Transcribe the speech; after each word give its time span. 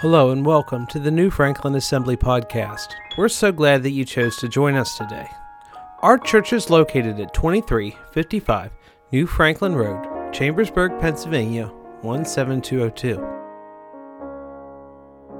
Hello 0.00 0.30
and 0.30 0.46
welcome 0.46 0.86
to 0.86 1.00
the 1.00 1.10
New 1.10 1.28
Franklin 1.28 1.74
Assembly 1.74 2.16
podcast. 2.16 2.94
We're 3.16 3.28
so 3.28 3.50
glad 3.50 3.82
that 3.82 3.90
you 3.90 4.04
chose 4.04 4.36
to 4.36 4.48
join 4.48 4.76
us 4.76 4.96
today. 4.96 5.26
Our 6.02 6.18
church 6.18 6.52
is 6.52 6.70
located 6.70 7.18
at 7.18 7.34
2355 7.34 8.70
New 9.10 9.26
Franklin 9.26 9.74
Road, 9.74 10.32
Chambersburg, 10.32 11.00
Pennsylvania 11.00 11.72
17202. 12.02 13.26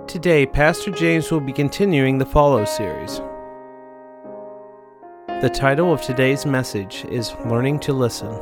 Today, 0.09 0.45
Pastor 0.45 0.91
James 0.91 1.31
will 1.31 1.39
be 1.39 1.53
continuing 1.53 2.19
the 2.19 2.27
Follow 2.27 2.65
series. 2.65 3.19
The 5.41 5.51
title 5.55 5.93
of 5.93 6.03
today's 6.03 6.45
message 6.45 7.05
is 7.05 7.33
Learning 7.47 7.79
to 7.79 7.93
Listen. 7.93 8.37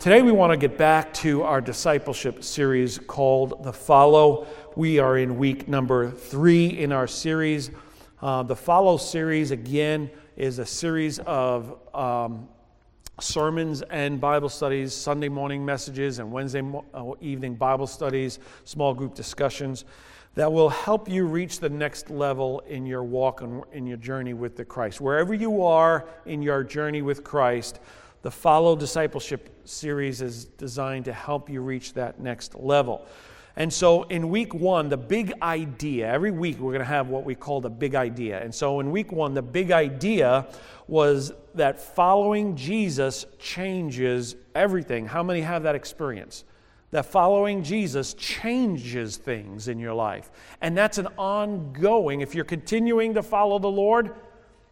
Today, 0.00 0.22
we 0.22 0.30
want 0.30 0.52
to 0.52 0.56
get 0.56 0.78
back 0.78 1.12
to 1.14 1.42
our 1.42 1.60
discipleship 1.60 2.44
series 2.44 2.98
called 2.98 3.64
The 3.64 3.72
Follow. 3.72 4.46
We 4.76 5.00
are 5.00 5.18
in 5.18 5.38
week 5.38 5.66
number 5.66 6.08
three 6.08 6.66
in 6.66 6.92
our 6.92 7.08
series. 7.08 7.72
Uh, 8.22 8.44
the 8.44 8.54
Follow 8.54 8.96
series, 8.96 9.50
again, 9.50 10.08
is 10.36 10.60
a 10.60 10.64
series 10.64 11.18
of 11.18 11.80
um, 11.96 12.48
sermons 13.20 13.82
and 13.82 14.20
Bible 14.20 14.48
studies, 14.48 14.94
Sunday 14.94 15.28
morning 15.28 15.64
messages, 15.64 16.20
and 16.20 16.30
Wednesday 16.30 16.60
mo- 16.60 16.84
uh, 16.94 17.14
evening 17.20 17.56
Bible 17.56 17.88
studies, 17.88 18.38
small 18.62 18.94
group 18.94 19.16
discussions 19.16 19.84
that 20.36 20.52
will 20.52 20.68
help 20.68 21.08
you 21.08 21.26
reach 21.26 21.58
the 21.58 21.68
next 21.68 22.08
level 22.08 22.60
in 22.68 22.86
your 22.86 23.02
walk 23.02 23.40
and 23.40 23.64
in 23.72 23.84
your 23.84 23.96
journey 23.96 24.32
with 24.32 24.54
the 24.54 24.64
Christ. 24.64 25.00
Wherever 25.00 25.34
you 25.34 25.64
are 25.64 26.08
in 26.24 26.40
your 26.40 26.62
journey 26.62 27.02
with 27.02 27.24
Christ, 27.24 27.80
the 28.22 28.30
Follow 28.30 28.76
Discipleship 28.76 29.48
series 29.64 30.20
is 30.22 30.44
designed 30.44 31.04
to 31.04 31.12
help 31.12 31.48
you 31.48 31.60
reach 31.60 31.92
that 31.94 32.20
next 32.20 32.54
level. 32.54 33.06
And 33.56 33.72
so 33.72 34.04
in 34.04 34.30
week 34.30 34.54
one, 34.54 34.88
the 34.88 34.96
big 34.96 35.32
idea, 35.42 36.08
every 36.08 36.30
week 36.30 36.58
we're 36.60 36.70
going 36.70 36.78
to 36.78 36.84
have 36.84 37.08
what 37.08 37.24
we 37.24 37.34
call 37.34 37.60
the 37.60 37.68
big 37.68 37.96
idea. 37.96 38.40
And 38.40 38.54
so 38.54 38.78
in 38.78 38.92
week 38.92 39.10
one, 39.10 39.34
the 39.34 39.42
big 39.42 39.72
idea 39.72 40.46
was 40.86 41.32
that 41.54 41.80
following 41.80 42.54
Jesus 42.54 43.26
changes 43.38 44.36
everything. 44.54 45.06
How 45.06 45.24
many 45.24 45.40
have 45.40 45.64
that 45.64 45.74
experience? 45.74 46.44
That 46.92 47.06
following 47.06 47.64
Jesus 47.64 48.14
changes 48.14 49.16
things 49.16 49.66
in 49.66 49.80
your 49.80 49.92
life. 49.92 50.30
And 50.60 50.76
that's 50.78 50.98
an 50.98 51.08
ongoing, 51.18 52.20
if 52.20 52.36
you're 52.36 52.44
continuing 52.44 53.14
to 53.14 53.22
follow 53.22 53.58
the 53.58 53.68
Lord, 53.68 54.14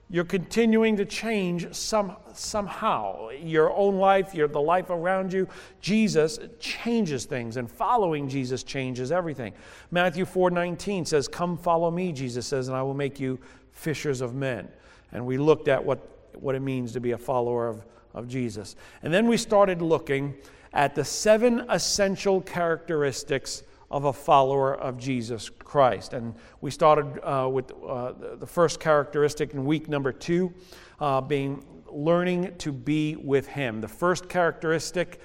you're 0.09 0.25
continuing 0.25 0.97
to 0.99 1.05
change 1.05 1.75
some, 1.75 2.17
somehow. 2.33 3.31
Your 3.31 3.75
own 3.75 3.97
life, 3.97 4.35
your, 4.35 4.47
the 4.47 4.61
life 4.61 4.91
around 4.91 5.33
you. 5.33 5.49
Jesus 5.81 6.39
changes 6.61 7.25
things, 7.25 7.57
and 7.57 7.69
following 7.69 8.29
Jesus 8.29 8.63
changes 8.63 9.11
everything. 9.11 9.53
Matthew 9.91 10.25
4 10.25 10.51
19 10.51 11.05
says, 11.07 11.27
Come 11.27 11.59
follow 11.59 11.91
me, 11.91 12.13
Jesus 12.13 12.47
says, 12.47 12.69
and 12.69 12.77
I 12.77 12.83
will 12.83 12.95
make 12.95 13.19
you 13.19 13.41
fishers 13.73 14.21
of 14.21 14.35
men. 14.35 14.69
And 15.11 15.27
we 15.27 15.39
looked 15.39 15.67
at 15.67 15.85
what, 15.85 16.31
what 16.35 16.55
it 16.55 16.61
means 16.61 16.93
to 16.93 17.01
be 17.01 17.11
a 17.11 17.19
follower 17.19 17.67
of, 17.67 17.85
of 18.15 18.29
Jesus. 18.29 18.77
And 19.03 19.13
then 19.13 19.27
we 19.27 19.37
started 19.37 19.83
looking 19.83 20.37
at 20.73 20.95
the 20.95 21.05
seven 21.05 21.65
essential 21.69 22.41
characteristics 22.41 23.65
of 23.91 24.05
a 24.05 24.13
follower 24.13 24.75
of 24.75 24.99
Jesus 24.99 25.49
Christ. 25.49 26.13
And 26.13 26.35
we 26.61 26.71
started 26.71 27.21
uh, 27.23 27.49
with 27.49 27.73
uh, 27.87 28.13
the 28.37 28.47
first 28.47 28.81
characteristic 28.81 29.55
in 29.55 29.65
week 29.65 29.89
number 29.89 30.13
two, 30.13 30.53
uh, 31.01 31.21
being 31.21 31.65
learning 31.91 32.57
to 32.59 32.73
be 32.73 33.17
with 33.17 33.47
Him. 33.47 33.81
The 33.81 33.89
first 33.89 34.29
characteristic 34.29 35.21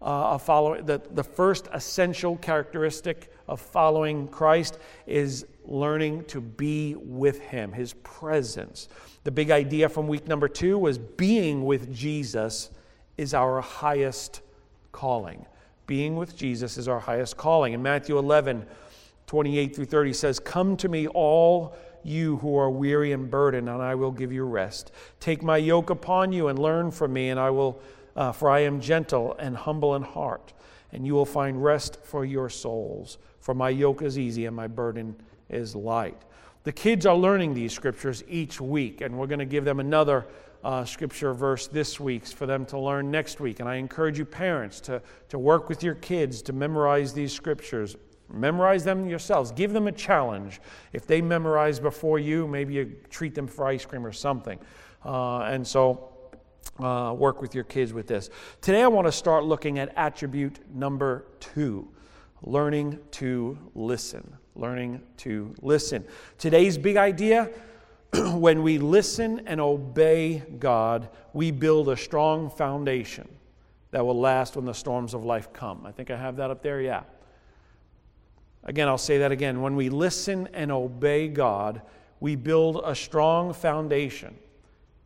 uh, 0.00 0.34
of 0.34 0.42
following, 0.42 0.84
the, 0.84 1.00
the 1.12 1.24
first 1.24 1.68
essential 1.72 2.36
characteristic 2.36 3.32
of 3.48 3.60
following 3.60 4.28
Christ 4.28 4.78
is 5.06 5.46
learning 5.64 6.24
to 6.24 6.40
be 6.40 6.96
with 6.96 7.40
Him, 7.40 7.72
His 7.72 7.94
presence. 8.02 8.88
The 9.24 9.30
big 9.30 9.50
idea 9.50 9.88
from 9.88 10.08
week 10.08 10.26
number 10.26 10.48
two 10.48 10.78
was 10.78 10.98
being 10.98 11.64
with 11.64 11.94
Jesus 11.94 12.70
is 13.16 13.32
our 13.34 13.60
highest 13.60 14.40
calling. 14.90 15.46
Being 15.86 16.16
with 16.16 16.36
Jesus 16.36 16.78
is 16.78 16.88
our 16.88 17.00
highest 17.00 17.36
calling. 17.36 17.72
In 17.72 17.82
Matthew 17.82 18.18
11, 18.18 18.66
28 19.26 19.74
through 19.76 19.84
30 19.86 20.12
says, 20.12 20.38
Come 20.38 20.76
to 20.78 20.88
me, 20.88 21.06
all 21.08 21.76
you 22.04 22.36
who 22.38 22.56
are 22.56 22.70
weary 22.70 23.12
and 23.12 23.30
burdened, 23.30 23.68
and 23.68 23.82
I 23.82 23.94
will 23.94 24.10
give 24.10 24.32
you 24.32 24.44
rest. 24.44 24.92
Take 25.20 25.42
my 25.42 25.56
yoke 25.56 25.90
upon 25.90 26.32
you 26.32 26.48
and 26.48 26.58
learn 26.58 26.90
from 26.90 27.12
me, 27.12 27.30
and 27.30 27.38
I 27.38 27.50
will, 27.50 27.80
uh, 28.16 28.32
for 28.32 28.50
I 28.50 28.60
am 28.60 28.80
gentle 28.80 29.34
and 29.38 29.56
humble 29.56 29.94
in 29.94 30.02
heart, 30.02 30.52
and 30.92 31.06
you 31.06 31.14
will 31.14 31.26
find 31.26 31.62
rest 31.62 31.98
for 32.02 32.24
your 32.24 32.48
souls. 32.48 33.18
For 33.40 33.54
my 33.54 33.70
yoke 33.70 34.02
is 34.02 34.18
easy 34.18 34.46
and 34.46 34.54
my 34.54 34.68
burden 34.68 35.16
is 35.48 35.74
light. 35.74 36.20
The 36.64 36.72
kids 36.72 37.06
are 37.06 37.16
learning 37.16 37.54
these 37.54 37.72
scriptures 37.72 38.22
each 38.28 38.60
week, 38.60 39.00
and 39.00 39.18
we're 39.18 39.26
going 39.26 39.40
to 39.40 39.44
give 39.44 39.64
them 39.64 39.80
another 39.80 40.26
uh, 40.64 40.84
scripture 40.84 41.34
verse 41.34 41.66
this 41.66 41.98
week 41.98 42.26
for 42.26 42.46
them 42.46 42.64
to 42.66 42.78
learn 42.78 43.10
next 43.10 43.40
week. 43.40 43.60
And 43.60 43.68
I 43.68 43.76
encourage 43.76 44.18
you, 44.18 44.24
parents, 44.24 44.80
to, 44.82 45.02
to 45.28 45.38
work 45.38 45.68
with 45.68 45.82
your 45.82 45.94
kids 45.94 46.42
to 46.42 46.52
memorize 46.52 47.12
these 47.12 47.32
scriptures. 47.32 47.96
Memorize 48.32 48.84
them 48.84 49.08
yourselves. 49.08 49.50
Give 49.52 49.72
them 49.72 49.88
a 49.88 49.92
challenge. 49.92 50.60
If 50.92 51.06
they 51.06 51.20
memorize 51.20 51.80
before 51.80 52.18
you, 52.18 52.46
maybe 52.46 52.74
you 52.74 52.96
treat 53.10 53.34
them 53.34 53.46
for 53.46 53.66
ice 53.66 53.84
cream 53.84 54.06
or 54.06 54.12
something. 54.12 54.58
Uh, 55.04 55.40
and 55.40 55.66
so, 55.66 56.08
uh, 56.78 57.12
work 57.16 57.42
with 57.42 57.54
your 57.54 57.64
kids 57.64 57.92
with 57.92 58.06
this. 58.06 58.30
Today, 58.60 58.82
I 58.82 58.88
want 58.88 59.06
to 59.06 59.12
start 59.12 59.44
looking 59.44 59.78
at 59.78 59.92
attribute 59.96 60.60
number 60.72 61.26
two 61.40 61.88
learning 62.44 62.98
to 63.12 63.58
listen. 63.74 64.36
Learning 64.54 65.00
to 65.18 65.54
listen. 65.62 66.04
Today's 66.38 66.76
big 66.76 66.96
idea 66.96 67.50
when 68.34 68.62
we 68.62 68.78
listen 68.78 69.42
and 69.46 69.60
obey 69.60 70.42
God, 70.58 71.08
we 71.32 71.50
build 71.50 71.88
a 71.88 71.96
strong 71.96 72.50
foundation 72.50 73.28
that 73.90 74.04
will 74.04 74.18
last 74.18 74.56
when 74.56 74.64
the 74.64 74.74
storms 74.74 75.14
of 75.14 75.24
life 75.24 75.52
come. 75.52 75.86
I 75.86 75.92
think 75.92 76.10
I 76.10 76.16
have 76.16 76.36
that 76.36 76.50
up 76.50 76.62
there, 76.62 76.80
yeah. 76.80 77.04
Again, 78.64 78.88
I'll 78.88 78.98
say 78.98 79.18
that 79.18 79.32
again. 79.32 79.60
When 79.60 79.76
we 79.76 79.88
listen 79.88 80.48
and 80.52 80.70
obey 80.70 81.28
God, 81.28 81.82
we 82.20 82.36
build 82.36 82.82
a 82.84 82.94
strong 82.94 83.52
foundation 83.52 84.36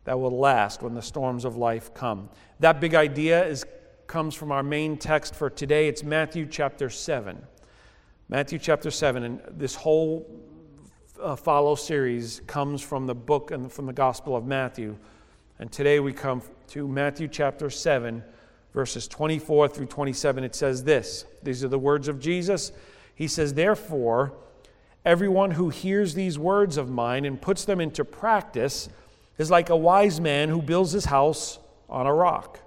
that 0.03 0.19
will 0.19 0.37
last 0.37 0.81
when 0.81 0.93
the 0.93 1.01
storms 1.01 1.43
of 1.43 1.57
life 1.57 1.93
come. 1.93 2.29
That 2.59 2.79
big 2.79 2.93
idea 2.93 3.45
is, 3.45 3.65
comes 4.05 4.35
from 4.35 4.51
our 4.51 4.63
main 4.63 4.97
text 4.97 5.33
for 5.33 5.49
today. 5.49 5.87
It's 5.87 6.03
Matthew 6.03 6.45
chapter 6.45 6.89
7. 6.89 7.41
Matthew 8.29 8.59
chapter 8.59 8.91
7. 8.91 9.23
And 9.23 9.41
this 9.49 9.75
whole 9.75 10.29
uh, 11.21 11.35
follow 11.35 11.75
series 11.75 12.41
comes 12.47 12.81
from 12.81 13.07
the 13.07 13.15
book 13.15 13.51
and 13.51 13.71
from 13.71 13.85
the 13.85 13.93
Gospel 13.93 14.35
of 14.35 14.45
Matthew. 14.45 14.97
And 15.59 15.71
today 15.71 15.99
we 15.99 16.13
come 16.13 16.41
to 16.69 16.87
Matthew 16.87 17.27
chapter 17.27 17.69
7, 17.69 18.23
verses 18.73 19.07
24 19.07 19.69
through 19.69 19.85
27. 19.87 20.43
It 20.43 20.55
says 20.55 20.83
this 20.83 21.25
These 21.43 21.63
are 21.63 21.69
the 21.69 21.79
words 21.79 22.07
of 22.07 22.19
Jesus. 22.19 22.71
He 23.15 23.27
says, 23.27 23.53
Therefore, 23.53 24.33
everyone 25.05 25.51
who 25.51 25.69
hears 25.69 26.13
these 26.13 26.37
words 26.37 26.77
of 26.77 26.89
mine 26.89 27.25
and 27.25 27.41
puts 27.41 27.65
them 27.65 27.81
into 27.81 28.05
practice 28.05 28.89
is 29.37 29.49
like 29.49 29.69
a 29.69 29.75
wise 29.75 30.19
man 30.19 30.49
who 30.49 30.61
builds 30.61 30.91
his 30.91 31.05
house 31.05 31.59
on 31.89 32.05
a 32.05 32.13
rock. 32.13 32.59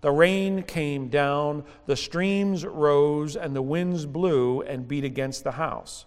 The 0.00 0.10
rain 0.10 0.62
came 0.62 1.08
down, 1.08 1.64
the 1.86 1.96
streams 1.96 2.64
rose, 2.64 3.36
and 3.36 3.54
the 3.56 3.62
winds 3.62 4.04
blew 4.04 4.62
and 4.62 4.86
beat 4.86 5.04
against 5.04 5.44
the 5.44 5.52
house 5.52 6.06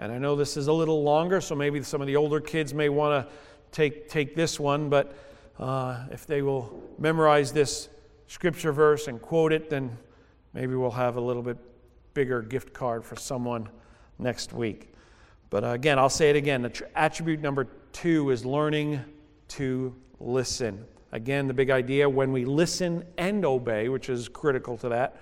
And 0.00 0.10
I 0.10 0.16
know 0.16 0.34
this 0.34 0.56
is 0.56 0.66
a 0.66 0.72
little 0.72 1.02
longer, 1.02 1.42
so 1.42 1.54
maybe 1.54 1.82
some 1.82 2.00
of 2.00 2.06
the 2.06 2.16
older 2.16 2.40
kids 2.40 2.72
may 2.72 2.88
want 2.88 3.28
to 3.28 3.32
take, 3.70 4.08
take 4.08 4.34
this 4.34 4.58
one, 4.58 4.88
but 4.88 5.14
uh, 5.58 6.06
if 6.10 6.26
they 6.26 6.40
will 6.40 6.82
memorize 6.98 7.52
this 7.52 7.90
scripture 8.26 8.72
verse 8.72 9.08
and 9.08 9.20
quote 9.20 9.52
it, 9.52 9.68
then 9.68 9.96
maybe 10.54 10.74
we'll 10.74 10.90
have 10.90 11.16
a 11.16 11.20
little 11.20 11.42
bit 11.42 11.58
bigger 12.14 12.40
gift 12.40 12.72
card 12.72 13.04
for 13.04 13.14
someone 13.14 13.68
next 14.18 14.54
week. 14.54 14.94
But 15.50 15.64
uh, 15.64 15.68
again, 15.68 15.98
I'll 15.98 16.08
say 16.08 16.30
it 16.30 16.36
again. 16.36 16.72
Attribute 16.94 17.40
number 17.40 17.68
two 17.92 18.30
is 18.30 18.46
learning 18.46 19.04
to 19.48 19.94
listen. 20.18 20.82
Again, 21.12 21.46
the 21.46 21.52
big 21.54 21.68
idea 21.68 22.08
when 22.08 22.32
we 22.32 22.46
listen 22.46 23.04
and 23.18 23.44
obey, 23.44 23.90
which 23.90 24.08
is 24.08 24.30
critical 24.30 24.78
to 24.78 24.88
that, 24.88 25.20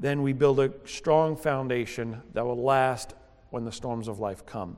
then 0.00 0.22
we 0.22 0.32
build 0.32 0.58
a 0.58 0.72
strong 0.86 1.36
foundation 1.36 2.20
that 2.34 2.44
will 2.44 2.60
last 2.60 3.14
when 3.50 3.64
the 3.64 3.72
storms 3.72 4.08
of 4.08 4.18
life 4.18 4.44
come. 4.46 4.76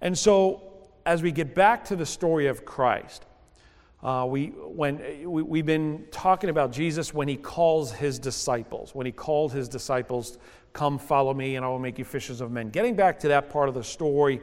And 0.00 0.16
so, 0.16 0.62
as 1.06 1.22
we 1.22 1.32
get 1.32 1.54
back 1.54 1.84
to 1.86 1.96
the 1.96 2.06
story 2.06 2.46
of 2.46 2.64
Christ, 2.64 3.24
uh, 4.02 4.26
we, 4.28 4.46
when, 4.48 4.98
we, 5.30 5.42
we've 5.42 5.66
been 5.66 6.04
talking 6.10 6.50
about 6.50 6.72
Jesus 6.72 7.14
when 7.14 7.28
he 7.28 7.36
calls 7.36 7.92
his 7.92 8.18
disciples, 8.18 8.94
when 8.94 9.06
he 9.06 9.12
called 9.12 9.52
his 9.52 9.68
disciples, 9.68 10.38
Come 10.72 10.98
follow 10.98 11.34
me, 11.34 11.56
and 11.56 11.64
I 11.64 11.68
will 11.68 11.78
make 11.78 11.98
you 11.98 12.04
fishers 12.04 12.40
of 12.40 12.50
men. 12.50 12.70
Getting 12.70 12.96
back 12.96 13.20
to 13.20 13.28
that 13.28 13.50
part 13.50 13.68
of 13.68 13.74
the 13.74 13.84
story, 13.84 14.40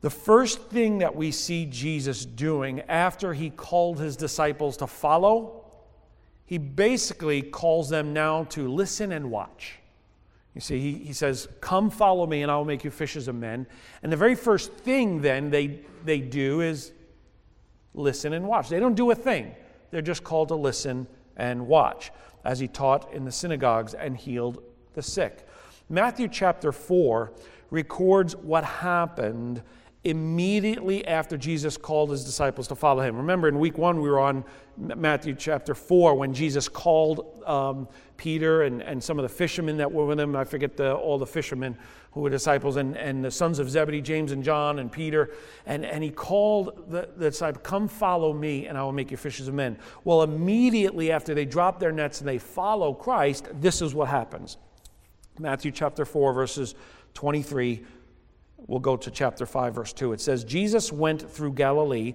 the 0.00 0.10
first 0.10 0.62
thing 0.70 0.98
that 0.98 1.14
we 1.14 1.30
see 1.30 1.66
Jesus 1.66 2.24
doing 2.24 2.80
after 2.82 3.34
he 3.34 3.50
called 3.50 4.00
his 4.00 4.16
disciples 4.16 4.76
to 4.78 4.86
follow, 4.86 5.64
he 6.44 6.58
basically 6.58 7.42
calls 7.42 7.88
them 7.88 8.12
now 8.12 8.44
to 8.44 8.68
listen 8.68 9.12
and 9.12 9.30
watch. 9.30 9.78
You 10.54 10.60
see, 10.60 10.80
he, 10.80 10.92
he 11.04 11.12
says, 11.12 11.48
Come 11.60 11.90
follow 11.90 12.26
me, 12.26 12.42
and 12.42 12.50
I 12.50 12.56
will 12.56 12.64
make 12.64 12.84
you 12.84 12.90
fishers 12.90 13.28
of 13.28 13.34
men. 13.34 13.66
And 14.02 14.12
the 14.12 14.16
very 14.16 14.34
first 14.34 14.72
thing 14.72 15.20
then 15.20 15.50
they, 15.50 15.80
they 16.04 16.20
do 16.20 16.60
is 16.60 16.92
listen 17.94 18.32
and 18.32 18.46
watch. 18.46 18.68
They 18.68 18.80
don't 18.80 18.94
do 18.94 19.10
a 19.10 19.14
thing, 19.14 19.54
they're 19.90 20.02
just 20.02 20.24
called 20.24 20.48
to 20.48 20.56
listen 20.56 21.06
and 21.36 21.66
watch, 21.66 22.10
as 22.44 22.58
he 22.58 22.68
taught 22.68 23.12
in 23.12 23.24
the 23.24 23.32
synagogues 23.32 23.94
and 23.94 24.16
healed 24.16 24.62
the 24.94 25.02
sick. 25.02 25.46
Matthew 25.88 26.28
chapter 26.28 26.72
4 26.72 27.32
records 27.70 28.36
what 28.36 28.64
happened 28.64 29.62
immediately 30.04 31.06
after 31.06 31.36
Jesus 31.36 31.76
called 31.76 32.10
his 32.10 32.24
disciples 32.24 32.66
to 32.68 32.74
follow 32.74 33.02
him. 33.02 33.16
Remember, 33.16 33.48
in 33.48 33.58
week 33.58 33.78
one, 33.78 34.00
we 34.00 34.10
were 34.10 34.18
on 34.18 34.44
Matthew 34.76 35.34
chapter 35.34 35.74
4 35.74 36.14
when 36.14 36.34
Jesus 36.34 36.68
called 36.68 37.42
um, 37.46 37.88
Peter 38.22 38.62
and, 38.62 38.80
and 38.82 39.02
some 39.02 39.18
of 39.18 39.24
the 39.24 39.28
fishermen 39.28 39.78
that 39.78 39.90
were 39.90 40.06
with 40.06 40.20
him. 40.20 40.36
I 40.36 40.44
forget 40.44 40.76
the, 40.76 40.94
all 40.94 41.18
the 41.18 41.26
fishermen 41.26 41.76
who 42.12 42.20
were 42.20 42.30
disciples, 42.30 42.76
and, 42.76 42.96
and 42.96 43.24
the 43.24 43.32
sons 43.32 43.58
of 43.58 43.68
Zebedee, 43.68 44.00
James 44.00 44.30
and 44.30 44.44
John 44.44 44.78
and 44.78 44.92
Peter. 44.92 45.30
And, 45.66 45.84
and 45.84 46.04
he 46.04 46.10
called 46.10 46.84
the, 46.88 47.08
the 47.16 47.58
Come 47.64 47.88
follow 47.88 48.32
me, 48.32 48.68
and 48.68 48.78
I 48.78 48.84
will 48.84 48.92
make 48.92 49.10
you 49.10 49.16
fishers 49.16 49.48
of 49.48 49.54
men. 49.54 49.76
Well, 50.04 50.22
immediately 50.22 51.10
after 51.10 51.34
they 51.34 51.44
drop 51.44 51.80
their 51.80 51.90
nets 51.90 52.20
and 52.20 52.28
they 52.28 52.38
follow 52.38 52.94
Christ, 52.94 53.48
this 53.60 53.82
is 53.82 53.92
what 53.92 54.06
happens. 54.06 54.56
Matthew 55.40 55.72
chapter 55.72 56.04
4, 56.04 56.32
verses 56.32 56.76
23 57.14 57.84
We'll 58.68 58.78
go 58.78 58.96
to 58.96 59.10
chapter 59.10 59.44
5, 59.44 59.74
verse 59.74 59.92
2. 59.92 60.12
It 60.12 60.20
says, 60.20 60.44
Jesus 60.44 60.92
went 60.92 61.28
through 61.28 61.54
Galilee, 61.54 62.14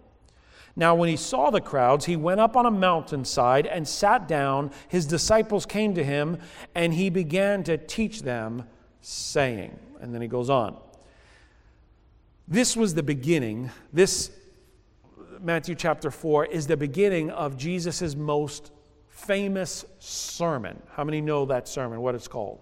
Now, 0.75 0.95
when 0.95 1.09
he 1.09 1.17
saw 1.17 1.49
the 1.49 1.61
crowds, 1.61 2.05
he 2.05 2.15
went 2.15 2.39
up 2.39 2.55
on 2.55 2.65
a 2.65 2.71
mountainside 2.71 3.65
and 3.67 3.87
sat 3.87 4.27
down. 4.27 4.71
His 4.87 5.05
disciples 5.05 5.65
came 5.65 5.93
to 5.95 6.03
him, 6.03 6.37
and 6.75 6.93
he 6.93 7.09
began 7.09 7.63
to 7.63 7.77
teach 7.77 8.21
them, 8.21 8.63
saying, 9.01 9.77
and 9.99 10.13
then 10.13 10.21
he 10.21 10.27
goes 10.27 10.49
on. 10.49 10.77
This 12.47 12.75
was 12.75 12.93
the 12.93 13.03
beginning, 13.03 13.71
this 13.93 14.31
Matthew 15.41 15.73
chapter 15.73 16.11
4 16.11 16.45
is 16.45 16.67
the 16.67 16.77
beginning 16.77 17.31
of 17.31 17.57
Jesus' 17.57 18.15
most 18.15 18.71
famous 19.07 19.85
sermon. 19.99 20.81
How 20.91 21.03
many 21.03 21.19
know 21.19 21.45
that 21.45 21.67
sermon, 21.67 22.01
what 22.01 22.13
it's 22.13 22.27
called? 22.27 22.61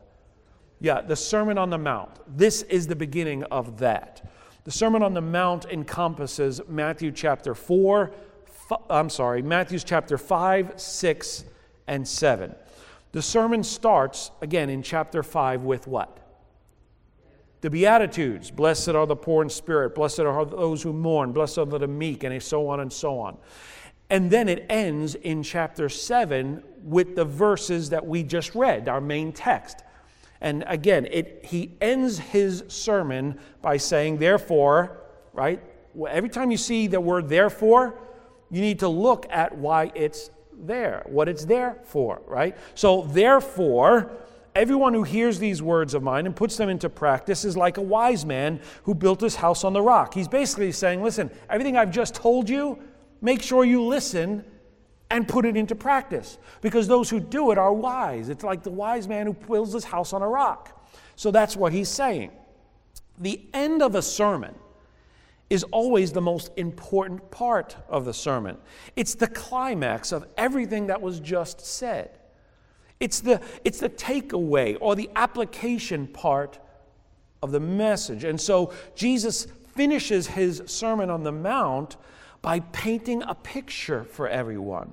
Yeah, 0.80 1.02
the 1.02 1.16
Sermon 1.16 1.58
on 1.58 1.70
the 1.70 1.78
Mount. 1.78 2.12
This 2.38 2.62
is 2.64 2.88
the 2.88 2.96
beginning 2.96 3.44
of 3.44 3.80
that. 3.80 4.29
The 4.70 4.76
Sermon 4.76 5.02
on 5.02 5.16
the 5.16 5.22
Mount 5.22 5.66
encompasses 5.66 6.62
Matthew 6.68 7.12
chapter 7.12 7.56
4, 7.56 8.12
f- 8.70 8.82
I'm 8.88 9.10
sorry, 9.10 9.42
Matthew's 9.42 9.84
chapter 9.84 10.16
5, 10.16 10.80
6, 10.80 11.46
and 11.88 12.08
7. 12.08 12.54
The 13.12 13.22
sermon 13.24 13.64
starts, 13.64 14.30
again, 14.42 14.70
in 14.70 14.84
chapter 14.84 15.24
5 15.24 15.64
with 15.64 15.88
what? 15.88 16.20
The 17.62 17.72
Beatitudes. 17.72 18.52
Blessed 18.52 18.90
are 18.90 19.08
the 19.08 19.16
poor 19.16 19.42
in 19.42 19.50
spirit. 19.50 19.96
Blessed 19.96 20.20
are 20.20 20.46
those 20.46 20.84
who 20.84 20.94
mourn. 20.94 21.32
Blessed 21.32 21.58
are 21.58 21.66
the 21.66 21.88
meek, 21.88 22.24
and 22.24 22.44
so 22.44 22.70
on 22.70 22.80
and 22.80 22.94
so 22.94 23.20
on. 23.20 23.40
And 24.12 24.30
then 24.30 24.48
it 24.48 24.68
ends 24.70 25.16
in 25.16 25.42
chapter 25.42 25.90
7 25.90 26.64
with 26.84 27.16
the 27.16 27.26
verses 27.26 27.90
that 27.90 28.06
we 28.06 28.22
just 28.22 28.54
read, 28.54 28.88
our 28.88 29.02
main 29.02 29.32
text. 29.32 29.82
And 30.42 30.64
again, 30.68 31.08
it, 31.12 31.42
he 31.44 31.72
ends 31.82 32.20
his 32.20 32.64
sermon 32.68 33.40
by 33.62 33.78
saying, 33.78 34.18
therefore, 34.18 35.02
right? 35.34 35.62
Every 36.08 36.30
time 36.30 36.52
you 36.52 36.58
see 36.58 36.88
the 36.88 37.02
word 37.02 37.28
therefore, 37.28 38.00
you 38.50 38.62
need 38.62 38.80
to 38.80 38.88
look 38.88 39.26
at 39.30 39.58
why 39.58 39.92
it's 39.96 40.30
there, 40.54 41.04
what 41.08 41.30
it's 41.30 41.46
there 41.46 41.78
for, 41.84 42.22
right? 42.26 42.58
So, 42.76 43.04
therefore, 43.04 44.12
everyone 44.56 44.94
who 44.94 45.04
hears 45.04 45.40
these 45.40 45.62
words 45.62 45.94
of 45.94 46.04
mine 46.04 46.26
and 46.26 46.36
puts 46.36 46.58
them 46.58 46.70
into 46.70 46.90
practice 46.90 47.46
is 47.46 47.56
like 47.56 47.78
a 47.78 47.82
wise 47.82 48.26
man 48.26 48.60
who 48.84 48.96
built 48.96 49.22
his 49.22 49.36
house 49.36 49.64
on 49.64 49.74
the 49.74 49.82
rock. 49.82 50.14
He's 50.14 50.28
basically 50.28 50.72
saying, 50.72 51.04
listen, 51.04 51.30
everything 51.50 51.78
I've 51.78 51.92
just 51.92 52.16
told 52.16 52.50
you, 52.50 52.80
make 53.22 53.42
sure 53.42 53.64
you 53.64 53.84
listen 53.84 54.44
and 55.12 55.28
put 55.28 55.46
it 55.46 55.58
into 55.58 55.76
practice 55.76 56.38
because 56.62 56.88
those 56.88 57.10
who 57.10 57.20
do 57.20 57.52
it 57.52 57.58
are 57.58 57.74
wise. 57.74 58.30
It's 58.30 58.44
like 58.44 58.64
the 58.64 58.72
wise 58.72 59.08
man 59.08 59.26
who 59.26 59.34
builds 59.34 59.74
his 59.74 59.84
house 59.84 60.14
on 60.14 60.22
a 60.22 60.28
rock. 60.28 60.84
So 61.16 61.32
that's 61.32 61.56
what 61.56 61.74
he's 61.74 61.90
saying. 61.90 62.32
The 63.18 63.42
end 63.54 63.82
of 63.82 63.96
a 63.96 64.02
sermon 64.02 64.56
is 65.50 65.64
always 65.72 66.12
the 66.12 66.22
most 66.22 66.52
important 66.58 67.32
part 67.32 67.76
of 67.90 68.06
the 68.06 68.14
sermon. 68.14 68.58
It's 68.96 69.16
the 69.16 69.28
climax 69.28 70.12
of 70.12 70.28
everything 70.38 70.88
that 70.88 71.02
was 71.02 71.20
just 71.20 71.66
said. 71.66 72.12
It's 73.00 73.22
the, 73.22 73.42
it's 73.66 73.80
the 73.80 73.90
takeaway 73.90 74.78
or 74.80 74.96
the 74.96 75.10
application 75.16 76.08
part 76.08 76.60
of 77.42 77.52
the 77.52 77.60
message. 77.60 78.24
And 78.26 78.40
so 78.40 78.74
Jesus 78.96 79.48
finishes 79.76 80.28
his 80.28 80.62
Sermon 80.66 81.10
on 81.10 81.24
the 81.24 81.32
Mount 81.32 81.96
by 82.42 82.60
painting 82.60 83.24
a 83.24 83.36
picture 83.36 84.04
for 84.04 84.28
everyone 84.28 84.92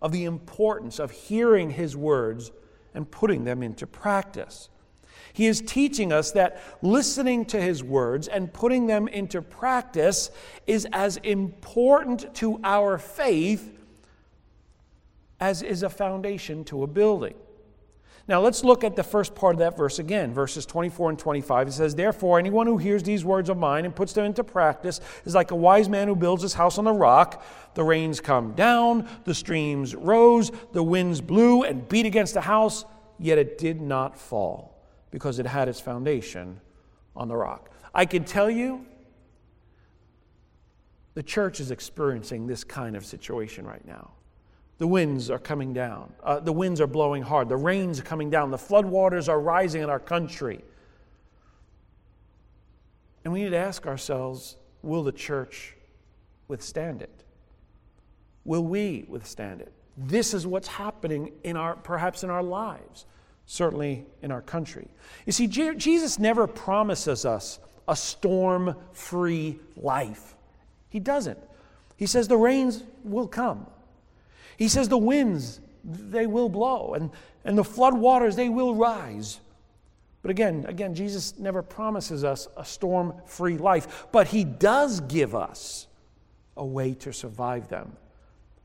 of 0.00 0.12
the 0.12 0.24
importance 0.24 0.98
of 0.98 1.10
hearing 1.10 1.70
his 1.70 1.96
words 1.96 2.50
and 2.94 3.10
putting 3.10 3.44
them 3.44 3.62
into 3.62 3.86
practice. 3.86 4.68
He 5.32 5.46
is 5.46 5.62
teaching 5.62 6.12
us 6.12 6.32
that 6.32 6.62
listening 6.82 7.46
to 7.46 7.60
his 7.60 7.82
words 7.82 8.28
and 8.28 8.52
putting 8.52 8.86
them 8.86 9.08
into 9.08 9.40
practice 9.40 10.30
is 10.66 10.86
as 10.92 11.16
important 11.18 12.34
to 12.36 12.60
our 12.62 12.98
faith 12.98 13.78
as 15.40 15.62
is 15.62 15.82
a 15.82 15.90
foundation 15.90 16.64
to 16.64 16.82
a 16.82 16.86
building. 16.86 17.34
Now 18.28 18.40
let's 18.40 18.62
look 18.62 18.84
at 18.84 18.94
the 18.94 19.02
first 19.02 19.34
part 19.34 19.56
of 19.56 19.58
that 19.58 19.76
verse 19.76 19.98
again, 19.98 20.32
verses 20.32 20.64
24 20.64 21.10
and 21.10 21.18
25. 21.18 21.68
It 21.68 21.72
says, 21.72 21.94
Therefore, 21.94 22.38
anyone 22.38 22.66
who 22.66 22.78
hears 22.78 23.02
these 23.02 23.24
words 23.24 23.48
of 23.48 23.56
mine 23.56 23.84
and 23.84 23.94
puts 23.94 24.12
them 24.12 24.24
into 24.24 24.44
practice 24.44 25.00
is 25.24 25.34
like 25.34 25.50
a 25.50 25.56
wise 25.56 25.88
man 25.88 26.06
who 26.06 26.14
builds 26.14 26.42
his 26.42 26.54
house 26.54 26.78
on 26.78 26.84
the 26.84 26.92
rock. 26.92 27.44
The 27.74 27.82
rains 27.82 28.20
come 28.20 28.52
down, 28.52 29.08
the 29.24 29.34
streams 29.34 29.94
rose, 29.94 30.52
the 30.72 30.82
winds 30.82 31.20
blew 31.20 31.64
and 31.64 31.88
beat 31.88 32.06
against 32.06 32.34
the 32.34 32.40
house, 32.42 32.84
yet 33.18 33.38
it 33.38 33.58
did 33.58 33.80
not 33.80 34.16
fall 34.16 34.80
because 35.10 35.38
it 35.38 35.46
had 35.46 35.68
its 35.68 35.80
foundation 35.80 36.60
on 37.16 37.28
the 37.28 37.36
rock. 37.36 37.70
I 37.94 38.06
can 38.06 38.24
tell 38.24 38.50
you, 38.50 38.86
the 41.14 41.22
church 41.22 41.60
is 41.60 41.70
experiencing 41.70 42.46
this 42.46 42.64
kind 42.64 42.96
of 42.96 43.04
situation 43.04 43.66
right 43.66 43.84
now. 43.84 44.12
The 44.82 44.88
winds 44.88 45.30
are 45.30 45.38
coming 45.38 45.72
down. 45.72 46.12
Uh, 46.24 46.40
the 46.40 46.52
winds 46.52 46.80
are 46.80 46.88
blowing 46.88 47.22
hard. 47.22 47.48
The 47.48 47.56
rains 47.56 48.00
are 48.00 48.02
coming 48.02 48.30
down. 48.30 48.50
The 48.50 48.56
floodwaters 48.56 49.28
are 49.28 49.38
rising 49.38 49.80
in 49.80 49.88
our 49.88 50.00
country. 50.00 50.60
And 53.22 53.32
we 53.32 53.44
need 53.44 53.50
to 53.50 53.56
ask 53.56 53.86
ourselves 53.86 54.56
will 54.82 55.04
the 55.04 55.12
church 55.12 55.76
withstand 56.48 57.00
it? 57.00 57.22
Will 58.44 58.64
we 58.64 59.04
withstand 59.06 59.60
it? 59.60 59.72
This 59.96 60.34
is 60.34 60.48
what's 60.48 60.66
happening 60.66 61.30
in 61.44 61.56
our 61.56 61.76
perhaps 61.76 62.24
in 62.24 62.30
our 62.30 62.42
lives, 62.42 63.06
certainly 63.46 64.04
in 64.20 64.32
our 64.32 64.42
country. 64.42 64.88
You 65.26 65.32
see, 65.32 65.46
Jesus 65.46 66.18
never 66.18 66.48
promises 66.48 67.24
us 67.24 67.60
a 67.86 67.94
storm 67.94 68.74
free 68.90 69.60
life. 69.76 70.34
He 70.88 70.98
doesn't. 70.98 71.38
He 71.94 72.06
says 72.06 72.26
the 72.26 72.36
rains 72.36 72.82
will 73.04 73.28
come. 73.28 73.68
He 74.62 74.68
says 74.68 74.88
the 74.88 74.96
winds, 74.96 75.60
they 75.82 76.28
will 76.28 76.48
blow, 76.48 76.94
and, 76.94 77.10
and 77.44 77.58
the 77.58 77.64
flood 77.64 77.98
waters, 77.98 78.36
they 78.36 78.48
will 78.48 78.76
rise. 78.76 79.40
But 80.22 80.30
again, 80.30 80.64
again, 80.68 80.94
Jesus 80.94 81.36
never 81.36 81.62
promises 81.64 82.22
us 82.22 82.46
a 82.56 82.64
storm 82.64 83.12
free 83.26 83.58
life, 83.58 84.06
but 84.12 84.28
he 84.28 84.44
does 84.44 85.00
give 85.00 85.34
us 85.34 85.88
a 86.56 86.64
way 86.64 86.94
to 86.94 87.12
survive 87.12 87.66
them, 87.66 87.96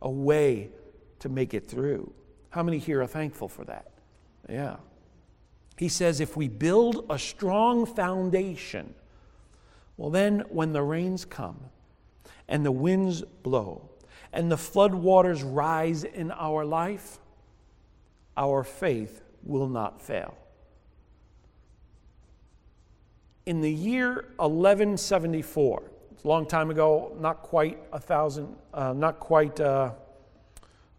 a 0.04 0.10
way 0.12 0.70
to 1.18 1.30
make 1.30 1.56
it 1.56 1.66
through. 1.68 2.14
How 2.52 2.62
many 2.62 2.78
here 2.78 3.02
are 3.02 3.08
thankful 3.08 3.48
for 3.48 3.66
that? 3.66 3.90
Yeah. 4.48 4.76
He 5.78 5.90
says 5.90 6.20
if 6.20 6.38
we 6.38 6.48
build 6.48 7.08
a 7.10 7.18
strong 7.18 7.88
foundation, 7.88 8.94
well, 9.98 10.12
then 10.12 10.44
when 10.50 10.74
the 10.74 10.84
rains 10.84 11.26
come 11.26 11.58
and 12.48 12.64
the 12.64 12.72
winds 12.72 13.24
blow 13.42 13.90
and 14.34 14.52
the 14.52 14.56
floodwaters 14.56 15.44
rise 15.46 16.04
in 16.04 16.32
our 16.32 16.66
life, 16.66 17.20
our 18.36 18.64
faith 18.64 19.22
will 19.44 19.68
not 19.68 20.02
fail. 20.02 20.38
In 23.46 23.62
the 23.62 23.72
year 23.72 24.26
1174, 24.38 25.84
it's 26.12 26.24
a 26.24 26.28
long 26.28 26.46
time 26.46 26.70
ago, 26.70 27.16
not 27.20 27.42
quite 27.44 27.80
a 27.94 28.00
thousand, 28.00 28.56
uh, 28.74 28.94
not 28.94 29.20
quite 29.20 29.60
uh, 29.60 29.92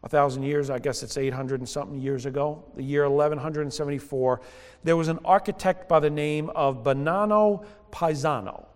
a 0.02 0.08
thousand 0.08 0.44
years, 0.44 0.70
I 0.70 0.78
guess 0.78 1.02
it's 1.02 1.18
800 1.18 1.60
and 1.60 1.68
something 1.68 2.00
years 2.00 2.24
ago, 2.24 2.64
the 2.76 2.82
year 2.82 3.08
1174, 3.08 4.40
there 4.84 4.96
was 4.96 5.08
an 5.08 5.18
architect 5.24 5.88
by 5.88 6.00
the 6.00 6.10
name 6.10 6.50
of 6.50 6.82
Bonanno 6.84 7.64
Pisano. 7.90 8.66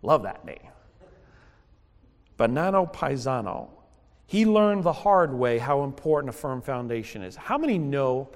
Love 0.00 0.22
that 0.22 0.44
name. 0.44 0.71
Bonanno 2.42 2.92
Paisano, 2.92 3.68
He 4.26 4.44
learned 4.44 4.82
the 4.82 4.92
hard 4.92 5.32
way 5.32 5.58
how 5.58 5.84
important 5.84 6.30
a 6.30 6.32
firm 6.32 6.60
foundation 6.60 7.22
is. 7.22 7.36
How 7.36 7.56
many 7.56 7.78
know? 7.78 8.30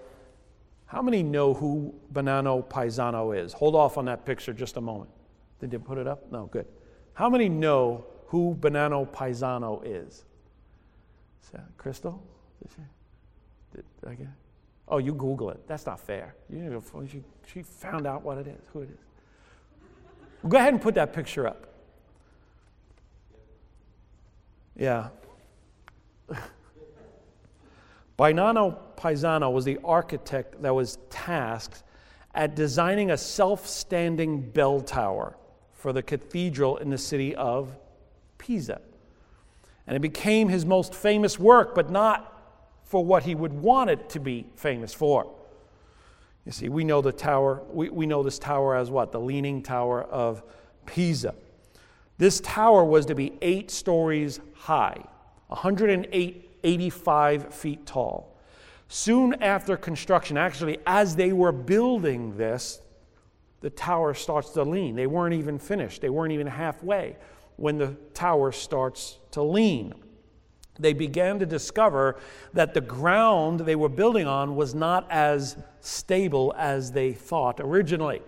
How 0.87 1.03
many 1.03 1.25
know 1.25 1.55
who 1.55 1.93
Bonanno 2.13 2.65
Paisano 2.65 3.37
is? 3.37 3.53
Hold 3.53 3.75
off 3.75 3.99
on 3.99 4.05
that 4.05 4.25
picture 4.25 4.53
just 4.53 4.77
a 4.77 4.81
moment. 4.81 5.11
Did 5.59 5.73
you 5.73 5.81
put 5.81 5.99
it 5.99 6.07
up? 6.07 6.31
No, 6.31 6.47
good. 6.47 6.67
How 7.15 7.29
many 7.29 7.49
know 7.49 8.05
who 8.27 8.57
Bonanno 8.61 9.09
Paisano 9.09 9.83
is? 9.85 10.25
is 11.43 11.61
Crystal? 11.77 12.23
Did 13.75 13.85
I 14.07 14.15
get 14.15 14.29
Oh, 14.89 14.99
you 14.99 15.15
Google 15.15 15.51
it. 15.51 15.67
That's 15.67 15.85
not 15.85 15.99
fair. 15.99 16.37
You, 16.49 16.81
she, 17.11 17.23
she 17.53 17.63
found 17.63 18.07
out 18.07 18.23
what 18.23 18.39
it 18.39 18.47
is, 18.47 18.61
who 18.73 18.83
it 18.83 18.91
is. 18.91 18.99
Well, 20.43 20.51
go 20.51 20.59
ahead 20.59 20.75
and 20.75 20.81
put 20.81 20.95
that 20.95 21.13
picture 21.13 21.49
up. 21.49 21.76
Yeah. 24.77 25.09
Bonanno 28.19 28.79
Pisano 28.97 29.53
was 29.53 29.65
the 29.65 29.79
architect 29.85 30.63
that 30.63 30.75
was 30.75 30.99
tasked 31.11 31.83
at 32.35 32.55
designing 32.55 33.11
a 33.11 33.17
self 33.17 33.67
standing 33.67 34.41
bell 34.41 34.81
tower 34.81 35.37
for 35.73 35.93
the 35.93 36.03
cathedral 36.03 36.77
in 36.79 36.91
the 36.91 36.99
city 36.99 37.35
of 37.35 37.77
Pisa. 38.39 38.81
And 39.87 39.97
it 39.97 40.01
became 40.01 40.49
his 40.49 40.67
most 40.67 40.95
famous 40.95 41.39
work, 41.39 41.75
but 41.75 41.91
not 41.91 42.33
for 42.85 43.05
what 43.05 43.25
he 43.25 43.35
would 43.35 43.53
want 43.53 43.91
it 43.91 44.09
to 44.11 44.21
be 44.21 44.47
famous 44.57 44.93
for. 44.93 45.33
You 46.45 46.53
see, 46.53 46.69
we 46.69 46.85
know 46.85 47.03
the 47.03 47.13
tower, 47.13 47.63
we, 47.71 47.91
we 47.91 48.07
know 48.07 48.23
this 48.23 48.39
tower 48.39 48.77
as 48.77 48.91
what? 48.91 49.13
The 49.13 49.21
Leaning 49.21 49.63
Tower 49.63 50.03
of 50.05 50.43
Pisa. 50.87 51.35
This 52.19 52.41
tower 52.41 52.85
was 52.85 53.07
to 53.07 53.15
be 53.15 53.37
eight 53.43 53.71
stories 53.71 54.41
high, 54.55 55.05
185 55.49 57.55
feet 57.55 57.87
tall. 57.87 58.37
Soon 58.89 59.35
after 59.43 59.77
construction, 59.77 60.37
actually, 60.37 60.79
as 60.87 61.17
they 61.17 61.33
were 61.33 61.53
building 61.53 62.37
this, 62.37 62.81
the 63.61 63.71
tower 63.71 64.15
starts 64.15 64.51
to 64.51 64.63
lean. 64.63 64.95
They 64.95 65.07
weren't 65.07 65.35
even 65.35 65.59
finished, 65.59 66.01
they 66.01 66.11
weren't 66.11 66.33
even 66.33 66.47
halfway 66.47 67.17
when 67.57 67.79
the 67.79 67.97
tower 68.15 68.53
starts 68.53 69.19
to 69.33 69.43
lean. 69.43 69.95
They 70.79 70.93
began 70.93 71.39
to 71.39 71.47
discover 71.47 72.17
that 72.53 72.75
the 72.75 72.83
ground 72.83 73.61
they 73.61 73.77
were 73.77 73.89
building 73.89 74.27
on 74.27 74.57
was 74.57 74.75
not 74.75 75.11
as 75.11 75.57
stable 75.81 76.55
as 76.57 76.93
they 76.93 77.13
thought 77.13 77.61
originally. 77.61 78.21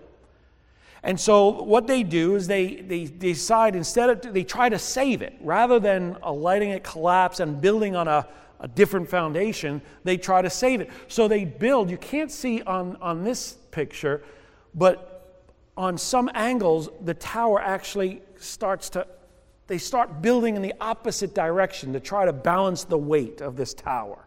And 1.03 1.19
so 1.19 1.63
what 1.63 1.87
they 1.87 2.03
do 2.03 2.35
is 2.35 2.47
they, 2.47 2.75
they 2.75 3.05
decide 3.05 3.75
instead 3.75 4.09
of, 4.09 4.33
they 4.33 4.43
try 4.43 4.69
to 4.69 4.77
save 4.79 5.21
it. 5.21 5.33
Rather 5.41 5.79
than 5.79 6.17
uh, 6.23 6.31
letting 6.31 6.71
it 6.71 6.83
collapse 6.83 7.39
and 7.39 7.61
building 7.61 7.95
on 7.95 8.07
a, 8.07 8.27
a 8.59 8.67
different 8.67 9.09
foundation, 9.09 9.81
they 10.03 10.17
try 10.17 10.41
to 10.41 10.49
save 10.49 10.81
it. 10.81 10.89
So 11.07 11.27
they 11.27 11.45
build, 11.45 11.89
you 11.89 11.97
can't 11.97 12.31
see 12.31 12.61
on, 12.63 12.97
on 12.97 13.23
this 13.23 13.53
picture, 13.71 14.23
but 14.75 15.15
on 15.77 15.97
some 15.97 16.29
angles, 16.33 16.89
the 17.05 17.13
tower 17.13 17.61
actually 17.61 18.21
starts 18.35 18.89
to, 18.89 19.07
they 19.67 19.77
start 19.77 20.21
building 20.21 20.57
in 20.57 20.61
the 20.61 20.73
opposite 20.81 21.33
direction 21.33 21.93
to 21.93 22.01
try 22.01 22.25
to 22.25 22.33
balance 22.33 22.83
the 22.83 22.97
weight 22.97 23.39
of 23.39 23.55
this 23.55 23.73
tower. 23.73 24.25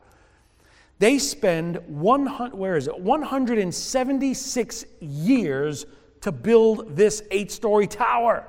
They 0.99 1.19
spend 1.19 1.77
100, 1.89 2.57
where 2.57 2.77
is 2.77 2.87
it? 2.87 2.99
176 2.99 4.85
years 5.01 5.85
to 6.23 6.33
build 6.33 6.97
this 6.97 7.23
eight 7.31 7.53
story 7.53 7.87
tower, 7.87 8.49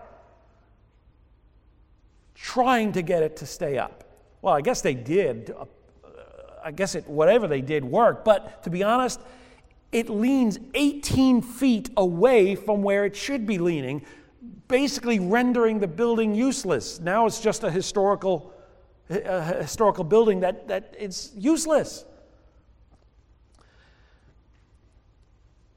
trying 2.35 2.93
to 2.93 3.01
get 3.01 3.23
it 3.23 3.37
to 3.37 3.45
stay 3.45 3.77
up. 3.77 4.03
Well, 4.41 4.53
I 4.53 4.61
guess 4.61 4.81
they 4.81 4.93
did. 4.93 5.53
Uh, 5.57 5.65
I 6.63 6.71
guess 6.71 6.95
it, 6.95 7.07
whatever 7.07 7.47
they 7.47 7.61
did 7.61 7.83
worked, 7.83 8.23
but 8.23 8.63
to 8.63 8.69
be 8.69 8.83
honest, 8.83 9.19
it 9.91 10.09
leans 10.09 10.59
18 10.73 11.41
feet 11.41 11.89
away 11.97 12.55
from 12.55 12.83
where 12.83 13.05
it 13.05 13.15
should 13.15 13.45
be 13.45 13.57
leaning, 13.57 14.05
basically 14.67 15.19
rendering 15.19 15.79
the 15.79 15.87
building 15.87 16.33
useless. 16.33 16.99
Now 16.99 17.25
it's 17.25 17.41
just 17.41 17.63
a 17.63 17.69
historical, 17.71 18.53
a 19.09 19.61
historical 19.61 20.03
building 20.03 20.39
that, 20.39 20.67
that 20.67 20.95
it's 20.97 21.31
useless. 21.35 22.05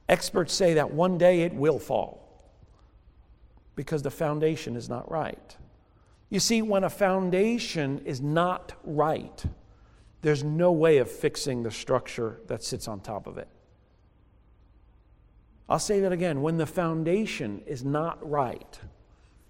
Experts 0.08 0.52
say 0.52 0.74
that 0.74 0.92
one 0.92 1.18
day 1.18 1.42
it 1.42 1.52
will 1.52 1.78
fall 1.78 2.22
because 3.74 4.02
the 4.02 4.10
foundation 4.10 4.76
is 4.76 4.88
not 4.88 5.10
right. 5.10 5.56
You 6.30 6.40
see, 6.40 6.62
when 6.62 6.84
a 6.84 6.90
foundation 6.90 8.00
is 8.04 8.20
not 8.20 8.72
right, 8.84 9.44
there's 10.22 10.42
no 10.42 10.72
way 10.72 10.98
of 10.98 11.10
fixing 11.10 11.62
the 11.62 11.70
structure 11.70 12.40
that 12.48 12.64
sits 12.64 12.88
on 12.88 13.00
top 13.00 13.26
of 13.26 13.38
it. 13.38 13.48
I'll 15.68 15.78
say 15.78 16.00
that 16.00 16.12
again. 16.12 16.42
When 16.42 16.56
the 16.56 16.66
foundation 16.66 17.62
is 17.66 17.84
not 17.84 18.18
right, 18.28 18.80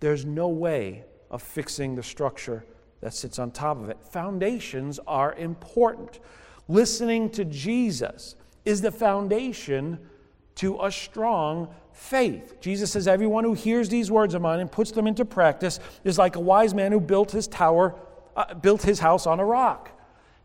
there's 0.01 0.25
no 0.25 0.49
way 0.49 1.05
of 1.31 1.43
fixing 1.43 1.95
the 1.95 2.03
structure 2.03 2.65
that 3.01 3.15
sits 3.15 3.39
on 3.39 3.51
top 3.51 3.79
of 3.79 3.89
it. 3.89 3.99
Foundations 4.11 4.99
are 5.07 5.35
important. 5.35 6.21
Listening 6.69 7.31
to 7.31 7.45
Jesus 7.45 8.35
is 8.65 8.81
the 8.81 8.91
foundation 8.91 9.99
to 10.57 10.83
a 10.83 10.91
strong 10.91 11.69
faith. 11.93 12.61
Jesus 12.61 12.93
says, 12.93 13.09
Everyone 13.09 13.45
who 13.45 13.55
hears 13.55 13.89
these 13.89 14.11
words 14.11 14.35
of 14.35 14.43
mine 14.43 14.61
and 14.61 14.71
puts 14.71 14.91
them 14.91 15.07
into 15.07 15.25
practice 15.25 15.81
is 16.05 16.19
like 16.19 16.37
a 16.37 16.41
wise 16.41 16.75
man 16.75 16.93
who 16.93 17.01
built 17.01 17.31
his 17.31 17.47
tower, 17.47 17.95
uh, 18.37 18.55
built 18.55 18.83
his 18.83 18.99
house 18.99 19.27
on 19.27 19.41
a 19.41 19.45
rock. 19.45 19.91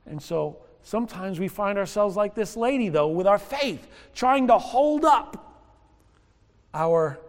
And 0.05 0.21
so 0.21 0.57
sometimes 0.83 1.39
we 1.39 1.47
find 1.47 1.77
ourselves 1.77 2.15
like 2.15 2.35
this 2.35 2.55
lady, 2.55 2.89
though, 2.89 3.07
with 3.07 3.27
our 3.27 3.39
faith, 3.39 3.87
trying 4.13 4.47
to 4.47 4.57
hold 4.57 5.05
up 5.05 5.65
our 6.73 7.19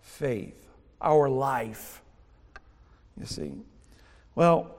faith, 0.00 0.66
our 1.00 1.28
life. 1.28 2.02
You 3.18 3.26
see? 3.26 3.52
Well, 4.34 4.74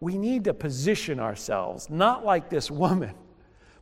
we 0.00 0.16
need 0.16 0.44
to 0.44 0.54
position 0.54 1.20
ourselves, 1.20 1.90
not 1.90 2.24
like 2.24 2.48
this 2.48 2.70
woman 2.70 3.14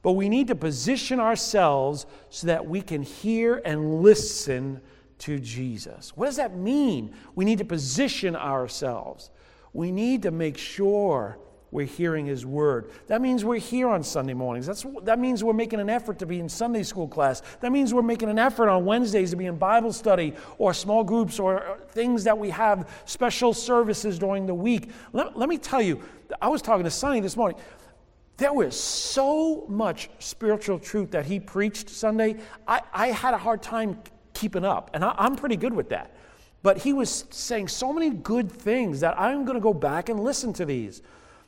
but 0.08 0.14
we 0.14 0.30
need 0.30 0.46
to 0.46 0.54
position 0.54 1.20
ourselves 1.20 2.06
so 2.30 2.46
that 2.46 2.66
we 2.66 2.80
can 2.80 3.02
hear 3.02 3.60
and 3.62 4.00
listen 4.00 4.80
to 5.18 5.38
Jesus. 5.38 6.16
What 6.16 6.24
does 6.24 6.36
that 6.36 6.56
mean? 6.56 7.14
We 7.34 7.44
need 7.44 7.58
to 7.58 7.66
position 7.66 8.34
ourselves. 8.34 9.28
We 9.74 9.92
need 9.92 10.22
to 10.22 10.30
make 10.30 10.56
sure 10.56 11.36
we're 11.70 11.84
hearing 11.84 12.24
His 12.24 12.46
Word. 12.46 12.90
That 13.08 13.20
means 13.20 13.44
we're 13.44 13.58
here 13.58 13.90
on 13.90 14.02
Sunday 14.02 14.32
mornings. 14.32 14.66
That's, 14.66 14.86
that 15.02 15.18
means 15.18 15.44
we're 15.44 15.52
making 15.52 15.78
an 15.78 15.90
effort 15.90 16.18
to 16.20 16.26
be 16.26 16.40
in 16.40 16.48
Sunday 16.48 16.84
school 16.84 17.06
class. 17.06 17.42
That 17.60 17.70
means 17.70 17.92
we're 17.92 18.00
making 18.00 18.30
an 18.30 18.38
effort 18.38 18.70
on 18.70 18.86
Wednesdays 18.86 19.32
to 19.32 19.36
be 19.36 19.44
in 19.44 19.56
Bible 19.56 19.92
study 19.92 20.32
or 20.56 20.72
small 20.72 21.04
groups 21.04 21.38
or 21.38 21.62
uh, 21.62 21.76
things 21.90 22.24
that 22.24 22.38
we 22.38 22.48
have 22.48 22.88
special 23.04 23.52
services 23.52 24.18
during 24.18 24.46
the 24.46 24.54
week. 24.54 24.88
Let, 25.12 25.36
let 25.36 25.50
me 25.50 25.58
tell 25.58 25.82
you, 25.82 26.00
I 26.40 26.48
was 26.48 26.62
talking 26.62 26.84
to 26.84 26.90
Sonny 26.90 27.20
this 27.20 27.36
morning. 27.36 27.58
There 28.38 28.52
was 28.52 28.78
so 28.78 29.66
much 29.68 30.10
spiritual 30.20 30.78
truth 30.78 31.10
that 31.10 31.26
he 31.26 31.40
preached 31.40 31.90
Sunday. 31.90 32.36
I, 32.66 32.80
I 32.92 33.06
had 33.08 33.34
a 33.34 33.38
hard 33.38 33.62
time 33.62 33.98
keeping 34.32 34.64
up, 34.64 34.90
and 34.94 35.04
I, 35.04 35.14
I'm 35.18 35.34
pretty 35.34 35.56
good 35.56 35.74
with 35.74 35.88
that. 35.90 36.14
But 36.62 36.78
he 36.78 36.92
was 36.92 37.24
saying 37.30 37.68
so 37.68 37.92
many 37.92 38.10
good 38.10 38.50
things 38.50 39.00
that 39.00 39.18
I'm 39.18 39.44
going 39.44 39.56
to 39.56 39.60
go 39.60 39.74
back 39.74 40.08
and 40.08 40.22
listen 40.22 40.52
to 40.54 40.64
these, 40.64 41.02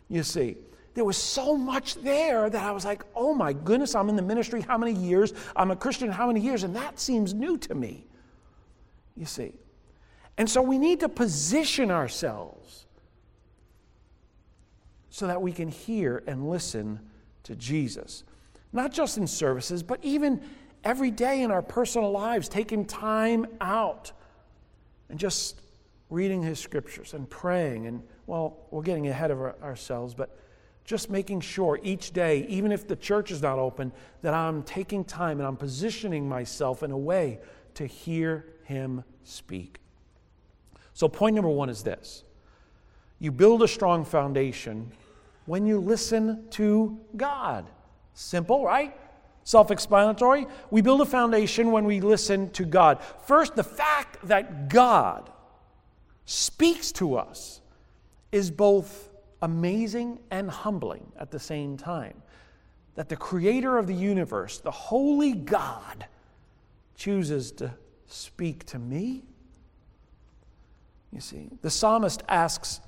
you 0.09 0.23
see. 0.25 0.57
there 0.95 1.05
was 1.05 1.17
so 1.17 1.57
much 1.57 1.95
there 1.97 2.51
that 2.51 2.63
I 2.63 2.73
was 2.73 2.85
like, 2.85 3.05
oh 3.15 3.35
my 3.35 3.53
goodness, 3.53 3.95
I'm 3.95 4.09
in 4.09 4.17
the 4.17 4.23
ministry 4.23 4.61
how 4.61 4.77
many 4.77 4.93
years? 4.93 5.33
I'm 5.55 5.71
a 5.71 5.77
Christian 5.77 6.11
how 6.11 6.27
many 6.27 6.41
years? 6.41 6.65
And 6.65 6.75
that 6.77 6.99
seems 6.99 7.33
new 7.33 7.57
to 7.59 7.75
me. 7.75 8.07
You 9.17 9.27
see. 9.27 9.53
And 10.37 10.49
so 10.49 10.63
we 10.63 10.79
need 10.79 11.01
to 11.01 11.09
position 11.09 11.91
ourselves 11.91 12.87
so 15.11 15.27
that 15.27 15.43
we 15.43 15.53
can 15.53 15.69
hear 15.69 16.23
and 16.27 16.49
listen 16.49 17.01
to 17.43 17.57
Jesus. 17.57 18.25
Not 18.73 18.93
just 18.93 19.19
in 19.19 19.27
services, 19.27 19.83
but 19.83 19.99
even 20.03 20.41
every 20.85 21.11
day 21.11 21.43
in 21.43 21.51
our 21.51 21.63
personal 21.63 22.11
lives, 22.11 22.49
taking 22.49 22.85
time 22.85 23.47
out 23.61 24.13
and 25.09 25.19
just 25.19 25.61
reading 26.09 26.43
his 26.43 26.59
scriptures 26.59 27.15
and 27.15 27.29
praying. 27.29 27.87
And, 27.87 28.03
well, 28.27 28.57
we're 28.71 28.83
getting 28.83 29.09
ahead 29.09 29.31
of 29.31 29.41
our, 29.41 29.57
ourselves, 29.63 30.15
but 30.15 30.39
just 30.85 31.11
making 31.11 31.41
sure 31.41 31.79
each 31.83 32.13
day, 32.13 32.47
even 32.49 32.73
if 32.73 32.87
the 32.87 32.97
church 32.97 33.31
is 33.31 33.43
not 33.43 33.59
open, 33.59 33.93
that 34.23 34.35
I'm 34.35 34.63
taking 34.63 35.05
time 35.05 35.39
and 35.39 35.47
I'm 35.47 35.57
positioning 35.57 36.29
myself 36.29 36.83
in 36.83 36.91
a 36.91 36.99
way 36.99 37.39
to 37.75 37.87
hear 37.87 38.47
him 38.65 39.05
speak. 39.25 39.81
So, 40.95 41.09
point 41.09 41.35
number 41.35 41.51
one 41.51 41.69
is 41.69 41.83
this 41.83 42.25
you 43.21 43.31
build 43.31 43.63
a 43.63 43.69
strong 43.69 44.05
foundation 44.05 44.91
when 45.47 45.67
you 45.67 45.79
listen 45.79 46.49
to 46.51 46.99
God. 47.17 47.69
Simple, 48.15 48.65
right? 48.65 48.97
Self 49.45 49.71
explanatory. 49.71 50.47
We 50.71 50.81
build 50.81 51.01
a 51.03 51.07
foundation 51.07 51.71
when 51.71 51.85
we 51.85 52.01
listen 52.01 52.51
to 52.53 52.65
God. 52.65 53.03
First, 53.27 53.57
the 53.57 53.65
fact 53.65 54.19
that 54.27 54.69
God 54.69 55.31
speaks 56.25 56.93
to 56.93 57.17
us 57.17 57.61
is 58.33 58.51
both 58.51 59.11
amazing 59.43 60.21
and 60.31 60.51
humbling 60.51 61.13
at 61.19 61.31
the 61.31 61.39
same 61.39 61.77
time. 61.77 62.23
That 62.95 63.09
the 63.09 63.17
creator 63.17 63.79
of 63.79 63.87
the 63.87 63.95
universe, 63.95 64.59
the 64.59 64.71
holy 64.71 65.33
God, 65.33 66.07
chooses 66.95 67.53
to 67.53 67.73
speak 68.07 68.65
to 68.67 68.79
me. 68.79 69.25
You 71.13 71.21
see, 71.21 71.49
the 71.63 71.71
psalmist 71.71 72.23
asks 72.29 72.81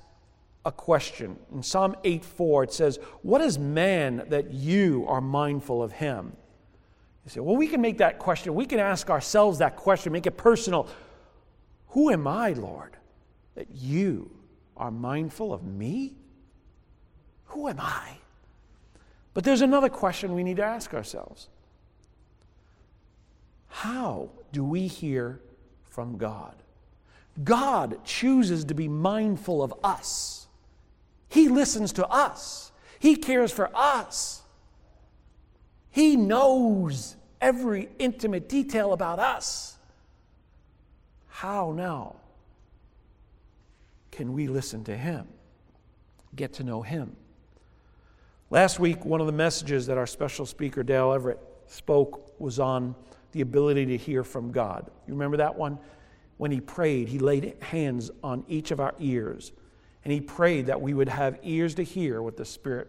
a 0.64 0.72
question. 0.72 1.36
In 1.52 1.62
Psalm 1.62 1.96
8 2.04 2.24
4, 2.24 2.64
it 2.64 2.72
says, 2.72 2.98
What 3.22 3.40
is 3.40 3.58
man 3.58 4.24
that 4.28 4.52
you 4.52 5.04
are 5.08 5.20
mindful 5.20 5.82
of 5.82 5.92
him? 5.92 6.32
You 7.24 7.30
say, 7.30 7.40
Well, 7.40 7.56
we 7.56 7.66
can 7.66 7.80
make 7.80 7.98
that 7.98 8.18
question, 8.18 8.54
we 8.54 8.66
can 8.66 8.78
ask 8.78 9.10
ourselves 9.10 9.58
that 9.58 9.76
question, 9.76 10.12
make 10.12 10.26
it 10.26 10.36
personal. 10.36 10.88
Who 11.88 12.10
am 12.10 12.26
I, 12.26 12.52
Lord, 12.52 12.96
that 13.54 13.68
you 13.70 14.30
are 14.76 14.90
mindful 14.90 15.52
of 15.52 15.62
me? 15.62 16.16
Who 17.46 17.68
am 17.68 17.78
I? 17.78 18.18
But 19.34 19.44
there's 19.44 19.60
another 19.60 19.88
question 19.88 20.34
we 20.34 20.44
need 20.44 20.56
to 20.56 20.64
ask 20.64 20.94
ourselves 20.94 21.48
How 23.68 24.30
do 24.52 24.64
we 24.64 24.86
hear 24.86 25.40
from 25.84 26.16
God? 26.16 26.54
God 27.44 28.04
chooses 28.04 28.64
to 28.66 28.74
be 28.74 28.88
mindful 28.88 29.62
of 29.62 29.72
us. 29.82 30.41
He 31.32 31.48
listens 31.48 31.94
to 31.94 32.06
us. 32.08 32.72
He 32.98 33.16
cares 33.16 33.50
for 33.50 33.74
us. 33.74 34.42
He 35.88 36.14
knows 36.14 37.16
every 37.40 37.88
intimate 37.98 38.50
detail 38.50 38.92
about 38.92 39.18
us. 39.18 39.78
How 41.28 41.72
now 41.72 42.16
can 44.10 44.34
we 44.34 44.46
listen 44.46 44.84
to 44.84 44.94
Him, 44.94 45.26
get 46.36 46.52
to 46.54 46.64
know 46.64 46.82
Him? 46.82 47.16
Last 48.50 48.78
week, 48.78 49.06
one 49.06 49.22
of 49.22 49.26
the 49.26 49.32
messages 49.32 49.86
that 49.86 49.96
our 49.96 50.06
special 50.06 50.44
speaker, 50.44 50.82
Dale 50.82 51.14
Everett, 51.14 51.40
spoke 51.66 52.38
was 52.38 52.58
on 52.58 52.94
the 53.32 53.40
ability 53.40 53.86
to 53.86 53.96
hear 53.96 54.22
from 54.22 54.52
God. 54.52 54.90
You 55.06 55.14
remember 55.14 55.38
that 55.38 55.56
one? 55.56 55.78
When 56.36 56.50
he 56.50 56.60
prayed, 56.60 57.08
he 57.08 57.18
laid 57.18 57.56
hands 57.62 58.10
on 58.22 58.44
each 58.48 58.70
of 58.70 58.80
our 58.80 58.94
ears 58.98 59.52
and 60.04 60.12
he 60.12 60.20
prayed 60.20 60.66
that 60.66 60.80
we 60.80 60.94
would 60.94 61.08
have 61.08 61.38
ears 61.42 61.74
to 61.76 61.82
hear 61.82 62.22
what 62.22 62.36
the 62.36 62.44
Spirit 62.44 62.88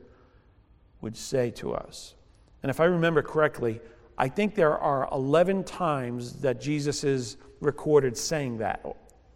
would 1.02 1.15
say 1.15 1.52
to 1.52 1.73
us. 1.73 2.15
And 2.63 2.69
if 2.69 2.80
I 2.80 2.86
remember 2.86 3.21
correctly, 3.21 3.82
I 4.17 4.30
think 4.30 4.56
there 4.56 4.78
are 4.78 5.08
11 5.12 5.63
times 5.63 6.34
that 6.41 6.62
Jesus 6.62 7.04
is 7.04 7.38
recorded 7.60 8.17
saying 8.17 8.58
that. 8.60 8.86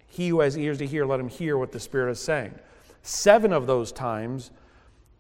He 0.08 0.30
who 0.30 0.40
has 0.40 0.58
ears 0.58 0.78
to 0.80 0.88
hear, 0.88 1.06
let 1.06 1.20
him 1.20 1.28
hear 1.28 1.58
what 1.58 1.72
the 1.72 1.80
Spirit 1.80 2.12
is 2.12 2.20
saying. 2.20 2.58
Seven 3.04 3.54
of 3.54 3.68
those 3.68 3.92
times 3.92 4.52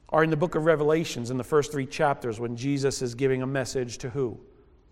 are 0.10 0.24
in 0.24 0.30
the 0.30 0.38
book 0.38 0.56
of 0.56 0.65
Revelations 0.65 1.30
in 1.30 1.38
the 1.38 1.43
first 1.43 1.72
three 1.72 1.86
chapters 1.86 2.39
when 2.39 2.56
Jesus 2.56 3.02
is 3.02 3.13
giving 3.13 3.41
a 3.41 3.48
message 3.48 3.98
to 4.00 4.10
who? 4.10 4.39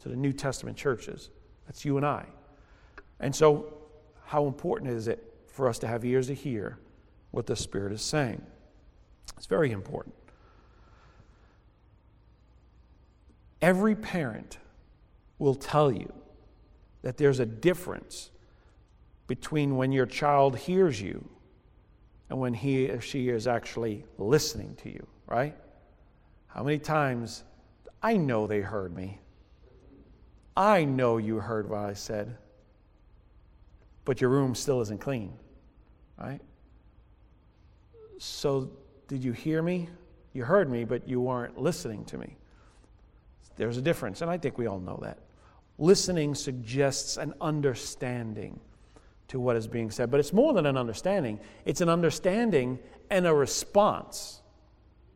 To 0.01 0.09
the 0.09 0.15
New 0.15 0.33
Testament 0.33 0.77
churches. 0.77 1.29
That's 1.65 1.85
you 1.85 1.97
and 1.97 2.05
I. 2.05 2.25
And 3.19 3.33
so, 3.33 3.73
how 4.25 4.45
important 4.45 4.91
is 4.91 5.07
it 5.07 5.33
for 5.47 5.69
us 5.69 5.79
to 5.79 5.87
have 5.87 6.03
ears 6.03 6.27
to 6.27 6.33
hear 6.33 6.77
what 7.35 7.47
the 7.47 7.55
Spirit 7.55 7.91
is 7.91 8.01
saying? 8.01 8.41
It's 9.35 9.45
very 9.45 9.71
important. 9.71 10.15
Every 13.61 13.93
parent 13.93 14.57
will 15.37 15.55
tell 15.55 15.91
you 15.91 16.13
that 17.01 17.17
there's 17.17 17.41
a 17.41 17.45
difference 17.45 18.31
between 19.27 19.75
when 19.75 19.91
your 19.91 20.05
child 20.05 20.57
hears 20.57 21.01
you 21.01 21.27
and 22.29 22.39
when 22.39 22.53
he 22.53 22.89
or 22.89 23.01
she 23.01 23.27
is 23.27 23.47
actually 23.47 24.05
listening 24.17 24.73
to 24.83 24.89
you, 24.89 25.05
right? 25.27 25.55
How 26.47 26.63
many 26.63 26.79
times 26.79 27.43
I 28.01 28.15
know 28.15 28.47
they 28.47 28.61
heard 28.61 28.95
me. 28.95 29.19
I 30.55 30.85
know 30.85 31.17
you 31.17 31.39
heard 31.39 31.69
what 31.69 31.81
I 31.81 31.93
said, 31.93 32.37
but 34.05 34.21
your 34.21 34.29
room 34.29 34.55
still 34.55 34.79
isn't 34.79 35.01
clean, 35.01 35.33
right? 36.17 36.39
So, 38.17 38.69
did 39.07 39.23
you 39.23 39.31
hear 39.31 39.61
me? 39.61 39.89
You 40.33 40.43
heard 40.43 40.69
me, 40.69 40.83
but 40.83 41.07
you 41.07 41.21
weren't 41.21 41.57
listening 41.57 42.05
to 42.05 42.17
me. 42.17 42.35
There's 43.57 43.77
a 43.77 43.81
difference, 43.81 44.21
and 44.21 44.29
I 44.29 44.37
think 44.37 44.57
we 44.57 44.67
all 44.67 44.79
know 44.79 44.99
that. 45.01 45.19
Listening 45.77 46.35
suggests 46.35 47.17
an 47.17 47.33
understanding 47.41 48.59
to 49.27 49.39
what 49.39 49.55
is 49.55 49.67
being 49.67 49.91
said, 49.91 50.11
but 50.11 50.19
it's 50.19 50.33
more 50.33 50.53
than 50.53 50.65
an 50.65 50.77
understanding, 50.77 51.39
it's 51.65 51.81
an 51.81 51.89
understanding 51.89 52.79
and 53.09 53.25
a 53.25 53.33
response. 53.33 54.41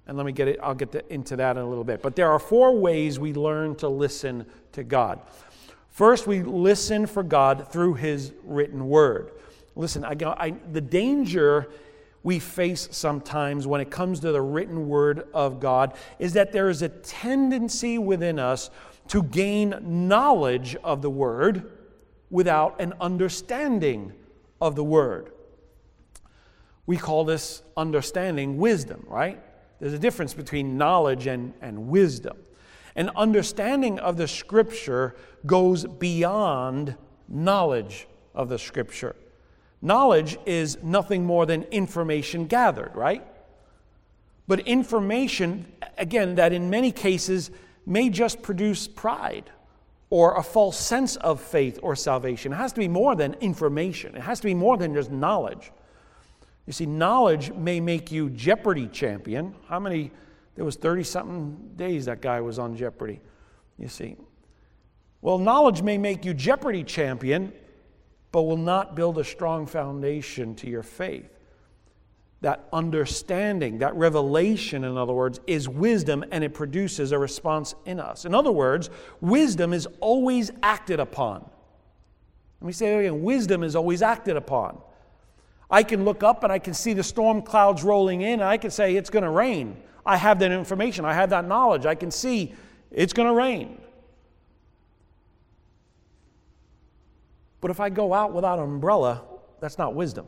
And 0.08 0.18
let 0.18 0.26
me 0.26 0.32
get 0.32 0.48
it, 0.48 0.60
I'll 0.62 0.74
get 0.74 0.92
to, 0.94 1.14
into 1.14 1.36
that 1.36 1.56
in 1.58 1.62
a 1.62 1.70
little 1.70 1.84
bit. 1.84 2.02
But 2.02 2.16
there 2.16 2.32
are 2.32 2.40
four 2.40 2.78
ways 2.78 3.20
we 3.20 3.34
learn 3.34 3.76
to 3.76 3.90
listen 3.90 4.46
to 4.72 4.84
God. 4.84 5.22
First, 5.90 6.28
we 6.28 6.42
listen 6.42 7.06
for 7.06 7.24
God 7.24 7.72
through 7.72 7.96
His 7.96 8.34
written 8.44 8.88
word. 8.88 9.32
Listen, 9.76 10.04
I, 10.04 10.16
I, 10.26 10.56
the 10.72 10.82
danger 10.82 11.70
we 12.24 12.40
face 12.40 12.90
sometimes 12.92 13.66
when 13.66 13.82
it 13.82 13.90
comes 13.90 14.20
to 14.20 14.32
the 14.32 14.42
written 14.42 14.88
word 14.88 15.28
of 15.34 15.60
God 15.60 15.94
is 16.18 16.34
that 16.34 16.52
there 16.52 16.70
is 16.70 16.82
a 16.82 16.90
tendency 16.90 17.98
within 17.98 18.40
us 18.40 18.70
to 19.08 19.24
gain 19.24 20.08
knowledge 20.08 20.76
of 20.84 21.02
the 21.02 21.10
word 21.10 21.72
without 22.30 22.80
an 22.80 22.94
understanding 23.00 24.14
of 24.62 24.76
the 24.76 24.84
word. 24.84 25.32
We 26.86 26.98
call 26.98 27.24
this 27.24 27.62
understanding 27.78 28.58
wisdom, 28.58 29.06
right? 29.08 29.42
There's 29.80 29.94
a 29.94 30.00
difference 30.00 30.34
between 30.34 30.78
knowledge 30.78 31.28
and, 31.28 31.54
and 31.62 31.88
wisdom. 31.88 32.38
An 32.96 33.10
understanding 33.16 34.00
of 34.00 34.18
the 34.18 34.28
scripture 34.28 35.16
goes 35.46 35.86
beyond 35.86 36.96
knowledge 37.28 38.08
of 38.36 38.50
the 38.50 38.60
scripture. 38.60 39.16
Knowledge 39.82 40.38
is 40.46 40.78
nothing 40.84 41.26
more 41.26 41.46
than 41.46 41.64
information 41.64 42.46
gathered, 42.46 42.96
right? 42.96 43.26
But 44.48 44.62
information, 44.62 45.72
again, 45.98 46.36
that 46.36 46.52
in 46.52 46.70
many 46.70 46.92
cases 46.92 47.52
may 47.86 48.10
just 48.10 48.42
produce 48.42 48.88
pride 48.88 49.50
or 50.10 50.38
a 50.38 50.44
false 50.44 50.78
sense 50.78 51.16
of 51.18 51.40
faith 51.40 51.80
or 51.82 51.96
salvation. 51.96 52.52
It 52.52 52.56
has 52.56 52.74
to 52.74 52.80
be 52.80 52.88
more 52.88 53.16
than 53.16 53.36
information, 53.36 54.16
it 54.16 54.22
has 54.22 54.40
to 54.40 54.48
be 54.48 54.56
more 54.56 54.78
than 54.78 54.94
just 54.94 55.12
knowledge. 55.12 55.72
You 56.66 56.74
see, 56.74 56.86
knowledge 56.86 57.52
may 57.54 57.80
make 57.80 58.12
you 58.12 58.30
Jeopardy 58.30 58.88
champion. 58.88 59.56
How 59.68 59.80
many? 59.80 60.12
There 60.56 60.66
was 60.66 60.76
30 60.76 61.04
something 61.04 61.72
days 61.76 62.06
that 62.06 62.22
guy 62.22 62.42
was 62.42 62.60
on 62.60 62.76
Jeopardy. 62.76 63.22
You 63.78 63.88
see. 63.88 64.18
Well, 65.22 65.38
knowledge 65.38 65.82
may 65.82 65.98
make 65.98 66.26
you 66.26 66.34
Jeopardy 66.34 66.84
champion, 66.84 67.54
but 68.32 68.44
will 68.44 68.58
not 68.58 68.96
build 68.96 69.18
a 69.18 69.24
strong 69.24 69.66
foundation 69.66 70.56
to 70.56 70.70
your 70.70 70.84
faith. 70.84 71.30
That 72.42 72.68
understanding, 72.72 73.80
that 73.80 73.96
revelation, 73.96 74.84
in 74.84 74.98
other 74.98 75.12
words, 75.12 75.42
is 75.46 75.68
wisdom 75.68 76.24
and 76.32 76.44
it 76.44 76.54
produces 76.54 77.12
a 77.12 77.20
response 77.20 77.76
in 77.86 78.00
us. 78.00 78.26
In 78.26 78.34
other 78.34 78.52
words, 78.52 78.90
wisdom 79.20 79.74
is 79.74 79.88
always 80.00 80.52
acted 80.64 81.00
upon. 81.00 81.50
Let 82.62 82.68
me 82.68 82.74
say 82.74 82.92
that 82.92 83.00
again 83.00 83.24
wisdom 83.24 83.64
is 83.64 83.76
always 83.76 84.02
acted 84.02 84.38
upon. 84.38 84.80
I 85.72 85.84
can 85.84 86.04
look 86.04 86.24
up 86.24 86.44
and 86.44 86.52
I 86.52 86.60
can 86.60 86.74
see 86.74 86.94
the 86.94 87.04
storm 87.04 87.42
clouds 87.42 87.84
rolling 87.84 88.22
in, 88.22 88.34
and 88.34 88.44
I 88.44 88.58
can 88.58 88.72
say 88.72 88.96
it's 88.96 89.10
going 89.10 89.24
to 89.24 89.30
rain. 89.30 89.78
I 90.06 90.18
have 90.18 90.40
that 90.40 90.52
information, 90.52 91.06
I 91.06 91.14
have 91.14 91.30
that 91.30 91.48
knowledge, 91.48 91.86
I 91.86 91.96
can 91.96 92.10
see 92.10 92.54
it's 92.92 93.14
going 93.14 93.28
to 93.28 93.34
rain. 93.34 93.79
But 97.62 97.72
if 97.72 97.80
I 97.80 97.90
go 97.90 98.14
out 98.14 98.34
without 98.34 98.60
an 98.60 98.66
umbrella, 98.66 99.24
that's 99.60 99.78
not 99.78 99.94
wisdom. 99.94 100.28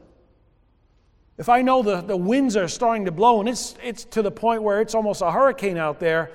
If 1.38 1.50
I 1.50 1.62
know 1.62 1.82
the, 1.82 2.02
the 2.02 2.18
winds 2.18 2.56
are 2.56 2.68
starting 2.68 3.06
to 3.06 3.12
blow 3.12 3.40
and 3.40 3.50
it's, 3.50 3.76
it's 3.84 4.04
to 4.06 4.22
the 4.22 4.32
point 4.32 4.64
where 4.64 4.82
it's 4.82 4.94
almost 4.94 5.22
a 5.22 5.32
hurricane 5.32 5.78
out 5.78 6.00
there, 6.00 6.32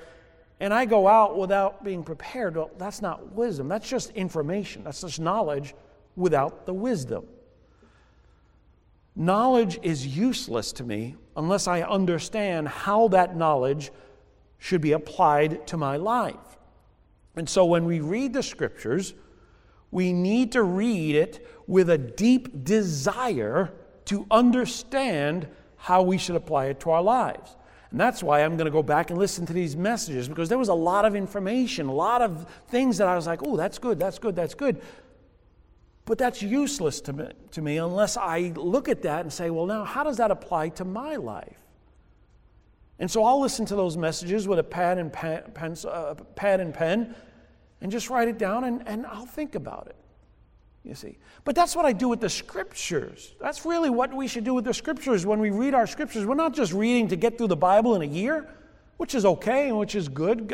and 0.59 0.73
I 0.73 0.85
go 0.85 1.07
out 1.07 1.37
without 1.37 1.83
being 1.83 2.03
prepared, 2.03 2.57
well, 2.57 2.71
that's 2.77 3.01
not 3.01 3.33
wisdom. 3.33 3.67
That's 3.67 3.87
just 3.87 4.09
information. 4.11 4.83
That's 4.83 5.01
just 5.01 5.19
knowledge 5.19 5.75
without 6.15 6.65
the 6.65 6.73
wisdom. 6.73 7.25
Knowledge 9.15 9.79
is 9.83 10.05
useless 10.05 10.71
to 10.73 10.83
me 10.83 11.15
unless 11.35 11.67
I 11.67 11.83
understand 11.83 12.67
how 12.67 13.07
that 13.09 13.35
knowledge 13.35 13.91
should 14.57 14.81
be 14.81 14.93
applied 14.93 15.65
to 15.67 15.77
my 15.77 15.97
life. 15.97 16.35
And 17.35 17.47
so 17.47 17.65
when 17.65 17.85
we 17.85 17.99
read 17.99 18.33
the 18.33 18.41
scriptures, 18.41 19.13
we 19.91 20.13
need 20.13 20.51
to 20.53 20.63
read 20.63 21.15
it 21.15 21.47
with 21.67 21.89
a 21.89 21.97
deep 21.97 22.63
desire 22.63 23.73
to 24.05 24.25
understand 24.31 25.47
how 25.75 26.01
we 26.01 26.17
should 26.17 26.35
apply 26.35 26.65
it 26.65 26.79
to 26.81 26.91
our 26.91 27.01
lives. 27.01 27.55
And 27.91 27.99
that's 27.99 28.21
why 28.21 28.43
I'm 28.43 28.57
going 28.57 28.65
to 28.65 28.71
go 28.71 28.83
back 28.83 29.09
and 29.09 29.19
listen 29.19 29.45
to 29.45 29.53
these 29.53 29.77
messages 29.77 30.27
because 30.27 30.49
there 30.49 30.57
was 30.57 30.67
a 30.67 30.73
lot 30.73 31.05
of 31.05 31.15
information, 31.15 31.87
a 31.87 31.93
lot 31.93 32.21
of 32.21 32.45
things 32.67 32.97
that 32.97 33.07
I 33.07 33.15
was 33.15 33.27
like, 33.27 33.41
oh, 33.43 33.55
that's 33.55 33.79
good, 33.79 33.97
that's 33.97 34.19
good, 34.19 34.35
that's 34.35 34.53
good. 34.53 34.81
But 36.05 36.17
that's 36.17 36.41
useless 36.41 37.01
to 37.01 37.13
me, 37.13 37.27
to 37.51 37.61
me 37.61 37.77
unless 37.77 38.17
I 38.17 38.53
look 38.55 38.89
at 38.89 39.01
that 39.03 39.21
and 39.21 39.31
say, 39.31 39.49
well, 39.49 39.65
now, 39.65 39.83
how 39.83 40.03
does 40.03 40.17
that 40.17 40.31
apply 40.31 40.69
to 40.69 40.85
my 40.85 41.15
life? 41.15 41.57
And 42.99 43.09
so 43.09 43.23
I'll 43.23 43.39
listen 43.39 43.65
to 43.67 43.75
those 43.75 43.95
messages 43.95 44.47
with 44.47 44.59
a 44.59 44.63
pad 44.63 44.97
and 44.97 45.13
pen, 45.13 45.43
uh, 45.85 46.15
pad 46.35 46.59
and 46.59 46.73
pen 46.73 47.15
and 47.81 47.91
just 47.91 48.09
write 48.09 48.27
it 48.27 48.37
down 48.37 48.63
and, 48.63 48.87
and 48.87 49.05
I'll 49.05 49.25
think 49.25 49.55
about 49.55 49.87
it. 49.87 49.95
You 50.83 50.95
see. 50.95 51.17
But 51.43 51.55
that's 51.55 51.75
what 51.75 51.85
I 51.85 51.91
do 51.91 52.07
with 52.07 52.21
the 52.21 52.29
scriptures. 52.29 53.35
That's 53.41 53.65
really 53.65 53.89
what 53.89 54.13
we 54.13 54.27
should 54.27 54.45
do 54.45 54.53
with 54.53 54.63
the 54.63 54.73
scriptures 54.73 55.25
when 55.25 55.39
we 55.39 55.49
read 55.49 55.73
our 55.73 55.85
scriptures. 55.85 56.25
We're 56.25 56.35
not 56.35 56.53
just 56.53 56.71
reading 56.71 57.09
to 57.09 57.17
get 57.17 57.37
through 57.37 57.47
the 57.47 57.57
Bible 57.57 57.95
in 57.95 58.01
a 58.03 58.05
year, 58.05 58.49
which 58.95 59.13
is 59.13 59.25
okay 59.25 59.67
and 59.67 59.77
which 59.77 59.95
is 59.95 60.07
good. 60.07 60.47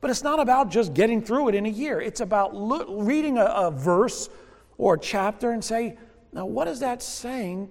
But 0.00 0.10
it's 0.10 0.22
not 0.22 0.38
about 0.38 0.70
just 0.70 0.92
getting 0.92 1.22
through 1.22 1.48
it 1.48 1.54
in 1.54 1.64
a 1.64 1.70
year. 1.70 2.00
It's 2.00 2.20
about 2.20 2.50
reading 2.88 3.38
a, 3.38 3.44
a 3.44 3.70
verse 3.70 4.28
or 4.76 4.94
a 4.94 4.98
chapter 4.98 5.50
and 5.52 5.64
say, 5.64 5.96
now 6.32 6.44
what 6.44 6.68
is 6.68 6.80
that 6.80 7.02
saying 7.02 7.70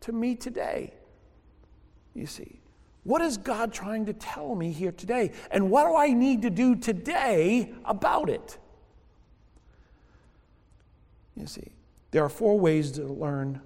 to 0.00 0.12
me 0.12 0.34
today? 0.34 0.94
You 2.14 2.26
see. 2.26 2.60
What 3.04 3.20
is 3.20 3.36
God 3.36 3.72
trying 3.72 4.06
to 4.06 4.14
tell 4.14 4.54
me 4.54 4.72
here 4.72 4.92
today? 4.92 5.32
And 5.50 5.70
what 5.70 5.86
do 5.86 5.94
I 5.94 6.12
need 6.12 6.42
to 6.42 6.50
do 6.50 6.74
today 6.74 7.72
about 7.84 8.30
it? 8.30 8.58
You 11.36 11.46
see, 11.46 11.72
there 12.10 12.24
are 12.24 12.30
four 12.30 12.58
ways 12.58 12.92
to 12.92 13.04
learn 13.04 13.60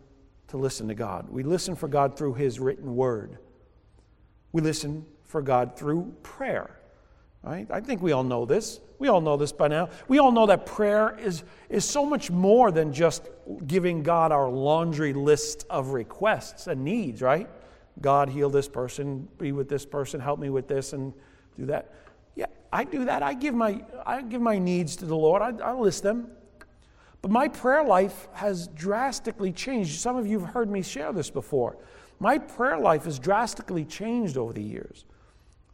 to 0.49 0.57
listen 0.57 0.89
to 0.89 0.95
God. 0.95 1.29
We 1.31 1.43
listen 1.43 1.77
for 1.77 1.89
God 1.89 2.17
through 2.17 2.35
His 2.35 2.59
written 2.59 2.97
word, 2.97 3.39
we 4.53 4.61
listen 4.61 5.07
for 5.25 5.43
God 5.43 5.77
through 5.77 6.15
prayer. 6.23 6.75
Right? 7.45 7.69
I 7.71 7.81
think 7.81 8.03
we 8.03 8.11
all 8.13 8.25
know 8.25 8.45
this. 8.45 8.81
We 8.99 9.07
all 9.07 9.21
know 9.21 9.37
this 9.37 9.53
by 9.53 9.69
now. 9.69 9.91
We 10.09 10.19
all 10.19 10.33
know 10.33 10.47
that 10.47 10.67
prayer 10.67 11.17
is, 11.21 11.45
is 11.69 11.85
so 11.85 12.05
much 12.05 12.33
more 12.33 12.73
than 12.73 12.93
just 12.93 13.29
giving 13.67 14.03
God 14.03 14.33
our 14.33 14.51
laundry 14.51 15.13
list 15.13 15.65
of 15.71 15.91
requests 15.91 16.67
and 16.67 16.83
needs, 16.83 17.23
right? 17.23 17.49
God, 18.01 18.29
heal 18.29 18.51
this 18.51 18.69
person, 18.69 19.29
be 19.39 19.53
with 19.53 19.69
this 19.69 19.85
person, 19.85 20.21
help 20.21 20.39
me 20.39 20.51
with 20.51 20.69
this, 20.69 20.93
and 20.93 21.13
do 21.57 21.67
that. 21.67 21.93
Yeah, 22.37 22.47
I 22.73 22.85
do 22.85 23.05
that. 23.07 23.23
I 23.23 23.35
give 23.35 23.55
my, 23.55 23.83
I 24.07 24.23
give 24.23 24.41
my 24.41 24.59
needs 24.59 24.97
to 24.97 25.07
the 25.07 25.17
Lord, 25.17 25.43
I, 25.43 25.53
I 25.65 25.73
list 25.73 26.03
them. 26.03 26.29
But 27.21 27.33
my 27.33 27.49
prayer 27.49 27.83
life 27.83 28.29
has 28.35 28.69
drastically 28.69 29.53
changed. 29.53 29.99
Some 29.99 30.17
of 30.17 30.27
you 30.27 30.39
have 30.39 30.51
heard 30.51 30.71
me 30.71 30.83
share 30.83 31.13
this 31.13 31.31
before. 31.31 31.77
My 32.21 32.39
prayer 32.39 32.79
life 32.79 33.05
has 33.05 33.19
drastically 33.19 33.85
changed 33.85 34.37
over 34.37 34.53
the 34.53 34.63
years. 34.63 35.05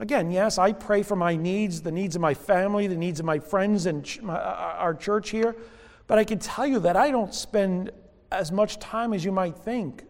Again, 0.00 0.30
yes, 0.30 0.58
I 0.58 0.72
pray 0.72 1.02
for 1.02 1.16
my 1.16 1.37
needs, 1.37 1.82
the 1.82 1.92
needs 1.92 2.16
of 2.16 2.22
my 2.22 2.34
family, 2.34 2.87
the 2.87 2.96
needs 2.96 3.20
of 3.20 3.26
my 3.26 3.38
friends 3.38 3.87
and 3.87 4.04
ch- 4.04 4.20
my, 4.22 4.34
uh, 4.34 4.38
uh, 4.38 4.76
our 4.78 4.94
church 4.94 5.30
here. 5.30 5.54
But 6.06 6.18
I 6.18 6.24
can 6.24 6.38
tell 6.38 6.66
you 6.66 6.80
that 6.80 6.96
I 6.96 7.10
don't 7.10 7.32
spend 7.32 7.90
as 8.32 8.50
much 8.50 8.78
time 8.78 9.12
as 9.12 9.24
you 9.24 9.30
might 9.30 9.56
think 9.56 10.04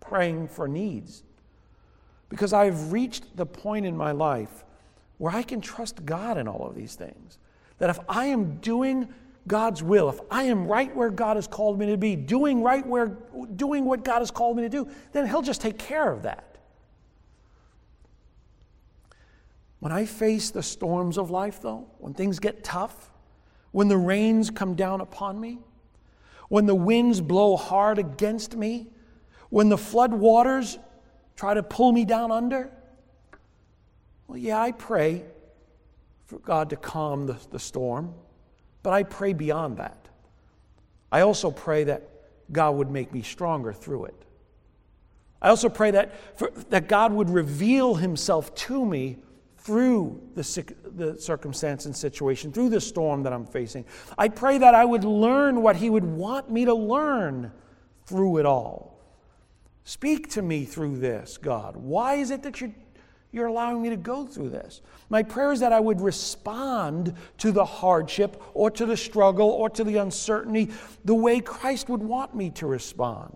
praying 0.00 0.48
for 0.48 0.66
needs 0.66 1.22
because 2.28 2.52
I've 2.52 2.92
reached 2.92 3.36
the 3.36 3.46
point 3.46 3.86
in 3.86 3.96
my 3.96 4.12
life 4.12 4.64
where 5.18 5.34
I 5.34 5.42
can 5.42 5.60
trust 5.60 6.04
God 6.04 6.38
in 6.38 6.46
all 6.46 6.68
of 6.68 6.74
these 6.74 6.94
things. 6.94 7.38
That 7.78 7.90
if 7.90 7.98
I 8.08 8.26
am 8.26 8.56
doing 8.56 9.08
God's 9.46 9.82
will, 9.82 10.08
if 10.08 10.20
I 10.30 10.44
am 10.44 10.66
right 10.66 10.94
where 10.94 11.10
God 11.10 11.36
has 11.36 11.46
called 11.46 11.78
me 11.78 11.86
to 11.86 11.96
be, 11.96 12.16
doing 12.16 12.62
right 12.62 12.86
where 12.86 13.16
doing 13.56 13.84
what 13.84 14.04
God 14.04 14.18
has 14.20 14.30
called 14.30 14.56
me 14.56 14.62
to 14.62 14.68
do, 14.68 14.88
then 15.12 15.26
he'll 15.26 15.42
just 15.42 15.60
take 15.60 15.78
care 15.78 16.10
of 16.12 16.22
that. 16.22 16.44
When 19.80 19.92
I 19.92 20.04
face 20.04 20.50
the 20.50 20.62
storms 20.62 21.18
of 21.18 21.30
life 21.30 21.60
though, 21.60 21.86
when 21.98 22.14
things 22.14 22.38
get 22.38 22.62
tough, 22.62 23.10
when 23.70 23.88
the 23.88 23.96
rains 23.96 24.50
come 24.50 24.74
down 24.74 25.00
upon 25.00 25.40
me, 25.40 25.58
when 26.48 26.66
the 26.66 26.74
winds 26.74 27.20
blow 27.20 27.56
hard 27.56 27.98
against 27.98 28.56
me, 28.56 28.88
when 29.50 29.68
the 29.68 29.78
flood 29.78 30.12
waters 30.12 30.78
try 31.38 31.54
to 31.54 31.62
pull 31.62 31.92
me 31.92 32.04
down 32.04 32.32
under? 32.32 32.68
Well, 34.26 34.36
yeah, 34.36 34.60
I 34.60 34.72
pray 34.72 35.22
for 36.26 36.40
God 36.40 36.70
to 36.70 36.76
calm 36.76 37.26
the, 37.26 37.36
the 37.50 37.60
storm, 37.60 38.12
but 38.82 38.92
I 38.92 39.04
pray 39.04 39.32
beyond 39.32 39.76
that. 39.76 40.08
I 41.12 41.20
also 41.20 41.52
pray 41.52 41.84
that 41.84 42.10
God 42.50 42.72
would 42.72 42.90
make 42.90 43.12
me 43.12 43.22
stronger 43.22 43.72
through 43.72 44.06
it. 44.06 44.24
I 45.40 45.48
also 45.48 45.68
pray 45.68 45.92
that, 45.92 46.36
for, 46.36 46.50
that 46.70 46.88
God 46.88 47.12
would 47.12 47.30
reveal 47.30 47.94
Himself 47.94 48.52
to 48.56 48.84
me 48.84 49.18
through 49.58 50.20
the, 50.34 50.74
the 50.96 51.20
circumstance 51.20 51.86
and 51.86 51.94
situation, 51.94 52.52
through 52.52 52.70
the 52.70 52.80
storm 52.80 53.22
that 53.22 53.32
I'm 53.32 53.46
facing. 53.46 53.84
I 54.18 54.28
pray 54.28 54.58
that 54.58 54.74
I 54.74 54.84
would 54.84 55.04
learn 55.04 55.62
what 55.62 55.76
He 55.76 55.88
would 55.88 56.04
want 56.04 56.50
me 56.50 56.64
to 56.64 56.74
learn 56.74 57.52
through 58.06 58.38
it 58.38 58.46
all. 58.46 58.97
Speak 59.88 60.28
to 60.32 60.42
me 60.42 60.66
through 60.66 60.98
this, 60.98 61.38
God. 61.38 61.74
Why 61.74 62.16
is 62.16 62.30
it 62.30 62.42
that 62.42 62.60
you're, 62.60 62.74
you're 63.32 63.46
allowing 63.46 63.80
me 63.80 63.88
to 63.88 63.96
go 63.96 64.26
through 64.26 64.50
this? 64.50 64.82
My 65.08 65.22
prayer 65.22 65.50
is 65.50 65.60
that 65.60 65.72
I 65.72 65.80
would 65.80 66.02
respond 66.02 67.14
to 67.38 67.52
the 67.52 67.64
hardship 67.64 68.42
or 68.52 68.70
to 68.72 68.84
the 68.84 68.98
struggle 68.98 69.48
or 69.48 69.70
to 69.70 69.84
the 69.84 69.96
uncertainty 69.96 70.68
the 71.06 71.14
way 71.14 71.40
Christ 71.40 71.88
would 71.88 72.02
want 72.02 72.34
me 72.34 72.50
to 72.50 72.66
respond, 72.66 73.34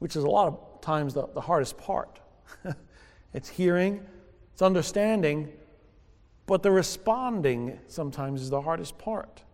which 0.00 0.16
is 0.16 0.24
a 0.24 0.28
lot 0.28 0.48
of 0.48 0.80
times 0.80 1.14
the, 1.14 1.28
the 1.28 1.42
hardest 1.42 1.78
part. 1.78 2.18
it's 3.32 3.48
hearing, 3.48 4.04
it's 4.52 4.62
understanding, 4.62 5.48
but 6.46 6.64
the 6.64 6.72
responding 6.72 7.78
sometimes 7.86 8.42
is 8.42 8.50
the 8.50 8.62
hardest 8.62 8.98
part. 8.98 9.44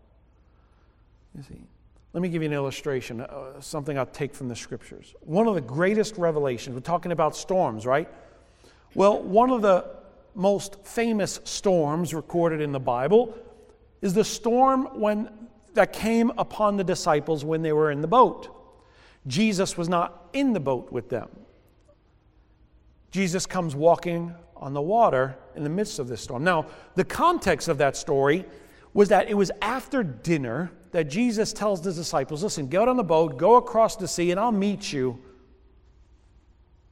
You 1.37 1.42
see. 1.42 1.66
Let 2.14 2.22
me 2.22 2.29
give 2.29 2.42
you 2.42 2.48
an 2.48 2.55
illustration, 2.55 3.20
uh, 3.20 3.61
something 3.61 3.98
I'll 3.98 4.07
take 4.07 4.37
from 4.37 4.48
the 4.48 4.55
scriptures. 4.55 5.16
One 5.22 5.48
of 5.48 5.57
the 5.57 5.61
greatest 5.61 6.16
revelations, 6.16 6.72
we're 6.72 6.81
talking 6.81 7.11
about 7.11 7.35
storms, 7.35 7.87
right? 7.87 8.09
Well, 8.94 9.20
one 9.20 9.50
of 9.50 9.62
the 9.62 9.85
most 10.37 10.87
famous 10.87 11.40
storms 11.42 12.14
recorded 12.14 12.61
in 12.61 12.70
the 12.70 12.79
Bible 12.79 13.37
is 14.00 14.14
the 14.14 14.22
storm 14.22 15.00
when, 15.00 15.29
that 15.74 15.92
came 15.92 16.31
upon 16.38 16.77
the 16.77 16.85
disciples 16.85 17.44
when 17.44 17.62
they 17.62 17.72
were 17.72 17.90
in 17.90 18.00
the 18.00 18.07
boat. 18.07 18.48
Jesus 19.27 19.77
was 19.77 19.88
not 19.88 20.29
in 20.33 20.53
the 20.53 20.61
boat 20.61 20.92
with 20.92 21.09
them. 21.09 21.29
Jesus 23.11 23.44
comes 23.44 23.74
walking 23.74 24.33
on 24.57 24.72
the 24.72 24.83
water 24.83 25.37
in 25.57 25.64
the 25.64 25.70
midst 25.70 25.98
of 25.98 26.07
this 26.07 26.20
storm. 26.20 26.44
Now, 26.44 26.66
the 26.94 27.05
context 27.05 27.66
of 27.66 27.79
that 27.79 27.96
story 27.96 28.44
was 28.92 29.09
that 29.09 29.29
it 29.29 29.35
was 29.35 29.50
after 29.61 30.05
dinner 30.05 30.70
that 30.94 31.11
Jesus 31.11 31.52
tells 31.52 31.83
the 31.83 31.92
disciples 31.92 32.44
listen, 32.44 32.68
get 32.68 32.87
on 32.87 32.96
the 32.96 33.02
boat, 33.02 33.37
go 33.37 33.57
across 33.57 33.96
the 33.96 34.07
sea, 34.07 34.30
and 34.30 34.38
I'll 34.38 34.52
meet 34.52 34.92
you 34.92 35.18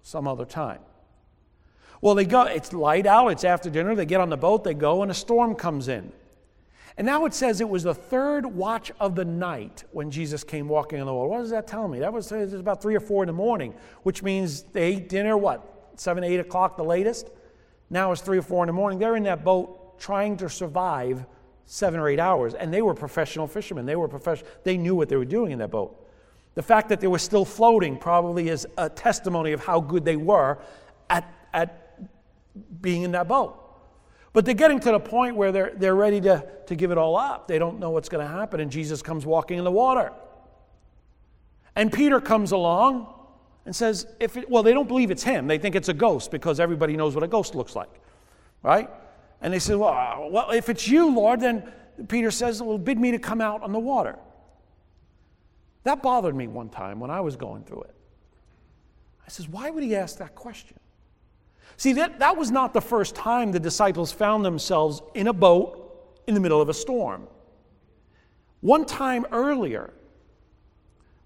some 0.02 0.26
other 0.26 0.44
time. 0.44 0.80
Well, 2.00 2.16
they 2.16 2.24
go, 2.24 2.42
it's 2.42 2.72
light 2.72 3.06
out, 3.06 3.28
it's 3.28 3.44
after 3.44 3.70
dinner, 3.70 3.94
they 3.94 4.04
get 4.04 4.20
on 4.20 4.28
the 4.28 4.36
boat, 4.36 4.64
they 4.64 4.74
go, 4.74 5.02
and 5.02 5.10
a 5.12 5.14
storm 5.14 5.54
comes 5.54 5.86
in. 5.86 6.10
And 6.96 7.06
now 7.06 7.26
it 7.26 7.32
says 7.32 7.60
it 7.60 7.68
was 7.68 7.84
the 7.84 7.94
third 7.94 8.44
watch 8.44 8.90
of 8.98 9.14
the 9.14 9.24
night 9.24 9.84
when 9.92 10.10
Jesus 10.10 10.42
came 10.42 10.66
walking 10.66 10.98
on 10.98 11.06
the 11.06 11.14
water. 11.14 11.28
What 11.28 11.38
does 11.38 11.50
that 11.50 11.68
tell 11.68 11.86
me? 11.86 12.00
That 12.00 12.12
was, 12.12 12.28
was 12.32 12.54
about 12.54 12.82
three 12.82 12.96
or 12.96 13.00
four 13.00 13.22
in 13.22 13.28
the 13.28 13.32
morning, 13.32 13.72
which 14.02 14.24
means 14.24 14.62
they 14.64 14.82
ate 14.82 15.08
dinner, 15.08 15.36
what, 15.36 15.92
seven, 15.94 16.24
eight 16.24 16.40
o'clock 16.40 16.76
the 16.76 16.82
latest? 16.82 17.30
Now 17.88 18.10
it's 18.10 18.20
three 18.20 18.38
or 18.38 18.42
four 18.42 18.64
in 18.64 18.66
the 18.66 18.72
morning. 18.72 18.98
They're 18.98 19.14
in 19.14 19.22
that 19.22 19.44
boat 19.44 20.00
trying 20.00 20.38
to 20.38 20.50
survive 20.50 21.24
seven 21.72 21.98
or 21.98 22.06
eight 22.06 22.20
hours. 22.20 22.52
And 22.52 22.72
they 22.72 22.82
were 22.82 22.92
professional 22.92 23.46
fishermen. 23.46 23.86
They 23.86 23.96
were 23.96 24.06
professional. 24.06 24.50
They 24.62 24.76
knew 24.76 24.94
what 24.94 25.08
they 25.08 25.16
were 25.16 25.24
doing 25.24 25.52
in 25.52 25.58
that 25.60 25.70
boat. 25.70 25.98
The 26.54 26.62
fact 26.62 26.90
that 26.90 27.00
they 27.00 27.06
were 27.06 27.18
still 27.18 27.46
floating 27.46 27.96
probably 27.96 28.50
is 28.50 28.66
a 28.76 28.90
testimony 28.90 29.52
of 29.52 29.64
how 29.64 29.80
good 29.80 30.04
they 30.04 30.16
were 30.16 30.58
at, 31.08 31.32
at 31.54 31.98
being 32.82 33.04
in 33.04 33.12
that 33.12 33.26
boat. 33.26 33.58
But 34.34 34.44
they're 34.44 34.54
getting 34.54 34.80
to 34.80 34.92
the 34.92 35.00
point 35.00 35.34
where 35.34 35.50
they're, 35.50 35.72
they're 35.74 35.94
ready 35.94 36.20
to, 36.20 36.44
to 36.66 36.74
give 36.74 36.90
it 36.90 36.98
all 36.98 37.16
up. 37.16 37.48
They 37.48 37.58
don't 37.58 37.78
know 37.78 37.88
what's 37.88 38.10
going 38.10 38.26
to 38.26 38.30
happen, 38.30 38.60
and 38.60 38.70
Jesus 38.70 39.00
comes 39.00 39.24
walking 39.24 39.56
in 39.56 39.64
the 39.64 39.70
water. 39.70 40.12
And 41.74 41.90
Peter 41.90 42.20
comes 42.20 42.52
along 42.52 43.14
and 43.64 43.74
says, 43.74 44.06
if 44.20 44.36
it, 44.36 44.50
well, 44.50 44.62
they 44.62 44.74
don't 44.74 44.88
believe 44.88 45.10
it's 45.10 45.22
him. 45.22 45.46
They 45.46 45.56
think 45.56 45.74
it's 45.74 45.88
a 45.88 45.94
ghost 45.94 46.30
because 46.30 46.60
everybody 46.60 46.98
knows 46.98 47.14
what 47.14 47.24
a 47.24 47.28
ghost 47.28 47.54
looks 47.54 47.74
like, 47.74 47.90
right? 48.62 48.90
And 49.42 49.52
they 49.52 49.58
said, 49.58 49.76
well, 49.76 49.90
uh, 49.90 50.28
well 50.28 50.50
if 50.50 50.68
it's 50.68 50.88
you, 50.88 51.14
Lord, 51.14 51.40
then 51.40 51.70
Peter 52.08 52.30
says, 52.30 52.62
well, 52.62 52.78
bid 52.78 52.98
me 52.98 53.10
to 53.10 53.18
come 53.18 53.40
out 53.40 53.62
on 53.62 53.72
the 53.72 53.78
water. 53.78 54.18
That 55.84 56.02
bothered 56.02 56.34
me 56.34 56.46
one 56.46 56.68
time 56.68 57.00
when 57.00 57.10
I 57.10 57.20
was 57.20 57.36
going 57.36 57.64
through 57.64 57.82
it. 57.82 57.94
I 59.26 59.30
says, 59.30 59.48
why 59.48 59.70
would 59.70 59.82
he 59.82 59.94
ask 59.96 60.18
that 60.18 60.34
question? 60.34 60.78
See, 61.76 61.92
that, 61.94 62.20
that 62.20 62.36
was 62.36 62.50
not 62.50 62.72
the 62.72 62.80
first 62.80 63.14
time 63.14 63.50
the 63.50 63.60
disciples 63.60 64.12
found 64.12 64.44
themselves 64.44 65.02
in 65.14 65.26
a 65.26 65.32
boat 65.32 66.18
in 66.26 66.34
the 66.34 66.40
middle 66.40 66.60
of 66.60 66.68
a 66.68 66.74
storm. 66.74 67.26
One 68.60 68.84
time 68.84 69.26
earlier, 69.32 69.92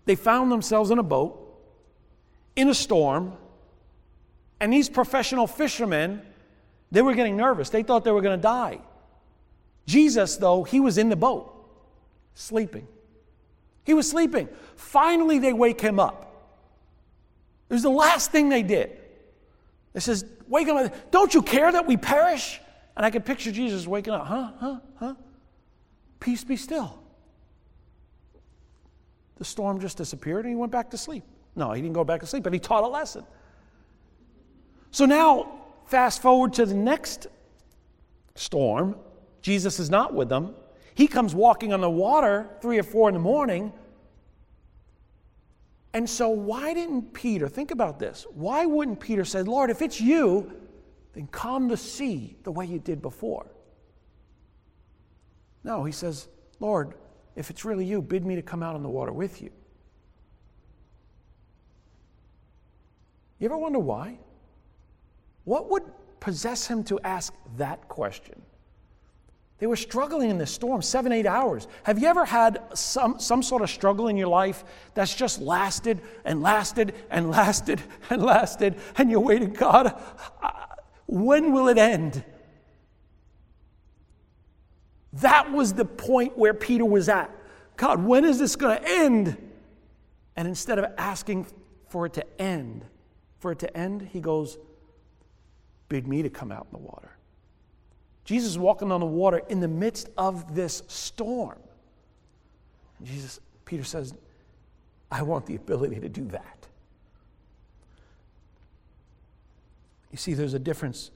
they 0.06 0.14
found 0.14 0.50
themselves 0.50 0.90
in 0.90 0.98
a 0.98 1.02
boat 1.02 1.42
in 2.54 2.70
a 2.70 2.74
storm, 2.74 3.34
and 4.60 4.72
these 4.72 4.88
professional 4.88 5.46
fishermen, 5.46 6.22
they 6.90 7.02
were 7.02 7.14
getting 7.14 7.36
nervous. 7.36 7.70
They 7.70 7.82
thought 7.82 8.04
they 8.04 8.12
were 8.12 8.22
going 8.22 8.38
to 8.38 8.42
die. 8.42 8.80
Jesus, 9.86 10.36
though, 10.36 10.64
he 10.64 10.80
was 10.80 10.98
in 10.98 11.08
the 11.08 11.16
boat, 11.16 11.52
sleeping. 12.34 12.86
He 13.84 13.94
was 13.94 14.08
sleeping. 14.08 14.48
Finally, 14.74 15.38
they 15.38 15.52
wake 15.52 15.80
him 15.80 16.00
up. 16.00 16.22
It 17.68 17.74
was 17.74 17.82
the 17.82 17.90
last 17.90 18.32
thing 18.32 18.48
they 18.48 18.62
did. 18.62 18.98
It 19.94 20.00
says, 20.00 20.24
Wake 20.48 20.68
him 20.68 20.76
up. 20.76 21.10
Don't 21.10 21.34
you 21.34 21.42
care 21.42 21.70
that 21.70 21.86
we 21.86 21.96
perish? 21.96 22.60
And 22.96 23.04
I 23.04 23.10
could 23.10 23.24
picture 23.24 23.50
Jesus 23.50 23.86
waking 23.86 24.14
up. 24.14 24.26
Huh? 24.26 24.50
Huh? 24.58 24.76
Huh? 24.96 25.14
Peace 26.20 26.44
be 26.44 26.56
still. 26.56 26.98
The 29.36 29.44
storm 29.44 29.80
just 29.80 29.98
disappeared 29.98 30.44
and 30.44 30.52
he 30.52 30.56
went 30.56 30.72
back 30.72 30.90
to 30.90 30.98
sleep. 30.98 31.24
No, 31.54 31.72
he 31.72 31.82
didn't 31.82 31.94
go 31.94 32.04
back 32.04 32.20
to 32.20 32.26
sleep, 32.26 32.42
but 32.42 32.52
he 32.52 32.58
taught 32.58 32.84
a 32.84 32.88
lesson. 32.88 33.24
So 34.90 35.04
now, 35.04 35.58
fast 35.86 36.20
forward 36.20 36.52
to 36.54 36.66
the 36.66 36.74
next 36.74 37.26
storm. 38.34 38.96
Jesus 39.42 39.78
is 39.78 39.90
not 39.90 40.14
with 40.14 40.28
them. 40.28 40.54
He 40.94 41.06
comes 41.06 41.34
walking 41.34 41.72
on 41.72 41.80
the 41.80 41.90
water 41.90 42.48
three 42.60 42.78
or 42.78 42.82
four 42.82 43.08
in 43.08 43.14
the 43.14 43.20
morning. 43.20 43.72
And 45.92 46.08
so, 46.08 46.28
why 46.28 46.74
didn't 46.74 47.14
Peter, 47.14 47.48
think 47.48 47.70
about 47.70 47.98
this, 47.98 48.26
why 48.34 48.66
wouldn't 48.66 49.00
Peter 49.00 49.24
say, 49.24 49.42
Lord, 49.42 49.70
if 49.70 49.80
it's 49.80 50.00
you, 50.00 50.52
then 51.14 51.26
calm 51.28 51.68
the 51.68 51.76
sea 51.76 52.36
the 52.42 52.52
way 52.52 52.66
you 52.66 52.78
did 52.78 53.00
before? 53.00 53.46
No, 55.64 55.84
he 55.84 55.92
says, 55.92 56.28
Lord, 56.60 56.94
if 57.34 57.50
it's 57.50 57.64
really 57.64 57.84
you, 57.84 58.02
bid 58.02 58.24
me 58.24 58.34
to 58.36 58.42
come 58.42 58.62
out 58.62 58.74
on 58.74 58.82
the 58.82 58.88
water 58.88 59.12
with 59.12 59.42
you. 59.42 59.50
You 63.38 63.46
ever 63.46 63.58
wonder 63.58 63.78
why? 63.78 64.18
What 65.46 65.70
would 65.70 65.84
possess 66.18 66.66
him 66.66 66.82
to 66.84 66.98
ask 67.04 67.32
that 67.56 67.88
question? 67.88 68.42
They 69.58 69.68
were 69.68 69.76
struggling 69.76 70.28
in 70.28 70.38
this 70.38 70.50
storm 70.50 70.82
seven, 70.82 71.12
eight 71.12 71.24
hours. 71.24 71.68
Have 71.84 72.00
you 72.00 72.08
ever 72.08 72.24
had 72.24 72.60
some, 72.74 73.20
some 73.20 73.44
sort 73.44 73.62
of 73.62 73.70
struggle 73.70 74.08
in 74.08 74.16
your 74.16 74.26
life 74.26 74.64
that's 74.94 75.14
just 75.14 75.40
lasted 75.40 76.00
and 76.24 76.42
lasted 76.42 76.94
and 77.10 77.30
lasted 77.30 77.80
and 78.10 78.22
lasted, 78.22 78.74
and 78.96 79.08
you're 79.08 79.20
waiting, 79.20 79.52
God, 79.52 79.94
when 81.06 81.52
will 81.52 81.68
it 81.68 81.78
end? 81.78 82.24
That 85.12 85.52
was 85.52 85.74
the 85.74 85.84
point 85.84 86.36
where 86.36 86.54
Peter 86.54 86.84
was 86.84 87.08
at. 87.08 87.30
God, 87.76 88.04
when 88.04 88.24
is 88.24 88.40
this 88.40 88.56
going 88.56 88.78
to 88.78 88.88
end? 88.88 89.36
And 90.34 90.48
instead 90.48 90.80
of 90.80 90.92
asking 90.98 91.46
for 91.88 92.06
it 92.06 92.14
to 92.14 92.42
end, 92.42 92.84
for 93.38 93.52
it 93.52 93.60
to 93.60 93.76
end, 93.76 94.08
he 94.12 94.20
goes, 94.20 94.58
Bid 95.88 96.06
me 96.06 96.22
to 96.22 96.30
come 96.30 96.50
out 96.50 96.66
in 96.70 96.78
the 96.78 96.84
water. 96.84 97.16
Jesus 98.24 98.50
is 98.50 98.58
walking 98.58 98.90
on 98.90 99.00
the 99.00 99.06
water 99.06 99.40
in 99.48 99.60
the 99.60 99.68
midst 99.68 100.08
of 100.18 100.54
this 100.54 100.82
storm. 100.88 101.58
And 102.98 103.06
Jesus, 103.06 103.38
Peter 103.64 103.84
says, 103.84 104.14
I 105.10 105.22
want 105.22 105.46
the 105.46 105.54
ability 105.54 106.00
to 106.00 106.08
do 106.08 106.24
that. 106.26 106.66
You 110.10 110.18
see, 110.18 110.34
there's 110.34 110.54
a 110.54 110.58
difference, 110.58 111.12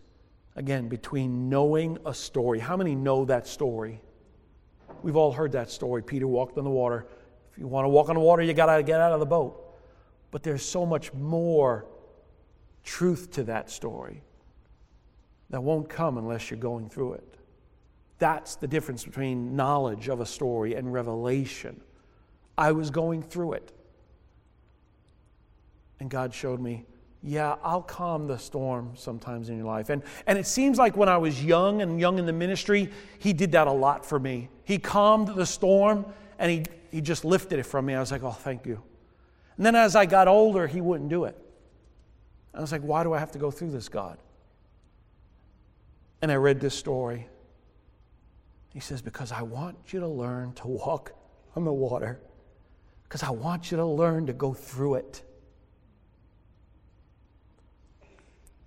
again, 0.55 0.89
between 0.89 1.49
knowing 1.49 1.99
a 2.07 2.15
story. 2.15 2.61
How 2.61 2.77
many 2.77 2.95
know 2.95 3.25
that 3.25 3.49
story? 3.49 4.01
We've 5.03 5.17
all 5.17 5.33
heard 5.33 5.53
that 5.53 5.71
story. 5.71 6.03
Peter 6.03 6.29
walked 6.29 6.59
on 6.59 6.65
the 6.65 6.71
water. 6.71 7.07
If 7.53 7.59
you 7.59 7.67
want 7.67 7.87
to 7.87 7.89
walk 7.89 8.09
on 8.09 8.15
the 8.15 8.21
water, 8.21 8.43
you 8.43 8.53
got 8.53 8.77
to 8.77 8.83
get 8.85 9.01
out 9.01 9.13
of 9.13 9.19
the 9.19 9.27
boat. 9.27 9.75
But 10.31 10.45
there's 10.45 10.65
so 10.65 10.87
much 10.87 11.13
more 11.13 11.87
truth 12.85 13.33
to 13.33 13.45
that 13.45 13.69
story 13.69 14.23
that 15.51 15.63
won't 15.63 15.89
come 15.89 16.17
unless 16.17 16.51
you're 16.51 16.59
going 16.59 16.89
through 16.89 17.15
it. 17.15 17.35
That's 18.19 18.57
the 18.57 18.69
difference 18.69 19.05
between 19.05 19.57
knowledge 19.57 20.09
of 20.09 20.21
a 20.21 20.27
story 20.27 20.75
and 20.75 20.93
revelation. 20.93 21.81
I 22.57 22.73
was 22.73 22.91
going 22.91 23.23
through 23.23 23.55
it. 23.55 23.73
And 25.99 26.11
God 26.11 26.33
showed 26.33 26.61
me, 26.61 26.85
yeah, 27.23 27.57
I'll 27.63 27.83
calm 27.83 28.27
the 28.27 28.39
storm 28.39 28.93
sometimes 28.95 29.51
in 29.51 29.57
your 29.57 29.67
life. 29.67 29.91
And, 29.91 30.03
and 30.27 30.39
it 30.39 30.47
seems 30.47 30.79
like 30.79 30.97
when 30.97 31.09
I 31.09 31.19
was 31.19 31.45
young 31.45 31.83
and 31.83 32.01
young 32.01 32.19
in 32.19 32.25
the 32.25 32.33
ministry, 32.33 32.91
He 33.19 33.33
did 33.33 33.53
that 33.53 33.67
a 33.67 33.73
lot 33.73 34.07
for 34.07 34.19
me. 34.19 34.49
He 34.65 34.79
calmed 34.79 35.29
the 35.29 35.45
storm 35.45 36.07
and 36.39 36.51
He, 36.51 36.65
he 36.91 37.01
just 37.01 37.25
lifted 37.25 37.59
it 37.59 37.65
from 37.65 37.87
me. 37.87 37.95
I 37.95 38.01
was 38.01 38.11
like, 38.11 38.23
oh, 38.23 38.31
thank 38.31 38.65
you. 38.65 38.83
And 39.57 39.67
then 39.67 39.75
as 39.75 39.97
I 39.97 40.07
got 40.07 40.29
older, 40.29 40.67
He 40.67 40.81
wouldn't 40.81 41.11
do 41.11 41.25
it. 41.25 41.37
I 42.55 42.61
was 42.61 42.73
like, 42.73 42.83
why 42.83 43.03
do 43.03 43.13
I 43.13 43.19
have 43.19 43.33
to 43.33 43.39
go 43.39 43.51
through 43.51 43.71
this, 43.71 43.89
God? 43.89 44.19
And 46.23 46.31
I 46.31 46.37
read 46.37 46.61
this 46.61 46.75
story. 46.75 47.29
He 48.73 48.81
says, 48.81 49.03
Because 49.03 49.33
I 49.33 49.43
want 49.43 49.77
you 49.93 50.01
to 50.01 50.09
learn 50.09 50.53
to 50.55 50.69
walk 50.69 51.13
on 51.57 51.65
the 51.65 51.73
water, 51.73 52.21
because 53.05 53.23
I 53.23 53.31
want 53.31 53.71
you 53.71 53.77
to 53.79 53.85
learn 53.85 54.27
to 54.27 54.33
go 54.33 54.53
through 54.53 54.97
it. 54.97 55.23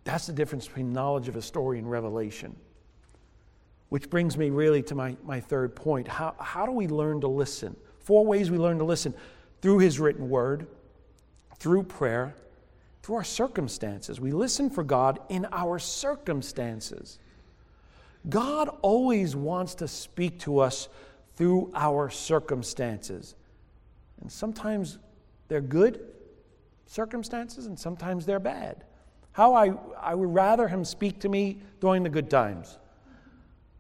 That's 0.04 0.28
the 0.28 0.34
difference 0.34 0.68
between 0.68 0.92
knowledge 0.92 1.30
of 1.30 1.36
a 1.36 1.42
story 1.42 1.80
and 1.80 1.90
revelation. 1.90 2.56
Which 3.90 4.10
brings 4.10 4.38
me 4.38 4.50
really 4.50 4.82
to 4.84 4.96
my, 4.96 5.16
my 5.24 5.40
third 5.40 5.76
point. 5.76 6.08
How, 6.08 6.36
how 6.40 6.66
do 6.66 6.72
we 6.72 6.88
learn 6.88 7.22
to 7.22 7.28
listen? 7.28 7.76
Four 8.00 8.26
ways 8.26 8.52
we 8.52 8.58
learn 8.58 8.80
to 8.80 8.84
listen 8.84 9.14
through 9.62 9.80
His 9.80 10.00
written 10.00 10.30
word, 10.30 10.68
through 11.58 11.84
prayer, 11.84 12.36
through 13.02 13.16
our 13.16 13.24
circumstances. 13.24 14.20
We 14.20 14.32
listen 14.32 14.70
for 14.70 14.84
God 14.84 15.20
in 15.30 15.48
our 15.52 15.80
circumstances. 15.80 17.20
God 18.30 18.70
always 18.82 19.36
wants 19.36 19.76
to 19.76 19.88
speak 19.88 20.40
to 20.40 20.60
us 20.60 20.88
through 21.36 21.72
our 21.76 22.10
circumstances. 22.10 23.36
And 24.22 24.32
sometimes 24.32 25.00
they're 25.48 25.62
good 25.62 26.00
circumstances, 26.86 27.66
and 27.66 27.78
sometimes 27.78 28.26
they're 28.26 28.40
bad. 28.40 28.84
How 29.34 29.56
I, 29.56 29.74
I 30.00 30.16
would 30.16 30.34
rather 30.34 30.68
Him 30.68 30.86
speak 30.86 31.20
to 31.22 31.30
me 31.30 31.60
during 31.80 32.04
the 32.04 32.10
good 32.10 32.30
times. 32.30 32.78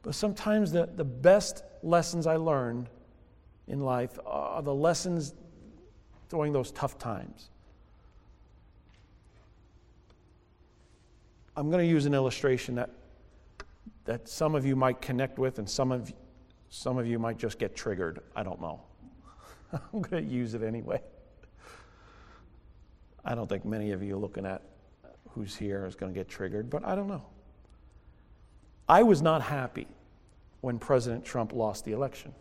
But 0.01 0.15
sometimes 0.15 0.71
the, 0.71 0.89
the 0.93 1.05
best 1.05 1.63
lessons 1.81 2.27
I 2.27 2.35
learned 2.35 2.89
in 3.67 3.79
life 3.79 4.19
are 4.25 4.61
the 4.61 4.73
lessons 4.73 5.33
during 6.29 6.51
those 6.51 6.71
tough 6.71 6.97
times. 6.97 7.49
I'm 11.55 11.69
going 11.69 11.85
to 11.85 11.89
use 11.89 12.05
an 12.05 12.13
illustration 12.13 12.75
that 12.75 12.89
that 14.05 14.27
some 14.27 14.55
of 14.55 14.65
you 14.65 14.75
might 14.75 15.01
connect 15.01 15.39
with 15.39 15.59
and 15.59 15.69
some 15.69 15.91
of, 15.91 16.13
some 16.69 16.97
of 16.97 17.07
you 17.07 17.19
might 17.19 17.37
just 17.37 17.59
get 17.59 17.75
triggered. 17.75 18.19
I 18.35 18.43
don't 18.43 18.61
know. 18.61 18.81
I'm 19.73 20.01
going 20.01 20.25
to 20.25 20.31
use 20.33 20.53
it 20.53 20.63
anyway. 20.63 21.01
I 23.25 23.35
don't 23.35 23.47
think 23.47 23.63
many 23.63 23.91
of 23.91 24.03
you 24.03 24.17
looking 24.17 24.45
at 24.45 24.61
who's 25.29 25.55
here 25.55 25.85
is 25.85 25.95
going 25.95 26.13
to 26.13 26.19
get 26.19 26.27
triggered, 26.27 26.69
but 26.69 26.85
I 26.85 26.95
don't 26.95 27.07
know. 27.07 27.25
I 28.87 29.03
was 29.03 29.21
not 29.21 29.41
happy 29.41 29.87
when 30.61 30.77
President 30.77 31.23
Trump 31.23 31.53
lost 31.53 31.85
the 31.85 31.93
election. 31.93 32.33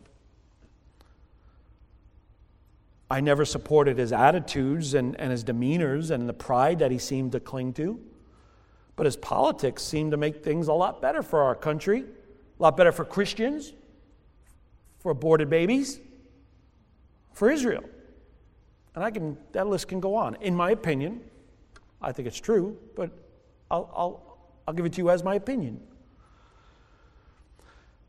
I 3.09 3.21
never 3.21 3.45
supported 3.45 3.97
his 3.97 4.11
attitudes 4.11 4.93
and, 4.93 5.19
and 5.19 5.31
his 5.31 5.43
demeanors 5.43 6.11
and 6.11 6.27
the 6.27 6.33
pride 6.33 6.79
that 6.79 6.91
he 6.91 6.97
seemed 6.97 7.31
to 7.33 7.39
cling 7.39 7.73
to. 7.73 7.99
But 8.95 9.05
his 9.05 9.17
politics 9.17 9.81
seem 9.81 10.11
to 10.11 10.17
make 10.17 10.43
things 10.43 10.67
a 10.67 10.73
lot 10.73 11.01
better 11.01 11.23
for 11.23 11.41
our 11.41 11.55
country, 11.55 12.01
a 12.59 12.63
lot 12.63 12.77
better 12.77 12.91
for 12.91 13.05
Christians, 13.05 13.73
for 14.99 15.11
aborted 15.11 15.49
babies, 15.49 15.99
for 17.33 17.49
Israel. 17.49 17.83
And 18.95 19.03
I 19.03 19.11
can, 19.11 19.37
that 19.53 19.67
list 19.67 19.87
can 19.87 19.99
go 19.99 20.15
on. 20.15 20.35
In 20.41 20.55
my 20.55 20.71
opinion, 20.71 21.21
I 22.01 22.11
think 22.11 22.27
it's 22.27 22.39
true, 22.39 22.77
but 22.95 23.09
I'll, 23.71 23.91
I'll, 23.95 24.37
I'll 24.67 24.73
give 24.73 24.85
it 24.85 24.93
to 24.93 24.97
you 24.99 25.09
as 25.09 25.23
my 25.23 25.35
opinion. 25.35 25.79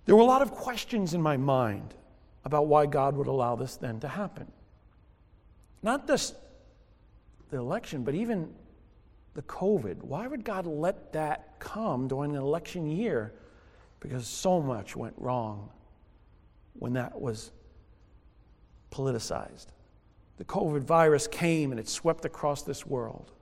There 0.04 0.14
were 0.14 0.22
a 0.22 0.26
lot 0.26 0.42
of 0.42 0.50
questions 0.50 1.14
in 1.14 1.22
my 1.22 1.38
mind 1.38 1.94
about 2.44 2.66
why 2.66 2.84
God 2.84 3.16
would 3.16 3.26
allow 3.26 3.56
this 3.56 3.76
then 3.76 4.00
to 4.00 4.08
happen. 4.08 4.52
Not 5.82 6.06
just 6.06 6.34
the 7.50 7.56
election, 7.56 8.04
but 8.04 8.14
even 8.14 8.52
the 9.34 9.42
COVID. 9.42 10.02
Why 10.02 10.26
would 10.26 10.44
God 10.44 10.66
let 10.66 11.12
that 11.12 11.58
come 11.58 12.08
during 12.08 12.32
an 12.32 12.42
election 12.42 12.90
year? 12.90 13.34
Because 14.00 14.26
so 14.26 14.60
much 14.60 14.96
went 14.96 15.14
wrong 15.16 15.70
when 16.74 16.92
that 16.94 17.20
was 17.20 17.50
politicized. 18.90 19.66
The 20.36 20.44
COVID 20.44 20.82
virus 20.82 21.26
came 21.26 21.70
and 21.70 21.80
it 21.80 21.88
swept 21.88 22.24
across 22.24 22.62
this 22.62 22.86
world. 22.86 23.32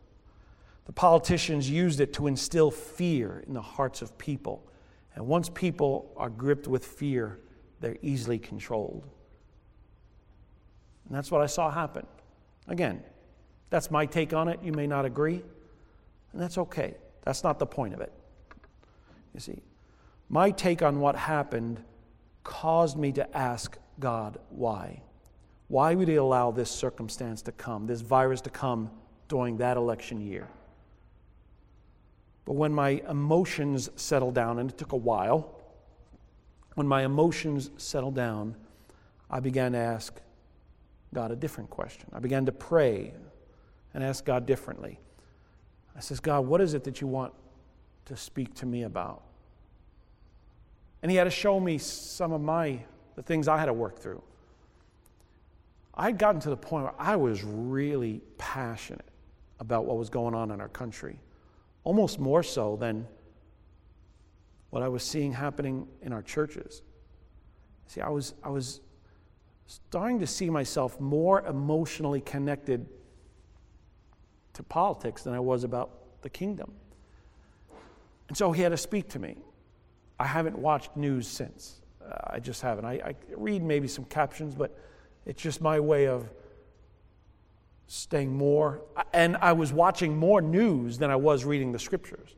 The 0.84 0.92
politicians 0.92 1.70
used 1.70 2.00
it 2.00 2.12
to 2.14 2.26
instill 2.26 2.70
fear 2.70 3.44
in 3.46 3.54
the 3.54 3.62
hearts 3.62 4.02
of 4.02 4.16
people. 4.18 4.66
And 5.14 5.26
once 5.26 5.48
people 5.48 6.12
are 6.16 6.30
gripped 6.30 6.66
with 6.66 6.84
fear, 6.84 7.38
they're 7.80 7.98
easily 8.02 8.38
controlled. 8.38 9.06
And 11.06 11.16
that's 11.16 11.30
what 11.30 11.40
I 11.40 11.46
saw 11.46 11.70
happen. 11.70 12.06
Again, 12.68 13.02
that's 13.70 13.90
my 13.90 14.06
take 14.06 14.32
on 14.32 14.48
it. 14.48 14.60
You 14.62 14.72
may 14.72 14.86
not 14.86 15.04
agree, 15.04 15.42
and 16.32 16.40
that's 16.40 16.58
okay. 16.58 16.94
That's 17.24 17.44
not 17.44 17.58
the 17.58 17.66
point 17.66 17.94
of 17.94 18.00
it. 18.00 18.12
You 19.34 19.40
see, 19.40 19.62
my 20.28 20.50
take 20.50 20.82
on 20.82 21.00
what 21.00 21.16
happened 21.16 21.82
caused 22.44 22.96
me 22.96 23.12
to 23.12 23.36
ask 23.36 23.78
God 23.98 24.38
why. 24.50 25.02
Why 25.68 25.94
would 25.94 26.08
He 26.08 26.16
allow 26.16 26.50
this 26.50 26.70
circumstance 26.70 27.42
to 27.42 27.52
come, 27.52 27.86
this 27.86 28.00
virus 28.00 28.40
to 28.42 28.50
come 28.50 28.90
during 29.28 29.58
that 29.58 29.76
election 29.76 30.20
year? 30.20 30.48
But 32.44 32.54
when 32.54 32.72
my 32.72 33.02
emotions 33.08 33.88
settled 33.96 34.34
down, 34.34 34.58
and 34.58 34.70
it 34.70 34.76
took 34.76 34.92
a 34.92 34.96
while, 34.96 35.60
when 36.74 36.88
my 36.88 37.04
emotions 37.04 37.70
settled 37.76 38.14
down, 38.14 38.56
I 39.30 39.40
began 39.40 39.72
to 39.72 39.78
ask 39.78 40.20
God 41.14 41.30
a 41.30 41.36
different 41.36 41.70
question. 41.70 42.06
I 42.12 42.18
began 42.18 42.46
to 42.46 42.52
pray 42.52 43.12
and 43.94 44.02
ask 44.02 44.24
God 44.24 44.46
differently. 44.46 44.98
I 45.96 46.00
says, 46.00 46.20
God, 46.20 46.46
what 46.46 46.60
is 46.60 46.74
it 46.74 46.84
that 46.84 47.00
you 47.00 47.06
want 47.06 47.32
to 48.06 48.16
speak 48.16 48.54
to 48.54 48.66
me 48.66 48.82
about? 48.82 49.22
And 51.02 51.10
he 51.10 51.16
had 51.16 51.24
to 51.24 51.30
show 51.30 51.58
me 51.60 51.78
some 51.78 52.32
of 52.32 52.40
my 52.40 52.80
the 53.14 53.22
things 53.22 53.48
I 53.48 53.58
had 53.58 53.66
to 53.66 53.72
work 53.72 53.98
through. 53.98 54.22
I'd 55.94 56.18
gotten 56.18 56.40
to 56.42 56.50
the 56.50 56.56
point 56.56 56.84
where 56.84 56.94
I 56.98 57.16
was 57.16 57.44
really 57.44 58.22
passionate 58.38 59.04
about 59.60 59.84
what 59.84 59.98
was 59.98 60.08
going 60.08 60.34
on 60.34 60.50
in 60.50 60.60
our 60.60 60.68
country, 60.68 61.18
almost 61.84 62.18
more 62.18 62.42
so 62.42 62.76
than 62.76 63.06
what 64.70 64.82
I 64.82 64.88
was 64.88 65.02
seeing 65.02 65.32
happening 65.32 65.86
in 66.00 66.12
our 66.14 66.22
churches. 66.22 66.80
See, 67.86 68.00
I 68.00 68.08
was, 68.08 68.32
I 68.42 68.48
was 68.48 68.80
starting 69.66 70.18
to 70.20 70.26
see 70.26 70.48
myself 70.48 70.98
more 70.98 71.46
emotionally 71.46 72.22
connected 72.22 72.86
to 74.54 74.62
politics 74.62 75.22
than 75.22 75.34
I 75.34 75.40
was 75.40 75.64
about 75.64 75.90
the 76.22 76.30
kingdom. 76.30 76.72
And 78.28 78.36
so 78.36 78.52
he 78.52 78.62
had 78.62 78.70
to 78.70 78.76
speak 78.76 79.08
to 79.10 79.18
me. 79.18 79.36
I 80.18 80.26
haven't 80.26 80.58
watched 80.58 80.96
news 80.96 81.26
since. 81.26 81.80
Uh, 82.04 82.14
I 82.34 82.38
just 82.40 82.62
haven't. 82.62 82.84
I, 82.84 82.92
I 82.92 83.14
read 83.36 83.62
maybe 83.62 83.88
some 83.88 84.04
captions, 84.04 84.54
but 84.54 84.76
it's 85.26 85.42
just 85.42 85.60
my 85.60 85.80
way 85.80 86.06
of 86.06 86.28
staying 87.86 88.32
more. 88.32 88.82
And 89.12 89.36
I 89.36 89.52
was 89.52 89.72
watching 89.72 90.16
more 90.16 90.40
news 90.40 90.98
than 90.98 91.10
I 91.10 91.16
was 91.16 91.44
reading 91.44 91.72
the 91.72 91.78
scriptures. 91.78 92.34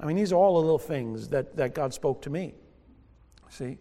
I 0.00 0.06
mean, 0.06 0.16
these 0.16 0.32
are 0.32 0.36
all 0.36 0.54
the 0.54 0.60
little 0.60 0.78
things 0.78 1.28
that, 1.28 1.56
that 1.56 1.74
God 1.74 1.94
spoke 1.94 2.22
to 2.22 2.30
me. 2.30 2.54
See? 3.48 3.78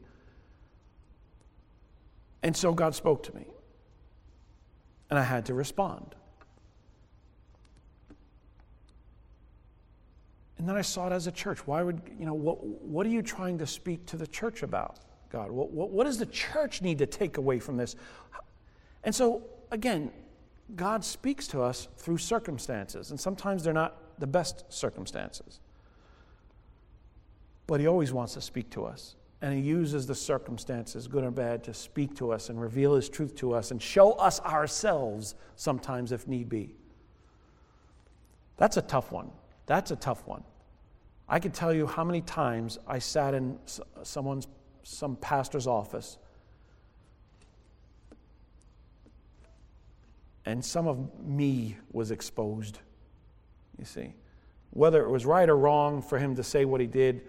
And 2.44 2.56
so 2.56 2.74
God 2.74 2.94
spoke 2.94 3.24
to 3.24 3.36
me. 3.36 3.46
And 5.10 5.18
I 5.18 5.24
had 5.24 5.46
to 5.48 5.54
respond. 5.54 6.16
And 10.62 10.70
then 10.70 10.78
I 10.78 10.84
saw 10.84 11.08
it 11.08 11.12
as 11.12 11.26
a 11.26 11.32
church. 11.32 11.66
Why 11.66 11.82
would, 11.82 12.00
you 12.20 12.26
know, 12.28 12.36
what, 12.36 12.64
what 12.64 13.04
are 13.08 13.10
you 13.10 13.24
trying 13.24 13.58
to 13.58 13.66
speak 13.66 14.06
to 14.06 14.16
the 14.16 14.28
church 14.28 14.62
about, 14.62 15.00
God? 15.32 15.50
What, 15.50 15.72
what, 15.72 15.90
what 15.90 16.04
does 16.04 16.20
the 16.20 16.28
church 16.28 16.84
need 16.84 17.00
to 17.00 17.08
take 17.08 17.38
away 17.38 17.58
from 17.58 17.78
this? 17.78 17.96
And 19.04 19.14
so, 19.16 19.42
again, 19.72 20.12
God 20.76 21.04
speaks 21.04 21.48
to 21.48 21.64
us 21.64 21.88
through 21.98 22.20
circumstances, 22.20 23.10
and 23.10 23.20
sometimes 23.20 23.64
they're 23.64 23.74
not 23.74 24.20
the 24.20 24.28
best 24.28 24.66
circumstances. 24.70 25.62
But 27.66 27.80
He 27.80 27.88
always 27.88 28.14
wants 28.14 28.36
to 28.36 28.42
speak 28.42 28.70
to 28.70 28.86
us. 28.86 29.16
And 29.42 29.56
He 29.56 29.62
uses 29.62 30.06
the 30.06 30.14
circumstances, 30.14 31.08
good 31.08 31.24
or 31.24 31.32
bad, 31.32 31.64
to 31.64 31.74
speak 31.74 32.16
to 32.18 32.32
us 32.32 32.50
and 32.50 32.62
reveal 32.62 32.94
His 32.94 33.10
truth 33.10 33.34
to 33.38 33.56
us 33.56 33.72
and 33.72 33.82
show 33.82 34.12
us 34.12 34.40
ourselves 34.42 35.34
sometimes 35.56 36.12
if 36.12 36.28
need 36.28 36.50
be. 36.50 36.76
That's 38.58 38.78
a 38.78 38.84
tough 38.84 39.12
one. 39.12 39.32
That's 39.66 39.90
a 39.90 39.96
tough 39.96 40.28
one. 40.28 40.44
I 41.32 41.40
could 41.40 41.54
tell 41.54 41.74
you 41.74 41.88
how 41.88 42.04
many 42.04 42.20
times 42.20 42.78
I 42.86 43.00
sat 43.00 43.34
in 43.34 43.58
someone's, 44.04 44.50
some 44.84 45.16
pastor's 45.16 45.66
office 45.66 46.18
and 50.46 50.64
some 50.64 50.90
of 50.90 51.24
me 51.24 51.78
was 51.94 52.12
exposed. 52.12 52.80
You 53.80 53.86
see, 53.86 54.14
whether 54.72 55.06
it 55.06 55.10
was 55.10 55.26
right 55.26 55.48
or 55.48 55.56
wrong 55.56 56.02
for 56.02 56.20
him 56.20 56.36
to 56.36 56.44
say 56.44 56.66
what 56.66 56.82
he 56.82 56.88
did 56.88 57.22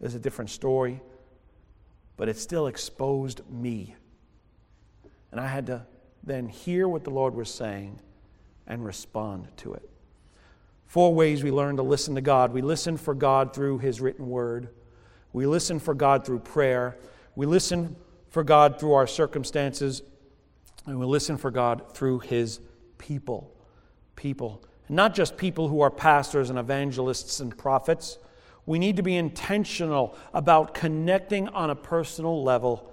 is 0.00 0.14
a 0.14 0.18
different 0.18 0.48
story, 0.48 1.02
but 2.16 2.30
it 2.30 2.38
still 2.38 2.66
exposed 2.66 3.42
me. 3.50 3.94
And 5.32 5.38
I 5.38 5.46
had 5.46 5.66
to 5.66 5.84
then 6.24 6.48
hear 6.48 6.88
what 6.88 7.04
the 7.04 7.10
Lord 7.10 7.34
was 7.34 7.52
saying 7.52 8.00
and 8.66 8.82
respond 8.82 9.48
to 9.58 9.74
it. 9.74 9.89
Four 10.90 11.14
ways 11.14 11.44
we 11.44 11.52
learn 11.52 11.76
to 11.76 11.84
listen 11.84 12.16
to 12.16 12.20
God. 12.20 12.52
We 12.52 12.62
listen 12.62 12.96
for 12.96 13.14
God 13.14 13.54
through 13.54 13.78
His 13.78 14.00
written 14.00 14.28
word. 14.28 14.70
We 15.32 15.46
listen 15.46 15.78
for 15.78 15.94
God 15.94 16.26
through 16.26 16.40
prayer. 16.40 16.98
We 17.36 17.46
listen 17.46 17.94
for 18.28 18.42
God 18.42 18.80
through 18.80 18.94
our 18.94 19.06
circumstances. 19.06 20.02
And 20.86 20.98
we 20.98 21.06
listen 21.06 21.36
for 21.36 21.52
God 21.52 21.94
through 21.94 22.18
His 22.18 22.58
people. 22.98 23.54
People. 24.16 24.64
Not 24.88 25.14
just 25.14 25.36
people 25.36 25.68
who 25.68 25.80
are 25.80 25.92
pastors 25.92 26.50
and 26.50 26.58
evangelists 26.58 27.38
and 27.38 27.56
prophets. 27.56 28.18
We 28.66 28.80
need 28.80 28.96
to 28.96 29.04
be 29.04 29.14
intentional 29.14 30.18
about 30.34 30.74
connecting 30.74 31.46
on 31.50 31.70
a 31.70 31.76
personal 31.76 32.42
level 32.42 32.92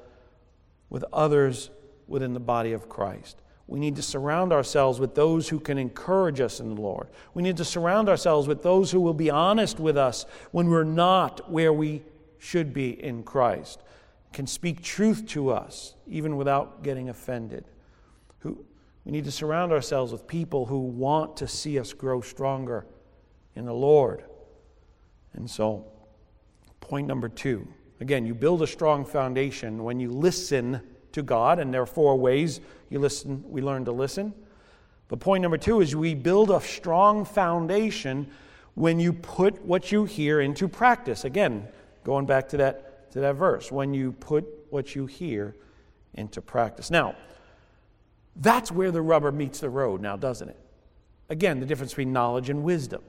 with 0.91 1.03
others 1.11 1.71
within 2.05 2.35
the 2.35 2.39
body 2.39 2.73
of 2.73 2.89
Christ. 2.89 3.41
We 3.67 3.79
need 3.79 3.97
to 3.97 4.01
surround 4.01 4.53
ourselves 4.53 4.99
with 4.99 5.13
those 5.13 5.49
who 5.49 5.59
can 5.59 5.77
encourage 5.77 6.39
us 6.39 6.61
in 6.61 6.73
the 6.73 6.81
Lord. 6.81 7.09
We 7.33 7.43
need 7.43 7.57
to 7.57 7.65
surround 7.65 8.07
ourselves 8.07 8.47
with 8.47 8.63
those 8.63 8.91
who 8.91 9.01
will 9.01 9.13
be 9.13 9.29
honest 9.29 9.77
with 9.79 9.97
us 9.97 10.25
when 10.51 10.69
we're 10.69 10.85
not 10.85 11.51
where 11.51 11.73
we 11.73 12.01
should 12.39 12.73
be 12.73 13.03
in 13.03 13.23
Christ, 13.23 13.81
can 14.31 14.47
speak 14.47 14.81
truth 14.81 15.25
to 15.27 15.49
us 15.49 15.95
even 16.07 16.37
without 16.37 16.81
getting 16.83 17.09
offended. 17.09 17.65
Who, 18.39 18.63
we 19.03 19.11
need 19.11 19.25
to 19.25 19.31
surround 19.31 19.71
ourselves 19.71 20.11
with 20.11 20.27
people 20.27 20.65
who 20.65 20.79
want 20.79 21.37
to 21.37 21.47
see 21.47 21.79
us 21.79 21.91
grow 21.91 22.21
stronger 22.21 22.85
in 23.55 23.65
the 23.65 23.73
Lord. 23.73 24.23
And 25.33 25.49
so, 25.49 25.85
point 26.79 27.07
number 27.07 27.27
two 27.27 27.67
again, 27.99 28.25
you 28.25 28.35
build 28.35 28.61
a 28.61 28.67
strong 28.67 29.03
foundation 29.03 29.83
when 29.83 29.99
you 29.99 30.11
listen 30.11 30.81
to 31.17 31.23
God, 31.23 31.59
and 31.59 31.73
there 31.73 31.81
are 31.81 31.87
four 31.87 32.15
ways 32.15 32.61
you 32.89 32.99
listen, 32.99 33.43
we 33.49 33.61
learn 33.61 33.85
to 33.85 33.91
listen. 33.91 34.33
But 35.09 35.19
point 35.19 35.41
number 35.41 35.57
two 35.57 35.81
is 35.81 35.95
we 35.95 36.15
build 36.15 36.51
a 36.51 36.61
strong 36.61 37.25
foundation 37.25 38.29
when 38.75 38.99
you 38.99 39.11
put 39.11 39.63
what 39.65 39.91
you 39.91 40.05
hear 40.05 40.39
into 40.41 40.67
practice. 40.67 41.25
Again, 41.25 41.67
going 42.03 42.25
back 42.25 42.47
to 42.49 42.57
that, 42.57 43.11
to 43.11 43.19
that 43.19 43.35
verse, 43.35 43.71
when 43.71 43.93
you 43.93 44.11
put 44.13 44.45
what 44.69 44.95
you 44.95 45.05
hear 45.05 45.55
into 46.13 46.41
practice. 46.41 46.91
Now, 46.91 47.15
that's 48.35 48.71
where 48.71 48.91
the 48.91 49.01
rubber 49.01 49.31
meets 49.31 49.59
the 49.59 49.69
road 49.69 50.01
now, 50.01 50.15
doesn't 50.15 50.49
it? 50.49 50.59
Again, 51.29 51.59
the 51.59 51.65
difference 51.65 51.93
between 51.93 52.13
knowledge 52.13 52.49
and 52.49 52.63
wisdom. 52.63 53.01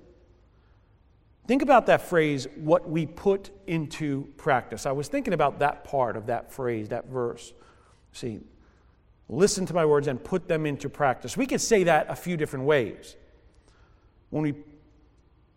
Think 1.46 1.62
about 1.62 1.86
that 1.86 2.02
phrase, 2.02 2.46
what 2.56 2.88
we 2.88 3.06
put 3.06 3.50
into 3.66 4.28
practice. 4.36 4.86
I 4.86 4.92
was 4.92 5.08
thinking 5.08 5.32
about 5.32 5.60
that 5.60 5.84
part 5.84 6.16
of 6.16 6.26
that 6.26 6.52
phrase, 6.52 6.88
that 6.90 7.06
verse. 7.06 7.52
See, 8.12 8.40
listen 9.28 9.66
to 9.66 9.74
my 9.74 9.84
words 9.84 10.08
and 10.08 10.22
put 10.22 10.48
them 10.48 10.66
into 10.66 10.88
practice. 10.88 11.36
We 11.36 11.46
could 11.46 11.60
say 11.60 11.84
that 11.84 12.06
a 12.08 12.16
few 12.16 12.36
different 12.36 12.64
ways. 12.64 13.16
When 14.30 14.42
we 14.42 14.54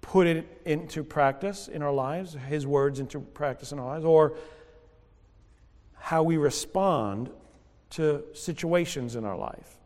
put 0.02 0.28
it 0.28 0.62
into 0.66 1.04
practice 1.04 1.68
in 1.68 1.82
our 1.82 1.92
lives, 1.92 2.36
His 2.48 2.68
words 2.68 3.00
into 3.00 3.20
practice 3.20 3.72
in 3.72 3.80
our 3.80 3.86
lives, 3.86 4.06
or 4.06 4.36
how 5.96 6.24
we 6.24 6.38
respond 6.38 7.30
to 7.92 8.24
situations 8.34 9.16
in 9.16 9.26
our 9.26 9.38
life, 9.38 9.78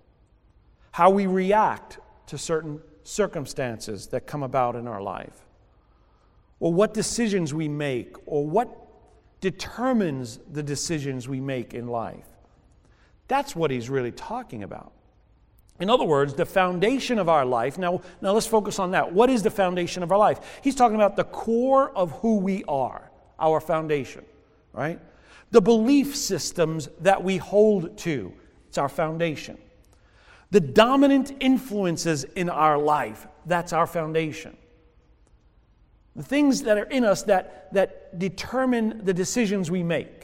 how 0.92 1.10
we 1.10 1.28
react 1.28 2.00
to 2.28 2.38
certain 2.38 2.80
circumstances 3.04 4.08
that 4.08 4.26
come 4.26 4.42
about 4.42 4.76
in 4.76 4.88
our 4.88 5.02
life, 5.02 5.46
or 6.60 6.74
what 6.74 6.94
decisions 6.94 7.54
we 7.54 7.68
make, 7.68 8.16
or 8.26 8.48
what 8.48 8.76
determines 9.42 10.40
the 10.52 10.64
decisions 10.64 11.28
we 11.28 11.40
make 11.40 11.74
in 11.74 11.88
life. 11.88 12.26
That's 13.28 13.56
what 13.56 13.72
he's 13.72 13.90
really 13.90 14.12
talking 14.12 14.64
about. 14.64 14.92
In 15.80 15.90
other 15.90 16.06
words, 16.06 16.34
the 16.34 16.46
foundation 16.46 17.20
of 17.20 17.28
our 17.28 17.46
life. 17.46 17.78
Now, 17.78 18.02
now 18.22 18.32
let's 18.32 18.48
focus 18.48 18.80
on 18.80 18.92
that. 18.92 19.12
What 19.12 19.30
is 19.30 19.44
the 19.44 19.52
foundation 19.52 20.04
of 20.04 20.12
our 20.12 20.18
life? 20.18 20.60
He's 20.64 20.76
talking 20.76 20.96
about 20.96 21.16
the 21.16 21.26
core 21.26 21.90
of 21.92 22.12
who 22.20 22.38
we 22.38 22.64
are, 22.66 23.12
our 23.40 23.60
foundation, 23.60 24.24
right? 24.72 25.00
The 25.52 25.62
belief 25.62 26.16
systems 26.16 26.88
that 27.02 27.24
we 27.24 27.38
hold 27.38 27.98
to. 28.00 28.32
It's 28.70 28.78
our 28.78 28.90
foundation. 28.90 29.58
The 30.52 30.62
dominant 30.62 31.34
influences 31.42 32.24
in 32.24 32.50
our 32.50 32.78
life. 32.78 33.28
That's 33.46 33.74
our 33.74 33.88
foundation. 33.88 34.56
The 36.16 36.24
things 36.24 36.64
that 36.64 36.78
are 36.78 36.86
in 36.86 37.04
us 37.04 37.24
that, 37.24 37.74
that 37.74 38.18
determine 38.18 39.04
the 39.04 39.14
decisions 39.14 39.70
we 39.70 39.84
make. 39.84 40.15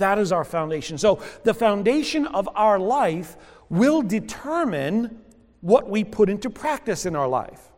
That 0.00 0.18
is 0.18 0.32
our 0.32 0.44
foundation. 0.44 0.98
So, 0.98 1.22
the 1.44 1.54
foundation 1.54 2.26
of 2.26 2.48
our 2.54 2.78
life 2.78 3.36
will 3.68 4.02
determine 4.02 5.20
what 5.60 5.88
we 5.88 6.04
put 6.04 6.28
into 6.28 6.50
practice 6.50 7.06
in 7.06 7.14
our 7.14 7.28
life. 7.28 7.70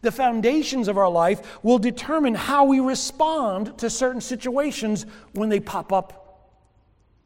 The 0.00 0.12
foundations 0.12 0.86
of 0.88 0.96
our 0.96 1.08
life 1.08 1.62
will 1.64 1.78
determine 1.78 2.34
how 2.34 2.64
we 2.64 2.78
respond 2.80 3.78
to 3.78 3.90
certain 3.90 4.20
situations 4.20 5.06
when 5.32 5.48
they 5.48 5.60
pop 5.60 5.92
up 5.92 6.24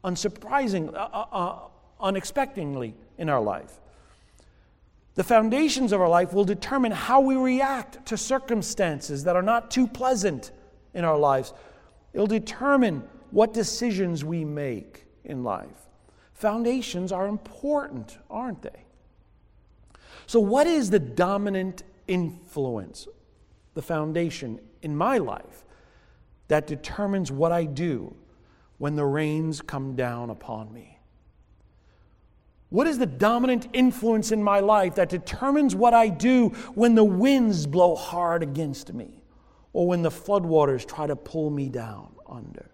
unsurprising, 0.03 0.93
uh, 0.93 0.97
uh, 0.97 1.25
uh, 1.31 1.59
unexpectedly 1.99 2.95
in 3.17 3.29
our 3.29 3.41
life. 3.41 3.79
The 5.15 5.23
foundations 5.23 5.91
of 5.91 5.99
our 6.01 6.09
life 6.09 6.33
will 6.33 6.45
determine 6.45 6.93
how 6.93 7.19
we 7.19 7.35
react 7.35 8.05
to 8.07 8.17
circumstances 8.17 9.25
that 9.25 9.35
are 9.35 9.43
not 9.43 9.69
too 9.69 9.85
pleasant 9.85 10.51
in 10.93 11.03
our 11.03 11.17
lives. 11.17 11.53
It'll 12.13 12.27
determine 12.27 13.03
what 13.31 13.53
decisions 13.53 14.23
we 14.23 14.43
make 14.45 15.05
in 15.23 15.43
life. 15.43 15.87
Foundations 16.33 17.11
are 17.11 17.27
important, 17.27 18.17
aren't 18.29 18.61
they? 18.61 18.85
So, 20.25 20.39
what 20.39 20.67
is 20.67 20.89
the 20.89 20.99
dominant 20.99 21.83
influence, 22.07 23.07
the 23.73 23.81
foundation 23.81 24.59
in 24.81 24.95
my 24.95 25.17
life 25.17 25.63
that 26.47 26.67
determines 26.67 27.31
what 27.31 27.51
I 27.51 27.65
do 27.65 28.15
when 28.77 28.95
the 28.95 29.05
rains 29.05 29.61
come 29.61 29.95
down 29.95 30.29
upon 30.29 30.71
me? 30.73 30.99
What 32.69 32.87
is 32.87 32.99
the 32.99 33.05
dominant 33.05 33.67
influence 33.73 34.31
in 34.31 34.43
my 34.43 34.59
life 34.59 34.95
that 34.95 35.09
determines 35.09 35.75
what 35.75 35.93
I 35.93 36.07
do 36.07 36.49
when 36.75 36.93
the 36.93 37.03
winds 37.03 37.65
blow 37.65 37.95
hard 37.95 38.43
against 38.43 38.93
me 38.93 39.23
or 39.73 39.87
when 39.87 40.03
the 40.03 40.11
floodwaters 40.11 40.85
try 40.85 41.07
to 41.07 41.15
pull 41.15 41.49
me 41.49 41.69
down 41.69 42.15
under? 42.27 42.69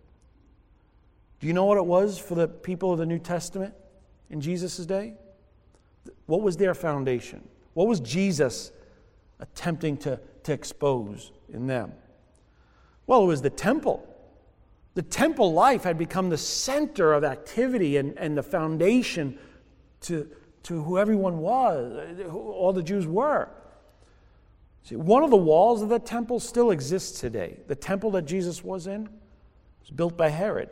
Do 1.39 1.47
you 1.47 1.53
know 1.53 1.65
what 1.65 1.77
it 1.77 1.85
was 1.85 2.17
for 2.17 2.35
the 2.35 2.47
people 2.47 2.91
of 2.93 2.99
the 2.99 3.05
New 3.05 3.19
Testament 3.19 3.73
in 4.29 4.41
Jesus' 4.41 4.77
day? 4.85 5.15
What 6.25 6.41
was 6.41 6.57
their 6.57 6.73
foundation? 6.73 7.47
What 7.73 7.87
was 7.87 7.99
Jesus 7.99 8.71
attempting 9.39 9.97
to, 9.97 10.19
to 10.43 10.53
expose 10.53 11.31
in 11.51 11.67
them? 11.67 11.93
Well, 13.07 13.23
it 13.23 13.27
was 13.27 13.41
the 13.41 13.49
temple. 13.49 14.07
The 14.95 15.01
temple 15.01 15.53
life 15.53 15.83
had 15.83 15.97
become 15.97 16.29
the 16.29 16.37
center 16.37 17.13
of 17.13 17.23
activity 17.23 17.97
and, 17.97 18.17
and 18.17 18.37
the 18.37 18.43
foundation 18.43 19.37
to, 20.01 20.29
to 20.63 20.83
who 20.83 20.97
everyone 20.97 21.39
was, 21.39 22.17
who 22.17 22.51
all 22.51 22.71
the 22.71 22.81
Jews 22.81 23.05
were. 23.05 23.49
See, 24.83 24.95
one 24.95 25.23
of 25.23 25.31
the 25.31 25.37
walls 25.37 25.81
of 25.81 25.89
the 25.89 25.99
temple 25.99 26.39
still 26.39 26.71
exists 26.71 27.19
today. 27.19 27.59
The 27.67 27.75
temple 27.75 28.11
that 28.11 28.23
Jesus 28.23 28.63
was 28.63 28.87
in 28.87 29.09
was 29.81 29.89
built 29.89 30.15
by 30.15 30.29
Herod. 30.29 30.69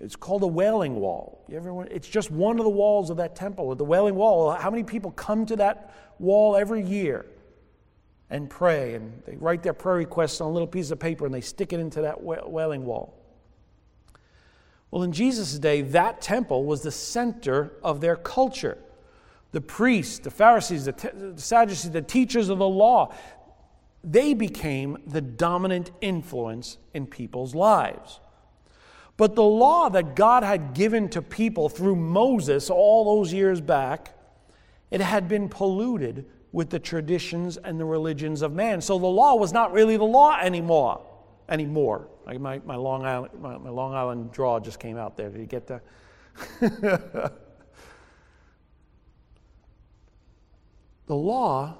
It's 0.00 0.16
called 0.16 0.42
a 0.42 0.46
wailing 0.46 0.96
wall. 0.96 1.44
You 1.48 1.56
ever, 1.56 1.84
it's 1.86 2.08
just 2.08 2.30
one 2.30 2.58
of 2.58 2.64
the 2.64 2.70
walls 2.70 3.10
of 3.10 3.16
that 3.16 3.34
temple, 3.34 3.74
the 3.74 3.84
wailing 3.84 4.14
wall. 4.14 4.52
How 4.52 4.70
many 4.70 4.84
people 4.84 5.10
come 5.12 5.44
to 5.46 5.56
that 5.56 5.92
wall 6.18 6.56
every 6.56 6.82
year 6.82 7.26
and 8.30 8.48
pray? 8.48 8.94
And 8.94 9.22
they 9.26 9.36
write 9.36 9.62
their 9.62 9.72
prayer 9.72 9.96
requests 9.96 10.40
on 10.40 10.48
a 10.48 10.52
little 10.52 10.68
piece 10.68 10.92
of 10.92 11.00
paper 11.00 11.26
and 11.26 11.34
they 11.34 11.40
stick 11.40 11.72
it 11.72 11.80
into 11.80 12.02
that 12.02 12.22
wailing 12.22 12.84
wall. 12.84 13.14
Well, 14.90 15.02
in 15.02 15.12
Jesus' 15.12 15.58
day, 15.58 15.82
that 15.82 16.22
temple 16.22 16.64
was 16.64 16.82
the 16.82 16.92
center 16.92 17.72
of 17.82 18.00
their 18.00 18.16
culture. 18.16 18.78
The 19.50 19.60
priests, 19.60 20.20
the 20.20 20.30
Pharisees, 20.30 20.84
the, 20.84 20.92
te- 20.92 21.08
the 21.12 21.40
Sadducees, 21.40 21.90
the 21.90 22.02
teachers 22.02 22.48
of 22.48 22.58
the 22.58 22.68
law, 22.68 23.12
they 24.04 24.32
became 24.32 24.98
the 25.06 25.20
dominant 25.20 25.90
influence 26.00 26.78
in 26.94 27.06
people's 27.06 27.54
lives. 27.54 28.20
But 29.18 29.34
the 29.34 29.42
law 29.42 29.90
that 29.90 30.14
God 30.14 30.44
had 30.44 30.74
given 30.74 31.08
to 31.10 31.20
people 31.20 31.68
through 31.68 31.96
Moses 31.96 32.70
all 32.70 33.16
those 33.16 33.32
years 33.32 33.60
back, 33.60 34.14
it 34.92 35.00
had 35.00 35.28
been 35.28 35.48
polluted 35.48 36.24
with 36.52 36.70
the 36.70 36.78
traditions 36.78 37.56
and 37.56 37.80
the 37.80 37.84
religions 37.84 38.42
of 38.42 38.52
man. 38.52 38.80
So 38.80 38.96
the 38.96 39.06
law 39.06 39.34
was 39.34 39.52
not 39.52 39.72
really 39.72 39.96
the 39.96 40.04
law 40.04 40.38
anymore. 40.38 41.04
Anymore. 41.48 42.06
My, 42.26 42.60
my, 42.64 42.76
Long 42.76 43.04
Island, 43.04 43.32
my, 43.40 43.58
my 43.58 43.70
Long 43.70 43.92
Island 43.92 44.30
draw 44.30 44.60
just 44.60 44.78
came 44.78 44.96
out 44.96 45.16
there. 45.16 45.30
Did 45.30 45.40
you 45.40 45.46
get 45.46 45.66
that? 45.66 45.82
the 51.06 51.14
law 51.16 51.76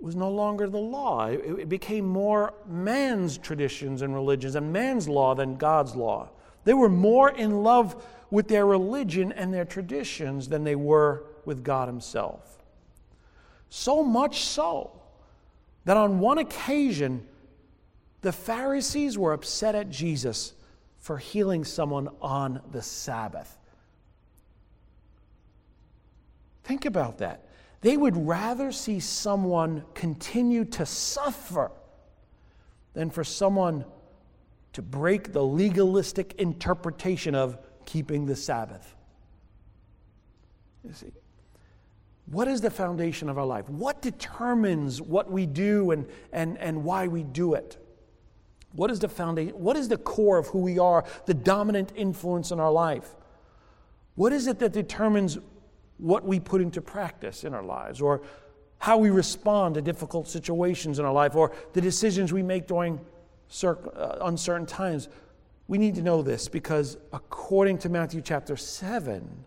was 0.00 0.16
no 0.16 0.30
longer 0.30 0.68
the 0.68 0.78
law. 0.78 1.26
It, 1.26 1.60
it 1.60 1.68
became 1.68 2.06
more 2.06 2.54
man's 2.66 3.38
traditions 3.38 4.02
and 4.02 4.12
religions 4.12 4.56
and 4.56 4.72
man's 4.72 5.08
law 5.08 5.36
than 5.36 5.54
God's 5.54 5.94
law. 5.94 6.30
They 6.64 6.74
were 6.74 6.88
more 6.88 7.30
in 7.30 7.62
love 7.62 8.04
with 8.30 8.48
their 8.48 8.66
religion 8.66 9.32
and 9.32 9.52
their 9.52 9.64
traditions 9.64 10.48
than 10.48 10.64
they 10.64 10.76
were 10.76 11.24
with 11.44 11.64
God 11.64 11.88
Himself. 11.88 12.62
So 13.68 14.02
much 14.02 14.42
so 14.44 15.02
that 15.84 15.96
on 15.96 16.18
one 16.18 16.38
occasion, 16.38 17.26
the 18.20 18.32
Pharisees 18.32 19.18
were 19.18 19.32
upset 19.32 19.74
at 19.74 19.90
Jesus 19.90 20.54
for 20.98 21.18
healing 21.18 21.64
someone 21.64 22.08
on 22.20 22.60
the 22.70 22.82
Sabbath. 22.82 23.58
Think 26.62 26.84
about 26.84 27.18
that. 27.18 27.48
They 27.80 27.96
would 27.96 28.16
rather 28.16 28.70
see 28.70 29.00
someone 29.00 29.84
continue 29.94 30.64
to 30.66 30.86
suffer 30.86 31.72
than 32.94 33.10
for 33.10 33.24
someone 33.24 33.84
to 34.72 34.82
break 34.82 35.32
the 35.32 35.42
legalistic 35.42 36.34
interpretation 36.38 37.34
of 37.34 37.58
keeping 37.84 38.26
the 38.26 38.36
Sabbath. 38.36 38.94
You 40.84 40.92
see, 40.92 41.12
what 42.26 42.48
is 42.48 42.60
the 42.60 42.70
foundation 42.70 43.28
of 43.28 43.38
our 43.38 43.44
life? 43.44 43.68
What 43.68 44.00
determines 44.00 45.02
what 45.02 45.30
we 45.30 45.46
do 45.46 45.90
and, 45.90 46.06
and, 46.32 46.56
and 46.58 46.84
why 46.84 47.08
we 47.08 47.22
do 47.22 47.54
it? 47.54 47.78
What 48.72 48.90
is 48.90 49.00
the 49.00 49.08
foundation? 49.08 49.54
What 49.54 49.76
is 49.76 49.88
the 49.88 49.98
core 49.98 50.38
of 50.38 50.46
who 50.48 50.60
we 50.60 50.78
are, 50.78 51.04
the 51.26 51.34
dominant 51.34 51.92
influence 51.94 52.50
in 52.50 52.58
our 52.58 52.72
life? 52.72 53.14
What 54.14 54.32
is 54.32 54.46
it 54.46 54.58
that 54.60 54.72
determines 54.72 55.38
what 55.98 56.24
we 56.24 56.40
put 56.40 56.60
into 56.60 56.80
practice 56.80 57.44
in 57.44 57.54
our 57.54 57.62
lives 57.62 58.00
or 58.00 58.22
how 58.78 58.98
we 58.98 59.10
respond 59.10 59.74
to 59.74 59.82
difficult 59.82 60.26
situations 60.26 60.98
in 60.98 61.04
our 61.04 61.12
life 61.12 61.36
or 61.36 61.52
the 61.74 61.80
decisions 61.80 62.32
we 62.32 62.42
make 62.42 62.66
during 62.66 62.98
Uh, 63.64 64.18
uncertain 64.22 64.66
times. 64.66 65.08
We 65.68 65.76
need 65.76 65.94
to 65.96 66.02
know 66.02 66.22
this 66.22 66.48
because 66.48 66.96
according 67.12 67.78
to 67.78 67.90
Matthew 67.90 68.22
chapter 68.22 68.56
7, 68.56 69.44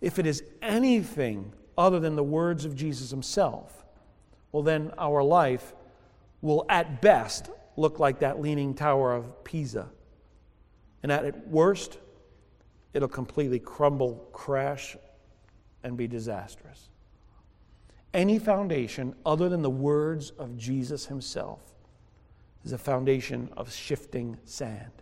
if 0.00 0.18
it 0.18 0.26
is 0.26 0.42
anything 0.62 1.52
other 1.76 2.00
than 2.00 2.16
the 2.16 2.24
words 2.24 2.64
of 2.64 2.74
Jesus 2.74 3.10
himself, 3.10 3.84
well, 4.50 4.62
then 4.62 4.92
our 4.96 5.22
life 5.22 5.74
will 6.40 6.64
at 6.70 7.02
best 7.02 7.50
look 7.76 7.98
like 7.98 8.20
that 8.20 8.40
leaning 8.40 8.72
tower 8.72 9.12
of 9.12 9.44
Pisa. 9.44 9.88
And 11.02 11.12
at 11.12 11.48
worst, 11.48 11.98
it'll 12.94 13.08
completely 13.08 13.58
crumble, 13.58 14.26
crash, 14.32 14.96
and 15.84 15.96
be 15.98 16.08
disastrous. 16.08 16.88
Any 18.14 18.38
foundation 18.38 19.14
other 19.26 19.50
than 19.50 19.60
the 19.60 19.70
words 19.70 20.30
of 20.30 20.56
Jesus 20.56 21.06
himself 21.06 21.60
is 22.68 22.74
a 22.74 22.78
foundation 22.78 23.48
of 23.56 23.72
shifting 23.72 24.36
sand. 24.44 24.92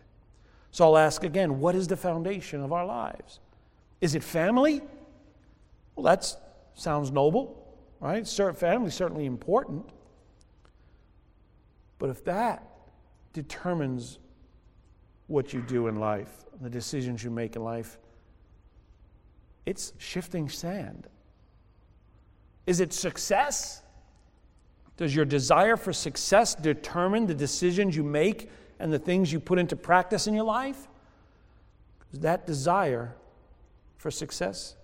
So 0.71 0.85
I'll 0.85 0.99
ask 0.99 1.25
again 1.25 1.59
what 1.59 1.75
is 1.75 1.89
the 1.89 1.97
foundation 1.97 2.63
of 2.63 2.73
our 2.73 2.87
lives? 2.87 3.41
Is 4.01 4.15
it 4.15 4.23
family? 4.23 4.83
Well, 5.97 6.05
that 6.05 6.33
sounds 6.75 7.11
noble, 7.11 7.77
right? 7.99 8.27
Family 8.27 8.87
is 8.87 8.95
certainly 8.95 9.27
important. 9.27 9.85
But 11.99 12.11
if 12.11 12.25
that 12.25 12.63
determines 13.33 14.21
what 15.27 15.53
you 15.53 15.61
do 15.63 15.89
in 15.89 15.97
life, 15.97 16.45
the 16.61 16.71
decisions 16.71 17.25
you 17.25 17.31
make 17.31 17.57
in 17.57 17.65
life, 17.65 17.99
it's 19.65 19.93
shifting 19.99 20.49
sand. 20.49 21.09
Is 22.67 22.79
it 22.79 22.93
success? 22.93 23.83
Does 24.97 25.15
your 25.15 25.25
desire 25.25 25.77
for 25.77 25.93
success 25.93 26.55
determine 26.55 27.27
the 27.27 27.35
decisions 27.35 27.95
you 27.95 28.03
make 28.03 28.51
and 28.79 28.93
the 28.93 28.99
things 28.99 29.33
you 29.33 29.41
put 29.41 29.59
into 29.59 29.77
practice 29.77 30.27
in 30.27 30.35
your 30.35 30.45
life? 30.45 30.89
That 32.15 32.47
desire 32.47 33.15
for 33.99 34.11
success 34.11 34.77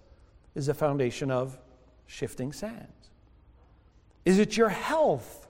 is 0.54 0.66
the 0.66 0.74
foundation 0.74 1.30
of 1.30 1.58
shifting 2.06 2.52
sands. 2.52 3.10
Is 4.24 4.38
it 4.38 4.56
your 4.56 4.68
health? 4.68 5.48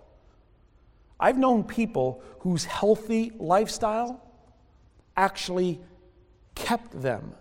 I've 1.18 1.38
known 1.38 1.64
people 1.64 2.22
whose 2.40 2.64
healthy 2.64 3.32
lifestyle 3.38 4.22
actually 5.16 5.80
kept 6.54 7.00
them 7.02 7.34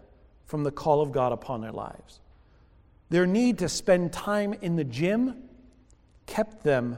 from 0.45 0.63
the 0.63 0.72
call 0.72 1.01
of 1.01 1.11
God 1.11 1.32
upon 1.32 1.61
their 1.61 1.72
lives. 1.72 2.19
Their 3.09 3.28
need 3.28 3.59
to 3.59 3.69
spend 3.69 4.11
time 4.11 4.53
in 4.61 4.76
the 4.76 4.84
gym 4.84 5.43
kept 6.26 6.63
them 6.63 6.97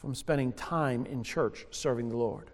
from 0.00 0.14
spending 0.14 0.52
time 0.54 1.04
in 1.06 1.22
church 1.22 1.66
serving 1.70 2.08
the 2.08 2.16
Lord. 2.16 2.50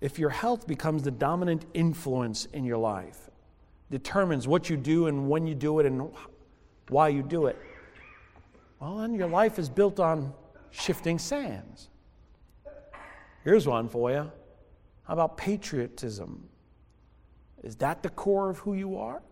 If 0.00 0.18
your 0.18 0.30
health 0.30 0.66
becomes 0.66 1.02
the 1.04 1.10
dominant 1.10 1.64
influence 1.72 2.46
in 2.46 2.64
your 2.64 2.76
life, 2.76 3.30
determines 3.90 4.48
what 4.48 4.68
you 4.68 4.76
do 4.76 5.06
and 5.06 5.30
when 5.30 5.46
you 5.46 5.54
do 5.54 5.78
it 5.78 5.86
and 5.86 6.10
why 6.88 7.08
you 7.08 7.22
do 7.22 7.46
it, 7.46 7.56
well, 8.80 8.98
then 8.98 9.14
your 9.14 9.28
life 9.28 9.58
is 9.58 9.68
built 9.68 10.00
on 10.00 10.34
shifting 10.70 11.18
sands. 11.18 11.88
Here's 13.44 13.66
one 13.66 13.88
for 13.88 14.10
you. 14.10 14.30
How 15.04 15.12
about 15.14 15.36
patriotism? 15.36 16.48
Is 17.62 17.76
that 17.76 18.02
the 18.02 18.10
core 18.10 18.50
of 18.50 18.58
who 18.58 18.74
you 18.74 18.98
are? 18.98 19.22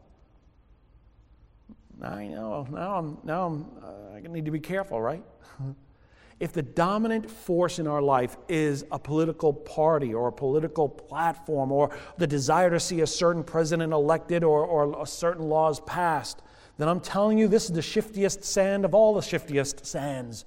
I 2.03 2.27
know. 2.27 2.67
Now 2.71 2.97
I'm. 2.97 3.19
Now 3.23 3.47
I'm. 3.47 3.67
Uh, 3.83 4.17
I 4.17 4.21
need 4.21 4.45
to 4.45 4.51
be 4.51 4.61
careful, 4.61 5.01
right? 5.01 5.23
if 6.41 6.53
the 6.53 6.63
dominant 6.63 7.31
force 7.31 7.79
in 7.79 7.87
our 7.87 8.03
life 8.03 8.37
is 8.49 8.85
a 8.91 8.99
political 8.99 9.53
party 9.53 10.13
or 10.13 10.27
a 10.27 10.33
political 10.33 10.89
platform 10.89 11.71
or 11.71 11.97
the 12.19 12.27
desire 12.27 12.69
to 12.71 12.81
see 12.81 13.03
a 13.03 13.07
certain 13.07 13.45
president 13.45 13.93
elected 13.93 14.43
or, 14.43 14.65
or 14.65 15.07
certain 15.07 15.49
laws 15.49 15.79
passed, 15.81 16.43
then 16.79 16.89
I'm 16.89 16.99
telling 16.99 17.39
you 17.39 17.47
this 17.47 17.67
is 17.67 17.73
the 17.73 17.83
shiftiest 17.83 18.43
sand 18.43 18.85
of 18.85 18.93
all 18.93 19.15
the 19.15 19.23
shiftiest 19.23 19.87
sands. 19.87 20.45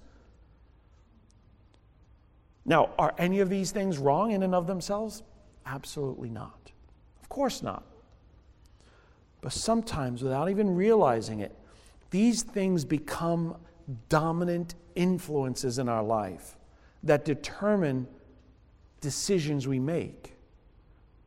Now, 2.66 2.90
are 3.00 3.14
any 3.18 3.40
of 3.40 3.50
these 3.50 3.72
things 3.72 3.98
wrong 3.98 4.32
in 4.32 4.44
and 4.44 4.54
of 4.54 4.68
themselves? 4.68 5.24
Absolutely 5.66 6.30
not. 6.30 6.72
Of 7.22 7.30
course 7.30 7.64
not. 7.64 7.86
But 9.46 9.54
sometimes, 9.54 10.24
without 10.24 10.50
even 10.50 10.74
realizing 10.74 11.42
it, 11.42 11.56
these 12.10 12.42
things 12.42 12.84
become 12.84 13.58
dominant 14.10 14.74
influences 14.96 15.78
in 15.78 15.88
our 15.88 16.02
life 16.02 16.58
that 17.04 17.26
determine 17.26 18.08
decisions 19.02 19.68
we 19.68 19.78
make. 19.78 20.34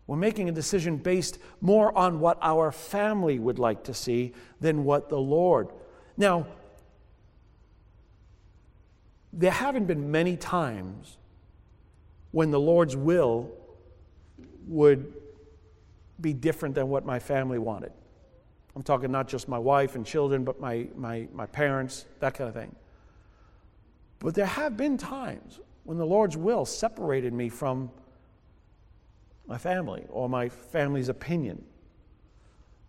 We're 0.08 0.16
making 0.16 0.48
a 0.48 0.52
decision 0.52 0.96
based 0.96 1.38
more 1.60 1.96
on 1.96 2.18
what 2.18 2.38
our 2.42 2.72
family 2.72 3.38
would 3.38 3.60
like 3.60 3.84
to 3.84 3.94
see 3.94 4.32
than 4.60 4.82
what 4.82 5.10
the 5.10 5.20
Lord. 5.20 5.68
Now, 6.16 6.48
there 9.32 9.52
haven't 9.52 9.86
been 9.86 10.10
many 10.10 10.36
times 10.36 11.18
when 12.32 12.50
the 12.50 12.58
Lord's 12.58 12.96
will 12.96 13.52
would 14.66 15.12
be 16.20 16.32
different 16.32 16.74
than 16.74 16.88
what 16.88 17.06
my 17.06 17.20
family 17.20 17.60
wanted. 17.60 17.92
I'm 18.78 18.84
talking 18.84 19.10
not 19.10 19.26
just 19.26 19.48
my 19.48 19.58
wife 19.58 19.96
and 19.96 20.06
children, 20.06 20.44
but 20.44 20.60
my, 20.60 20.86
my, 20.94 21.26
my 21.34 21.46
parents, 21.46 22.04
that 22.20 22.34
kind 22.34 22.46
of 22.46 22.54
thing. 22.54 22.76
But 24.20 24.36
there 24.36 24.46
have 24.46 24.76
been 24.76 24.96
times 24.96 25.58
when 25.82 25.98
the 25.98 26.06
Lord's 26.06 26.36
will 26.36 26.64
separated 26.64 27.32
me 27.32 27.48
from 27.48 27.90
my 29.48 29.58
family 29.58 30.04
or 30.10 30.28
my 30.28 30.48
family's 30.48 31.08
opinion. 31.08 31.64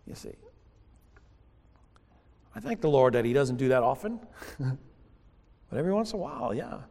You 0.06 0.14
see. 0.14 0.36
I 2.54 2.60
thank 2.60 2.82
the 2.82 2.88
Lord 2.88 3.14
that 3.14 3.24
He 3.24 3.32
doesn't 3.32 3.56
do 3.56 3.66
that 3.70 3.82
often, 3.82 4.20
but 4.60 5.76
every 5.76 5.92
once 5.92 6.12
in 6.12 6.20
a 6.20 6.22
while, 6.22 6.54
yeah. 6.54 6.82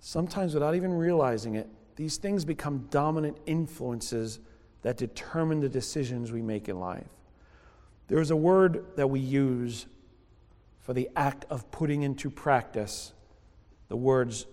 Sometimes 0.00 0.52
without 0.52 0.74
even 0.74 0.92
realizing 0.92 1.54
it, 1.54 1.68
these 1.94 2.16
things 2.16 2.44
become 2.44 2.88
dominant 2.90 3.36
influences 3.46 4.40
that 4.86 4.96
determine 4.96 5.58
the 5.58 5.68
decisions 5.68 6.30
we 6.30 6.40
make 6.40 6.68
in 6.68 6.78
life. 6.78 7.08
There 8.06 8.20
is 8.20 8.30
a 8.30 8.36
word 8.36 8.84
that 8.94 9.10
we 9.10 9.18
use 9.18 9.86
for 10.78 10.94
the 10.94 11.10
act 11.16 11.44
of 11.50 11.68
putting 11.72 12.04
into 12.04 12.30
practice 12.30 13.12
the 13.88 13.96
words 13.96 14.46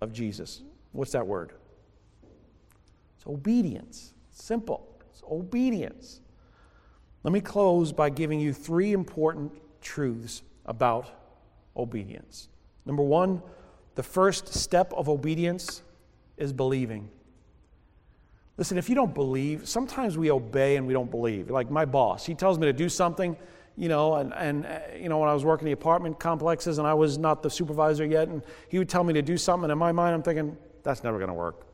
of 0.00 0.12
Jesus. 0.12 0.62
What's 0.92 1.10
that 1.10 1.26
word? 1.26 1.54
It's 3.16 3.26
obedience. 3.26 4.14
Simple. 4.30 4.86
It's 5.10 5.24
obedience. 5.28 6.20
Let 7.24 7.32
me 7.32 7.40
close 7.40 7.90
by 7.90 8.08
giving 8.08 8.38
you 8.38 8.52
three 8.52 8.92
important 8.92 9.50
truths 9.80 10.42
about 10.64 11.10
obedience. 11.76 12.48
Number 12.86 13.02
one, 13.02 13.42
the 13.96 14.04
first 14.04 14.54
step 14.54 14.92
of 14.92 15.08
obedience 15.08 15.82
is 16.36 16.52
believing. 16.52 17.10
Listen, 18.62 18.78
if 18.78 18.88
you 18.88 18.94
don't 18.94 19.12
believe, 19.12 19.68
sometimes 19.68 20.16
we 20.16 20.30
obey 20.30 20.76
and 20.76 20.86
we 20.86 20.92
don't 20.92 21.10
believe. 21.10 21.50
Like 21.50 21.68
my 21.68 21.84
boss, 21.84 22.24
he 22.24 22.32
tells 22.32 22.60
me 22.60 22.66
to 22.66 22.72
do 22.72 22.88
something, 22.88 23.36
you 23.76 23.88
know, 23.88 24.14
and, 24.14 24.32
and 24.34 24.64
uh, 24.64 24.78
you 24.96 25.08
know, 25.08 25.18
when 25.18 25.28
I 25.28 25.34
was 25.34 25.44
working 25.44 25.66
the 25.66 25.72
apartment 25.72 26.20
complexes 26.20 26.78
and 26.78 26.86
I 26.86 26.94
was 26.94 27.18
not 27.18 27.42
the 27.42 27.50
supervisor 27.50 28.06
yet, 28.06 28.28
and 28.28 28.40
he 28.68 28.78
would 28.78 28.88
tell 28.88 29.02
me 29.02 29.14
to 29.14 29.22
do 29.22 29.36
something, 29.36 29.64
and 29.64 29.72
in 29.72 29.78
my 29.78 29.90
mind, 29.90 30.14
I'm 30.14 30.22
thinking, 30.22 30.56
that's 30.84 31.02
never 31.02 31.18
going 31.18 31.26
to 31.26 31.34
work. 31.34 31.66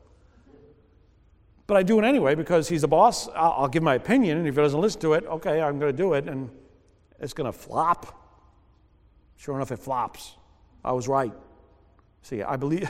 But 1.67 1.77
I 1.77 1.83
do 1.83 1.99
it 1.99 2.05
anyway 2.05 2.33
because 2.33 2.67
he's 2.67 2.81
the 2.81 2.87
boss. 2.87 3.27
I'll, 3.35 3.51
I'll 3.51 3.67
give 3.67 3.83
my 3.83 3.93
opinion, 3.93 4.39
and 4.39 4.47
if 4.47 4.55
he 4.55 4.59
doesn't 4.59 4.81
listen 4.81 4.99
to 5.01 5.13
it, 5.13 5.25
okay, 5.27 5.61
I'm 5.61 5.77
going 5.77 5.91
to 5.91 5.95
do 5.95 6.13
it, 6.13 6.27
and 6.27 6.49
it's 7.19 7.33
going 7.33 7.45
to 7.45 7.55
flop. 7.55 8.19
Sure 9.37 9.53
enough, 9.53 9.71
it 9.71 9.77
flops. 9.77 10.37
I 10.83 10.93
was 10.93 11.07
right. 11.07 11.33
See, 12.23 12.41
I 12.41 12.55
believe, 12.55 12.89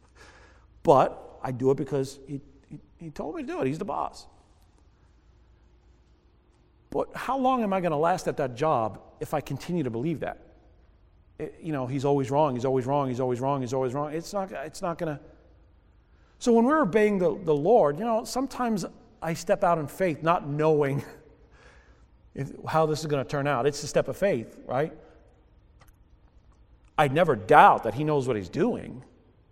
but 0.82 1.38
I 1.42 1.52
do 1.52 1.70
it 1.72 1.76
because 1.76 2.20
he 2.26 2.40
he 2.98 3.10
told 3.10 3.36
me 3.36 3.42
to 3.42 3.46
do 3.46 3.60
it. 3.60 3.66
He's 3.66 3.78
the 3.78 3.84
boss. 3.84 4.26
But 6.90 7.14
how 7.14 7.36
long 7.36 7.62
am 7.62 7.72
I 7.72 7.80
going 7.80 7.92
to 7.92 7.98
last 7.98 8.28
at 8.28 8.36
that 8.38 8.56
job 8.56 9.00
if 9.20 9.34
I 9.34 9.40
continue 9.40 9.82
to 9.84 9.90
believe 9.90 10.20
that? 10.20 10.38
It, 11.38 11.58
you 11.62 11.72
know, 11.72 11.86
he's 11.86 12.04
always 12.04 12.30
wrong, 12.30 12.54
he's 12.54 12.64
always 12.64 12.86
wrong, 12.86 13.08
he's 13.08 13.20
always 13.20 13.40
wrong, 13.40 13.60
he's 13.60 13.72
always 13.72 13.94
wrong. 13.94 14.12
It's 14.12 14.32
not, 14.32 14.50
it's 14.50 14.82
not 14.82 14.98
going 14.98 15.16
to. 15.16 15.22
So 16.38 16.52
when 16.52 16.64
we're 16.64 16.82
obeying 16.82 17.18
the, 17.18 17.38
the 17.44 17.54
Lord, 17.54 17.98
you 17.98 18.04
know, 18.04 18.24
sometimes 18.24 18.84
I 19.20 19.34
step 19.34 19.62
out 19.62 19.78
in 19.78 19.86
faith 19.86 20.22
not 20.22 20.48
knowing 20.48 21.04
if, 22.34 22.52
how 22.66 22.86
this 22.86 23.00
is 23.00 23.06
going 23.06 23.24
to 23.24 23.28
turn 23.28 23.46
out. 23.46 23.66
It's 23.66 23.82
a 23.82 23.86
step 23.86 24.08
of 24.08 24.16
faith, 24.16 24.58
right? 24.66 24.92
I 26.96 27.08
never 27.08 27.36
doubt 27.36 27.84
that 27.84 27.94
he 27.94 28.02
knows 28.02 28.26
what 28.26 28.36
he's 28.36 28.48
doing. 28.48 29.04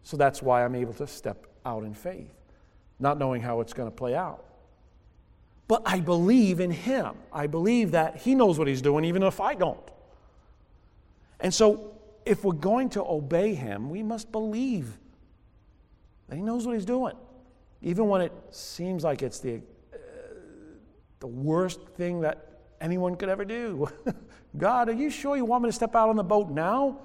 So 0.03 0.17
that's 0.17 0.43
why 0.43 0.65
I'm 0.65 0.75
able 0.75 0.95
to 0.95 1.07
step 1.07 1.47
out 1.65 1.85
in 1.85 1.95
faith 1.95 2.36
not 2.99 3.19
knowing 3.19 3.43
how 3.43 3.61
it's 3.61 3.73
going 3.73 3.91
to 3.91 3.95
play 3.95 4.15
out. 4.15 4.45
But 5.69 5.83
I 5.85 6.01
believe 6.01 6.61
in 6.61 6.71
him. 6.71 7.15
I 7.33 7.47
believe 7.47 7.91
that 7.91 8.19
he 8.19 8.35
knows 8.35 8.59
what 8.59 8.69
he's 8.69 8.83
doing, 8.83 9.05
even 9.05 9.23
if 9.23 9.41
I 9.41 9.55
don't. 9.55 9.81
And 11.41 11.53
so, 11.53 11.93
if 12.25 12.45
we're 12.45 12.53
going 12.53 12.89
to 12.91 13.03
obey 13.03 13.55
him, 13.55 13.91
we 13.91 14.03
must 14.03 14.33
believe 14.33 14.99
that 16.29 16.37
he 16.37 16.43
knows 16.43 16.67
what 16.67 16.75
he's 16.75 16.85
doing, 16.85 17.15
even 17.83 18.09
when 18.09 18.21
it 18.21 18.33
seems 18.51 19.05
like 19.05 19.23
it's 19.23 19.39
the, 19.39 19.57
uh, 19.93 19.97
the 21.21 21.27
worst 21.27 21.81
thing 21.97 22.21
that 22.23 22.61
anyone 22.81 23.17
could 23.17 23.29
ever 23.29 23.45
do. 23.45 23.89
God, 24.57 24.89
are 24.89 24.93
you 24.93 25.11
sure 25.11 25.37
you 25.37 25.45
want 25.45 25.63
me 25.63 25.69
to 25.69 25.73
step 25.73 25.95
out 25.95 26.09
on 26.09 26.17
the 26.17 26.25
boat 26.25 26.51
now? 26.51 26.99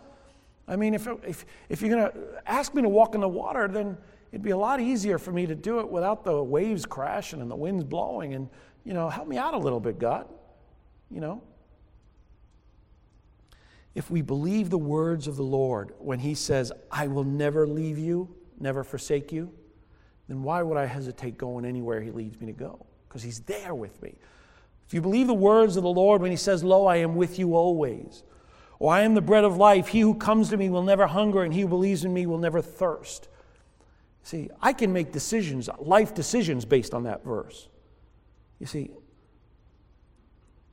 I 0.67 0.75
mean, 0.75 0.93
if, 0.93 1.07
if, 1.27 1.45
if 1.69 1.81
you're 1.81 1.89
going 1.89 2.11
to 2.11 2.41
ask 2.45 2.73
me 2.73 2.81
to 2.81 2.89
walk 2.89 3.15
in 3.15 3.21
the 3.21 3.27
water, 3.27 3.67
then 3.67 3.97
it'd 4.31 4.41
be 4.41 4.51
a 4.51 4.57
lot 4.57 4.79
easier 4.79 5.17
for 5.17 5.31
me 5.31 5.45
to 5.45 5.55
do 5.55 5.79
it 5.79 5.89
without 5.89 6.23
the 6.23 6.41
waves 6.41 6.85
crashing 6.85 7.41
and 7.41 7.51
the 7.51 7.55
winds 7.55 7.83
blowing 7.83 8.33
and 8.33 8.49
you 8.83 8.93
know 8.93 9.09
help 9.09 9.27
me 9.27 9.37
out 9.37 9.53
a 9.53 9.57
little 9.57 9.79
bit 9.79 9.99
god 9.99 10.27
you 11.11 11.19
know. 11.19 11.41
If 13.93 14.09
we 14.09 14.21
believe 14.21 14.69
the 14.69 14.77
words 14.77 15.27
of 15.27 15.35
the 15.35 15.43
lord 15.43 15.93
when 15.99 16.19
he 16.19 16.33
says 16.33 16.71
i 16.89 17.07
will 17.07 17.25
never 17.25 17.67
leave 17.67 17.97
you 17.97 18.33
never 18.59 18.83
forsake 18.83 19.31
you 19.33 19.51
then 20.29 20.43
why 20.43 20.61
would 20.61 20.77
i 20.77 20.85
hesitate 20.85 21.37
going 21.37 21.65
anywhere 21.65 21.99
he 21.99 22.11
leads 22.11 22.39
me 22.39 22.47
to 22.47 22.53
go? 22.53 22.85
Because 23.07 23.21
he's 23.21 23.41
there 23.41 23.75
with 23.75 24.01
me. 24.01 24.15
If 24.87 24.93
you 24.93 25.01
believe 25.01 25.27
the 25.27 25.33
words 25.33 25.75
of 25.75 25.83
the 25.83 25.89
lord 25.89 26.21
when 26.21 26.31
he 26.31 26.37
says 26.37 26.63
lo 26.63 26.85
i 26.85 26.95
am 26.97 27.15
with 27.15 27.37
you 27.37 27.53
always 27.53 28.23
or 28.79 28.93
i 28.93 29.01
am 29.01 29.13
the 29.13 29.21
bread 29.21 29.43
of 29.43 29.57
life. 29.57 29.89
He 29.89 29.99
who 29.99 30.15
comes 30.15 30.49
to 30.51 30.57
me 30.57 30.69
will 30.69 30.83
never 30.83 31.07
hunger 31.07 31.43
and 31.43 31.53
he 31.53 31.61
who 31.61 31.67
believes 31.67 32.05
in 32.05 32.13
me 32.13 32.25
will 32.25 32.37
never 32.37 32.61
thirst 32.61 33.27
See, 34.23 34.49
I 34.61 34.73
can 34.73 34.93
make 34.93 35.11
decisions, 35.11 35.69
life 35.79 36.13
decisions 36.13 36.65
based 36.65 36.93
on 36.93 37.03
that 37.03 37.23
verse. 37.23 37.67
You 38.59 38.67
see, 38.67 38.91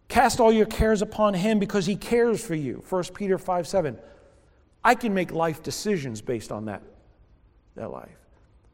Cast 0.08 0.40
all 0.40 0.50
your 0.50 0.66
cares 0.66 1.02
upon 1.02 1.34
him 1.34 1.58
because 1.58 1.84
he 1.84 1.94
cares 1.94 2.44
for 2.44 2.54
you. 2.54 2.82
1 2.88 3.04
Peter 3.14 3.38
5 3.38 3.68
7. 3.68 3.98
I 4.82 4.94
can 4.94 5.12
make 5.12 5.32
life 5.32 5.62
decisions 5.62 6.22
based 6.22 6.50
on 6.50 6.64
that, 6.64 6.82
that 7.74 7.90
life. 7.90 8.16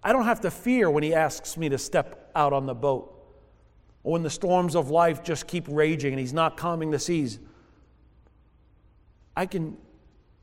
I 0.02 0.12
don't 0.12 0.24
have 0.24 0.42
to 0.42 0.50
fear 0.50 0.90
when 0.90 1.02
he 1.02 1.12
asks 1.12 1.56
me 1.56 1.68
to 1.70 1.78
step 1.78 2.30
out 2.36 2.52
on 2.52 2.66
the 2.66 2.74
boat 2.74 3.10
or 4.04 4.12
when 4.12 4.22
the 4.22 4.30
storms 4.30 4.76
of 4.76 4.90
life 4.90 5.24
just 5.24 5.46
keep 5.46 5.64
raging 5.68 6.12
and 6.12 6.20
he's 6.20 6.32
not 6.32 6.56
calming 6.56 6.90
the 6.90 6.98
seas. 6.98 7.40
I 9.36 9.46
can 9.46 9.76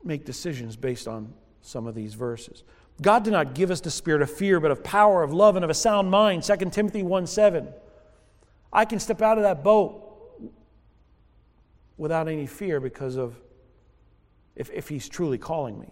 make 0.04 0.24
decisions 0.24 0.76
based 0.76 1.08
on 1.08 1.32
some 1.62 1.86
of 1.86 1.94
these 1.94 2.14
verses. 2.14 2.64
God 3.00 3.24
did 3.24 3.32
not 3.32 3.54
give 3.54 3.70
us 3.70 3.80
the 3.80 3.90
spirit 3.90 4.22
of 4.22 4.30
fear, 4.30 4.60
but 4.60 4.70
of 4.70 4.84
power, 4.84 5.22
of 5.22 5.32
love, 5.32 5.56
and 5.56 5.64
of 5.64 5.70
a 5.70 5.74
sound 5.74 6.10
mind. 6.10 6.42
2 6.42 6.56
Timothy 6.70 7.02
1 7.02 7.26
7. 7.26 7.68
I 8.72 8.84
can 8.84 8.98
step 8.98 9.22
out 9.22 9.38
of 9.38 9.44
that 9.44 9.62
boat 9.62 10.02
without 11.96 12.28
any 12.28 12.46
fear 12.46 12.80
because 12.80 13.16
of, 13.16 13.36
if, 14.56 14.70
if 14.70 14.88
He's 14.88 15.08
truly 15.08 15.38
calling 15.38 15.78
me, 15.78 15.88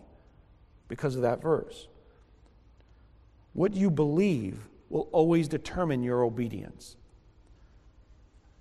because 0.89 1.17
of 1.17 1.23
that 1.23 1.43
verse. 1.43 1.89
What 3.53 3.75
you 3.75 3.91
believe 3.91 4.69
will 4.89 5.09
always 5.13 5.49
determine 5.49 6.03
your 6.03 6.23
obedience. 6.25 6.97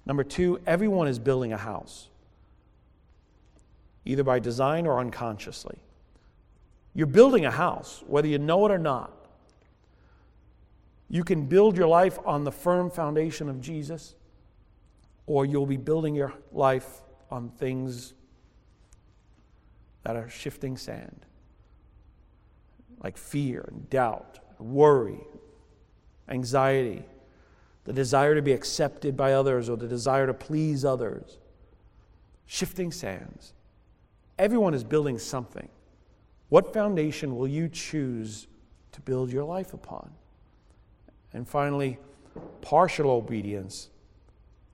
Number 0.06 0.24
two, 0.24 0.60
everyone 0.66 1.08
is 1.08 1.20
building 1.20 1.54
a 1.54 1.58
house, 1.58 2.10
either 4.06 4.24
by 4.24 4.40
design 4.40 4.88
or 4.88 5.00
unconsciously. 5.00 5.80
You're 6.94 7.08
building 7.08 7.46
a 7.46 7.52
house, 7.52 8.04
whether 8.08 8.28
you 8.28 8.40
know 8.40 8.66
it 8.66 8.72
or 8.72 8.78
not. 8.78 9.14
You 11.10 11.24
can 11.24 11.46
build 11.46 11.76
your 11.78 11.88
life 11.88 12.20
on 12.26 12.44
the 12.44 12.52
firm 12.52 12.92
foundation 12.92 13.50
of 13.50 13.62
Jesus, 13.62 14.16
or 15.26 15.46
you'll 15.46 15.66
be 15.66 15.78
building 15.78 16.16
your 16.16 16.34
life 16.52 17.02
on 17.32 17.50
things 17.50 18.14
that 20.04 20.16
are 20.16 20.30
shifting 20.30 20.78
sand, 20.78 21.26
like 23.04 23.18
fear 23.18 23.66
and 23.72 23.90
doubt, 23.90 24.40
worry, 24.60 25.20
anxiety, 26.28 27.04
the 27.86 27.94
desire 27.94 28.36
to 28.36 28.42
be 28.42 28.54
accepted 28.54 29.18
by 29.18 29.34
others 29.34 29.70
or 29.70 29.78
the 29.78 29.88
desire 29.88 30.28
to 30.28 30.34
please 30.34 30.86
others. 30.86 31.40
Shifting 32.46 32.92
sands. 32.92 33.54
Everyone 34.38 34.74
is 34.74 34.84
building 34.84 35.18
something. 35.18 35.70
What 36.50 36.74
foundation 36.74 37.36
will 37.36 37.47
you 37.47 37.70
choose 37.70 38.47
to 38.91 39.02
build 39.02 39.32
your 39.32 39.43
life 39.43 39.74
upon? 39.74 40.12
And 41.34 41.47
finally, 41.47 42.00
partial 42.62 43.12
obedience 43.12 43.89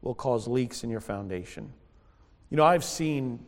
will 0.02 0.16
cause 0.16 0.48
leaks 0.48 0.84
in 0.84 0.90
your 0.90 1.02
foundation. 1.02 1.72
You 2.50 2.58
know, 2.58 2.64
I've 2.64 2.84
seen 2.84 3.46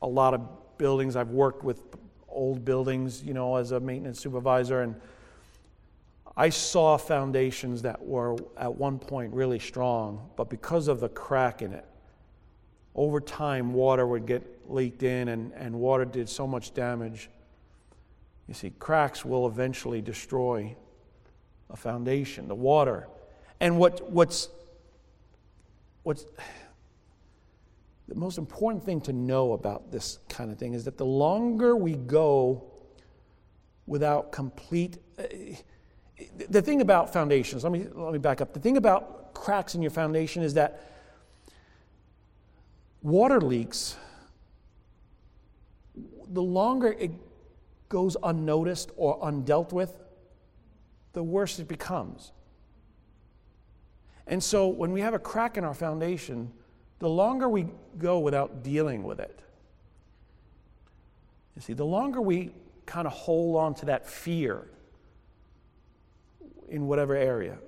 a 0.00 0.06
lot 0.06 0.34
of 0.34 0.40
buildings, 0.78 1.14
I've 1.14 1.30
worked 1.30 1.62
with 1.62 1.80
old 2.28 2.64
buildings, 2.64 3.22
you 3.22 3.34
know, 3.34 3.56
as 3.56 3.70
a 3.70 3.78
maintenance 3.78 4.18
supervisor, 4.18 4.80
and 4.80 4.96
I 6.36 6.48
saw 6.48 6.96
foundations 6.96 7.82
that 7.82 8.04
were 8.04 8.36
at 8.56 8.74
one 8.74 8.98
point 8.98 9.32
really 9.34 9.58
strong, 9.58 10.30
but 10.34 10.48
because 10.48 10.88
of 10.88 10.98
the 10.98 11.10
crack 11.10 11.62
in 11.62 11.72
it, 11.72 11.84
over 12.94 13.20
time 13.20 13.74
water 13.74 14.06
would 14.06 14.26
get 14.26 14.42
leaked 14.68 15.02
in 15.02 15.28
and, 15.28 15.52
and 15.52 15.74
water 15.74 16.04
did 16.04 16.28
so 16.28 16.46
much 16.46 16.74
damage. 16.74 17.28
You 18.52 18.54
see, 18.54 18.70
cracks 18.78 19.24
will 19.24 19.46
eventually 19.46 20.02
destroy 20.02 20.76
a 21.70 21.76
foundation, 21.76 22.48
the 22.48 22.54
water. 22.54 23.08
And 23.60 23.78
what, 23.78 24.10
what's, 24.10 24.50
what's 26.02 26.26
the 28.08 28.14
most 28.14 28.36
important 28.36 28.84
thing 28.84 29.00
to 29.00 29.14
know 29.14 29.54
about 29.54 29.90
this 29.90 30.18
kind 30.28 30.52
of 30.52 30.58
thing 30.58 30.74
is 30.74 30.84
that 30.84 30.98
the 30.98 31.06
longer 31.06 31.74
we 31.74 31.94
go 31.94 32.70
without 33.86 34.32
complete. 34.32 34.98
Uh, 35.18 35.22
the 36.50 36.60
thing 36.60 36.82
about 36.82 37.10
foundations, 37.10 37.64
let 37.64 37.72
me, 37.72 37.86
let 37.94 38.12
me 38.12 38.18
back 38.18 38.42
up. 38.42 38.52
The 38.52 38.60
thing 38.60 38.76
about 38.76 39.32
cracks 39.32 39.74
in 39.74 39.80
your 39.80 39.90
foundation 39.90 40.42
is 40.42 40.52
that 40.54 40.92
water 43.00 43.40
leaks, 43.40 43.96
the 46.28 46.42
longer 46.42 46.92
it 46.92 47.12
goes 47.92 48.16
unnoticed 48.22 48.90
or 48.96 49.20
undealt 49.20 49.70
with, 49.70 49.94
the 51.12 51.22
worse 51.22 51.58
it 51.58 51.68
becomes. 51.68 52.32
And 54.26 54.42
so 54.42 54.66
when 54.66 54.92
we 54.92 55.02
have 55.02 55.12
a 55.12 55.18
crack 55.18 55.58
in 55.58 55.64
our 55.64 55.74
foundation, 55.74 56.50
the 57.00 57.08
longer 57.10 57.50
we 57.50 57.66
go 57.98 58.18
without 58.18 58.62
dealing 58.62 59.02
with 59.02 59.20
it, 59.20 59.40
you 61.54 61.60
see, 61.60 61.74
the 61.74 61.84
longer 61.84 62.22
we 62.22 62.52
kind 62.86 63.06
of 63.06 63.12
hold 63.12 63.56
on 63.58 63.74
to 63.74 63.86
that 63.86 64.08
fear 64.08 64.66
in 66.70 66.86
whatever 66.86 67.14
area. 67.14 67.58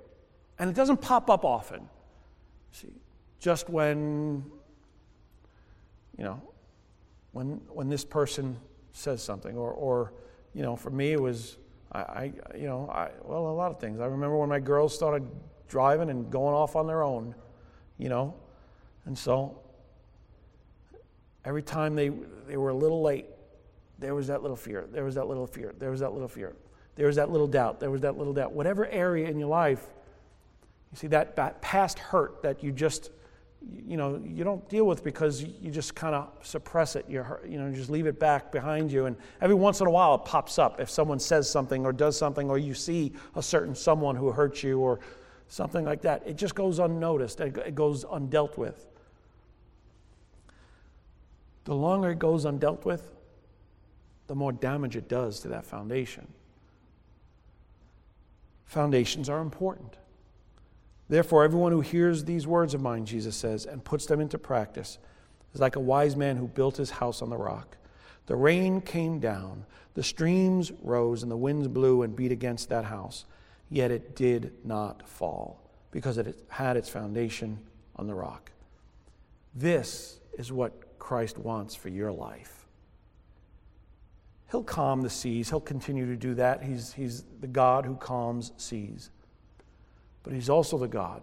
And 0.58 0.70
it 0.70 0.74
doesn't 0.74 1.02
pop 1.02 1.28
up 1.28 1.44
often. 1.44 1.86
See, 2.72 2.94
just 3.40 3.68
when, 3.68 4.42
you 6.16 6.24
know, 6.24 6.40
when, 7.32 7.60
when 7.68 7.90
this 7.90 8.06
person 8.06 8.56
says 8.94 9.22
something, 9.22 9.56
or, 9.56 9.70
or, 9.70 10.14
you 10.54 10.62
know, 10.62 10.74
for 10.74 10.90
me 10.90 11.12
it 11.12 11.20
was, 11.20 11.58
I, 11.92 11.98
I 11.98 12.32
you 12.56 12.66
know, 12.66 12.88
I, 12.90 13.10
well, 13.22 13.48
a 13.48 13.52
lot 13.52 13.70
of 13.70 13.78
things. 13.78 14.00
I 14.00 14.06
remember 14.06 14.38
when 14.38 14.48
my 14.48 14.60
girls 14.60 14.94
started 14.94 15.28
driving 15.68 16.08
and 16.08 16.30
going 16.30 16.54
off 16.54 16.76
on 16.76 16.86
their 16.86 17.02
own, 17.02 17.34
you 17.98 18.08
know, 18.08 18.34
and 19.04 19.16
so 19.16 19.60
every 21.44 21.62
time 21.62 21.94
they, 21.94 22.10
they 22.48 22.56
were 22.56 22.70
a 22.70 22.74
little 22.74 23.02
late, 23.02 23.26
there 23.98 24.14
was 24.14 24.28
that 24.28 24.40
little 24.42 24.56
fear, 24.56 24.86
there 24.90 25.04
was 25.04 25.16
that 25.16 25.28
little 25.28 25.46
fear, 25.46 25.74
there 25.78 25.90
was 25.90 26.00
that 26.00 26.12
little 26.12 26.28
fear. 26.28 26.56
There 26.96 27.06
was 27.06 27.16
that 27.16 27.30
little 27.30 27.48
doubt. 27.48 27.80
There 27.80 27.90
was 27.90 28.02
that 28.02 28.16
little 28.16 28.32
doubt. 28.32 28.52
Whatever 28.52 28.86
area 28.86 29.28
in 29.28 29.38
your 29.38 29.48
life, 29.48 29.84
you 30.92 30.96
see, 30.96 31.06
that, 31.08 31.36
that 31.36 31.60
past 31.60 31.98
hurt 31.98 32.42
that 32.42 32.62
you 32.62 32.70
just, 32.70 33.10
you 33.86 33.96
know, 33.96 34.20
you 34.24 34.44
don't 34.44 34.66
deal 34.68 34.86
with 34.86 35.04
because 35.04 35.42
you 35.42 35.70
just 35.70 35.94
kind 35.94 36.14
of 36.14 36.30
suppress 36.42 36.96
it. 36.96 37.06
You 37.08 37.24
you 37.46 37.58
know, 37.58 37.72
just 37.72 37.90
leave 37.90 38.06
it 38.06 38.18
back 38.18 38.52
behind 38.52 38.90
you. 38.90 39.06
And 39.06 39.16
every 39.40 39.54
once 39.54 39.80
in 39.80 39.86
a 39.86 39.90
while 39.90 40.14
it 40.14 40.24
pops 40.24 40.58
up 40.58 40.80
if 40.80 40.90
someone 40.90 41.18
says 41.18 41.50
something 41.50 41.84
or 41.84 41.92
does 41.92 42.16
something 42.16 42.50
or 42.50 42.58
you 42.58 42.74
see 42.74 43.12
a 43.34 43.42
certain 43.42 43.74
someone 43.74 44.16
who 44.16 44.30
hurts 44.32 44.62
you 44.62 44.80
or 44.80 45.00
something 45.48 45.84
like 45.84 46.02
that. 46.02 46.22
It 46.26 46.36
just 46.36 46.54
goes 46.54 46.78
unnoticed. 46.78 47.40
It 47.40 47.74
goes 47.74 48.04
undealt 48.04 48.56
with. 48.56 48.86
The 51.64 51.74
longer 51.74 52.10
it 52.10 52.18
goes 52.18 52.44
undealt 52.44 52.84
with, 52.84 53.12
the 54.26 54.34
more 54.34 54.52
damage 54.52 54.96
it 54.96 55.08
does 55.08 55.40
to 55.40 55.48
that 55.48 55.64
foundation. 55.64 56.26
Foundations 58.66 59.28
are 59.28 59.40
important. 59.40 59.96
Therefore, 61.08 61.44
everyone 61.44 61.72
who 61.72 61.80
hears 61.80 62.24
these 62.24 62.46
words 62.46 62.74
of 62.74 62.80
mine, 62.80 63.04
Jesus 63.04 63.36
says, 63.36 63.66
and 63.66 63.84
puts 63.84 64.06
them 64.06 64.20
into 64.20 64.38
practice 64.38 64.98
is 65.52 65.60
like 65.60 65.76
a 65.76 65.80
wise 65.80 66.16
man 66.16 66.36
who 66.36 66.48
built 66.48 66.76
his 66.76 66.90
house 66.90 67.22
on 67.22 67.30
the 67.30 67.36
rock. 67.36 67.76
The 68.26 68.36
rain 68.36 68.80
came 68.80 69.20
down, 69.20 69.66
the 69.94 70.02
streams 70.02 70.72
rose, 70.82 71.22
and 71.22 71.30
the 71.30 71.36
winds 71.36 71.68
blew 71.68 72.02
and 72.02 72.16
beat 72.16 72.32
against 72.32 72.70
that 72.70 72.86
house. 72.86 73.26
Yet 73.68 73.90
it 73.90 74.16
did 74.16 74.52
not 74.64 75.06
fall, 75.08 75.60
because 75.90 76.18
it 76.18 76.42
had 76.48 76.76
its 76.76 76.88
foundation 76.88 77.58
on 77.96 78.06
the 78.06 78.14
rock. 78.14 78.50
This 79.54 80.20
is 80.38 80.50
what 80.50 80.98
Christ 80.98 81.38
wants 81.38 81.74
for 81.74 81.90
your 81.90 82.12
life. 82.12 82.66
He'll 84.50 84.64
calm 84.64 85.02
the 85.02 85.10
seas. 85.10 85.50
He'll 85.50 85.60
continue 85.60 86.06
to 86.06 86.16
do 86.16 86.34
that. 86.34 86.62
He's, 86.62 86.92
he's 86.92 87.24
the 87.40 87.46
God 87.46 87.84
who 87.84 87.96
calms 87.96 88.52
seas. 88.56 89.10
But 90.24 90.32
He's 90.32 90.50
also 90.50 90.76
the 90.76 90.88
God 90.88 91.22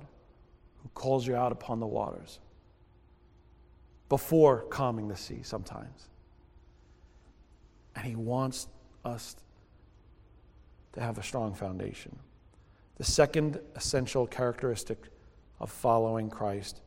who 0.82 0.89
calls 0.93 1.28
you 1.28 1.36
out 1.36 1.52
upon 1.52 1.82
the 1.82 1.88
waters 1.88 2.39
before 4.08 4.62
calming 4.70 5.10
the 5.10 5.18
sea 5.18 5.39
sometimes. 5.43 6.08
And 7.95 8.06
He 8.06 8.16
wants 8.16 8.68
us 9.04 9.36
to 10.93 11.02
have 11.02 11.18
a 11.18 11.24
strong 11.24 11.54
foundation. 11.54 12.18
The 12.97 13.04
second 13.04 13.60
essential 13.76 14.28
characteristic 14.28 14.97
of 15.60 15.72
following 15.72 16.30
Christ 16.30 16.82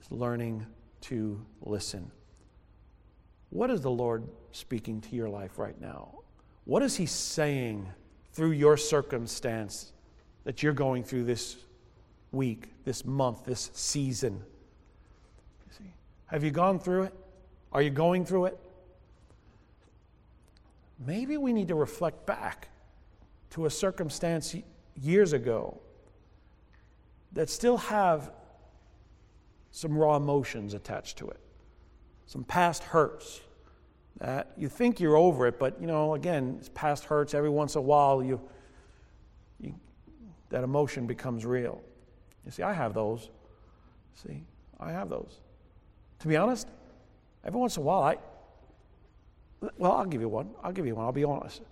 is 0.00 0.10
learning 0.10 0.66
to 1.02 1.44
listen. 1.62 2.10
What 3.50 3.70
is 3.70 3.80
the 3.80 3.90
Lord 3.90 4.26
speaking 4.52 5.00
to 5.02 5.14
your 5.14 5.28
life 5.28 5.58
right 5.58 5.78
now? 5.80 6.20
What 6.64 6.82
is 6.82 6.96
He 6.96 7.06
saying 7.06 7.88
through 8.32 8.52
your 8.52 8.76
circumstance 8.76 9.92
that 10.44 10.62
you're 10.62 10.72
going 10.72 11.04
through 11.04 11.24
this 11.24 11.56
week, 12.32 12.70
this 12.84 13.04
month, 13.04 13.44
this 13.44 13.70
season? 13.74 14.42
See, 15.76 15.92
have 16.26 16.42
you 16.42 16.50
gone 16.50 16.78
through 16.78 17.04
it? 17.04 17.14
Are 17.72 17.82
you 17.82 17.90
going 17.90 18.24
through 18.24 18.46
it? 18.46 18.58
Maybe 21.04 21.36
we 21.36 21.52
need 21.52 21.68
to 21.68 21.74
reflect 21.74 22.26
back 22.26 22.68
to 23.50 23.66
a 23.66 23.70
circumstance 23.70 24.54
years 25.00 25.32
ago 25.32 25.80
that 27.32 27.48
still 27.48 27.76
have 27.76 28.30
some 29.70 29.96
raw 29.96 30.16
emotions 30.16 30.74
attached 30.74 31.18
to 31.18 31.28
it, 31.28 31.40
some 32.26 32.44
past 32.44 32.82
hurts 32.84 33.40
that 34.18 34.52
you 34.56 34.68
think 34.68 35.00
you're 35.00 35.16
over 35.16 35.46
it, 35.46 35.58
but 35.58 35.80
you 35.80 35.86
know, 35.86 36.14
again, 36.14 36.60
past 36.74 37.04
hurts. 37.04 37.34
Every 37.34 37.48
once 37.50 37.74
in 37.74 37.80
a 37.80 37.82
while, 37.82 38.22
you 38.22 38.40
that 40.52 40.64
emotion 40.64 41.06
becomes 41.06 41.44
real. 41.44 41.82
You 42.44 42.50
see, 42.50 42.62
I 42.62 42.72
have 42.72 42.94
those. 42.94 43.30
See, 44.14 44.44
I 44.78 44.92
have 44.92 45.08
those. 45.08 45.40
To 46.20 46.28
be 46.28 46.36
honest, 46.36 46.68
every 47.44 47.58
once 47.58 47.76
in 47.76 47.82
a 47.82 47.86
while, 47.86 48.02
I 48.02 48.18
well, 49.78 49.92
I'll 49.92 50.04
give 50.04 50.20
you 50.20 50.28
one. 50.28 50.50
I'll 50.62 50.72
give 50.72 50.86
you 50.86 50.94
one. 50.94 51.04
I'll 51.04 51.12
be 51.12 51.24
honest. 51.24 51.62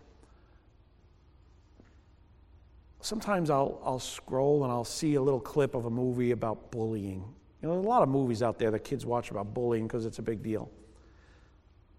Sometimes 3.00 3.50
I'll, 3.50 3.80
I'll 3.84 3.98
scroll 3.98 4.62
and 4.62 4.72
I'll 4.72 4.84
see 4.84 5.16
a 5.16 5.22
little 5.22 5.40
clip 5.40 5.74
of 5.74 5.86
a 5.86 5.90
movie 5.90 6.30
about 6.30 6.70
bullying. 6.70 7.24
You 7.60 7.68
know, 7.68 7.74
there's 7.74 7.84
a 7.84 7.88
lot 7.88 8.02
of 8.02 8.08
movies 8.08 8.42
out 8.42 8.58
there 8.58 8.70
that 8.70 8.84
kids 8.84 9.04
watch 9.04 9.30
about 9.30 9.52
bullying 9.52 9.86
because 9.86 10.06
it's 10.06 10.18
a 10.18 10.22
big 10.22 10.42
deal. 10.42 10.70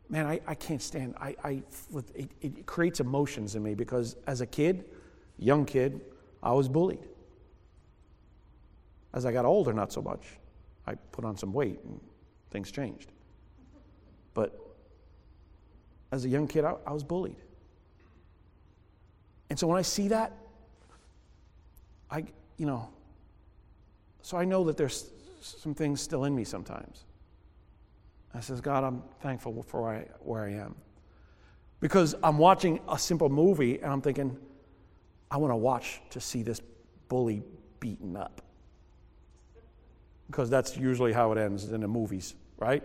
Man, 0.09 0.25
I, 0.25 0.39
I 0.47 0.55
can't 0.55 0.81
stand 0.81 1.15
I, 1.19 1.35
I, 1.43 1.63
it, 2.15 2.31
it 2.41 2.65
creates 2.65 2.99
emotions 2.99 3.55
in 3.55 3.63
me 3.63 3.75
because 3.75 4.15
as 4.27 4.41
a 4.41 4.45
kid, 4.45 4.85
young 5.37 5.65
kid, 5.65 6.01
I 6.43 6.51
was 6.53 6.67
bullied. 6.67 7.05
As 9.13 9.25
I 9.25 9.31
got 9.31 9.45
older, 9.45 9.73
not 9.73 9.91
so 9.91 10.01
much. 10.01 10.21
I 10.87 10.95
put 10.95 11.25
on 11.25 11.37
some 11.37 11.53
weight 11.53 11.79
and 11.83 11.99
things 12.49 12.71
changed. 12.71 13.11
But 14.33 14.57
as 16.11 16.25
a 16.25 16.29
young 16.29 16.47
kid, 16.47 16.65
I, 16.65 16.75
I 16.85 16.93
was 16.93 17.03
bullied. 17.03 17.37
And 19.49 19.59
so 19.59 19.67
when 19.67 19.77
I 19.77 19.81
see 19.81 20.07
that, 20.07 20.31
I, 22.09 22.25
you 22.57 22.65
know, 22.65 22.89
so 24.21 24.37
I 24.37 24.45
know 24.45 24.63
that 24.65 24.77
there's 24.77 25.09
some 25.41 25.73
things 25.73 26.01
still 26.01 26.25
in 26.25 26.35
me 26.35 26.43
sometimes. 26.43 27.03
I 28.33 28.39
says, 28.39 28.61
God, 28.61 28.83
I'm 28.83 29.03
thankful 29.19 29.63
for 29.63 29.81
where 29.81 29.91
I, 29.91 29.99
where 30.19 30.43
I 30.45 30.51
am. 30.53 30.75
Because 31.81 32.15
I'm 32.23 32.37
watching 32.37 32.79
a 32.87 32.97
simple 32.97 33.27
movie 33.27 33.79
and 33.79 33.91
I'm 33.91 34.01
thinking, 34.01 34.37
I 35.31 35.37
want 35.37 35.51
to 35.51 35.55
watch 35.55 36.01
to 36.09 36.19
see 36.19 36.43
this 36.43 36.61
bully 37.07 37.41
beaten 37.79 38.17
up. 38.17 38.41
Because 40.27 40.49
that's 40.49 40.75
usually 40.75 41.13
how 41.13 41.31
it 41.31 41.37
ends 41.37 41.71
in 41.71 41.81
the 41.81 41.87
movies, 41.87 42.35
right? 42.59 42.83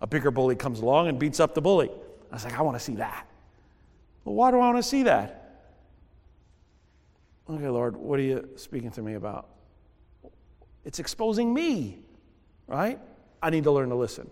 A 0.00 0.06
bigger 0.06 0.30
bully 0.30 0.54
comes 0.54 0.80
along 0.80 1.08
and 1.08 1.18
beats 1.18 1.40
up 1.40 1.54
the 1.54 1.60
bully. 1.60 1.90
I 2.30 2.34
was 2.34 2.44
like, 2.44 2.56
I 2.56 2.62
want 2.62 2.78
to 2.78 2.82
see 2.82 2.94
that. 2.94 3.26
Well, 4.24 4.36
why 4.36 4.52
do 4.52 4.58
I 4.58 4.60
want 4.60 4.78
to 4.78 4.82
see 4.84 5.02
that? 5.02 5.36
Okay, 7.48 7.68
Lord, 7.68 7.96
what 7.96 8.20
are 8.20 8.22
you 8.22 8.48
speaking 8.54 8.92
to 8.92 9.02
me 9.02 9.14
about? 9.14 9.48
It's 10.84 11.00
exposing 11.00 11.52
me, 11.52 11.98
right? 12.68 13.00
I 13.42 13.50
need 13.50 13.64
to 13.64 13.72
learn 13.72 13.88
to 13.88 13.96
listen. 13.96 14.30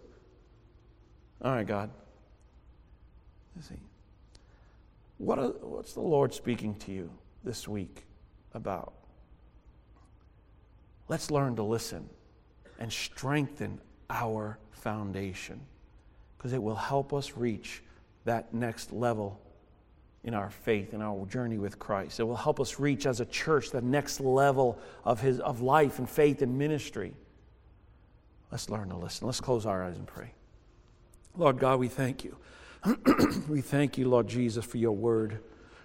All 1.43 1.53
right, 1.53 1.67
God. 1.67 1.91
Let's 3.57 3.69
see. 3.69 3.75
What 5.19 5.41
are, 5.41 5.49
what's 5.49 5.95
the 5.95 6.01
Lord 6.01 6.33
speaking 6.33 6.77
to 6.77 6.93
you 6.93 7.11
this 7.45 7.67
week 7.67 8.05
about? 8.53 8.93
Let's 11.09 11.31
learn 11.31 11.57
to 11.57 11.63
listen 11.63 12.09
and 12.79 12.93
strengthen 12.93 13.81
our 14.11 14.59
foundation 14.73 15.61
because 16.37 16.53
it 16.53 16.63
will 16.63 16.77
help 16.77 17.13
us 17.13 17.33
reach 17.37 17.83
that 18.25 18.53
next 18.55 18.93
level 18.93 19.41
in 20.25 20.35
our 20.35 20.51
faith, 20.51 20.93
in 20.93 21.01
our 21.01 21.25
journey 21.27 21.59
with 21.59 21.79
Christ. 21.79 22.21
It 22.21 22.25
will 22.25 22.37
help 22.37 22.61
us 22.61 22.79
reach 22.79 23.07
as 23.07 23.21
a 23.21 23.25
church 23.25 23.71
the 23.71 23.81
next 23.81 24.21
level 24.21 24.79
of, 25.05 25.21
his, 25.21 25.41
of 25.41 25.61
life 25.61 25.99
and 25.99 26.09
faith 26.09 26.43
and 26.43 26.59
ministry. 26.59 27.15
Let's 28.53 28.69
learn 28.69 28.89
to 28.91 28.97
listen. 28.97 29.27
Let's 29.27 29.41
close 29.41 29.67
our 29.67 29.83
eyes 29.83 29.97
and 29.97 30.07
pray. 30.07 30.33
Lord 31.37 31.59
God, 31.59 31.79
we 31.79 31.89
thank 31.89 32.25
you. 32.25 32.37
we 33.49 33.61
thank 33.61 33.99
you, 33.99 34.09
Lord 34.09 34.29
Jesus, 34.29 34.65
for 34.65 34.79
your 34.79 34.93
word. 34.93 35.41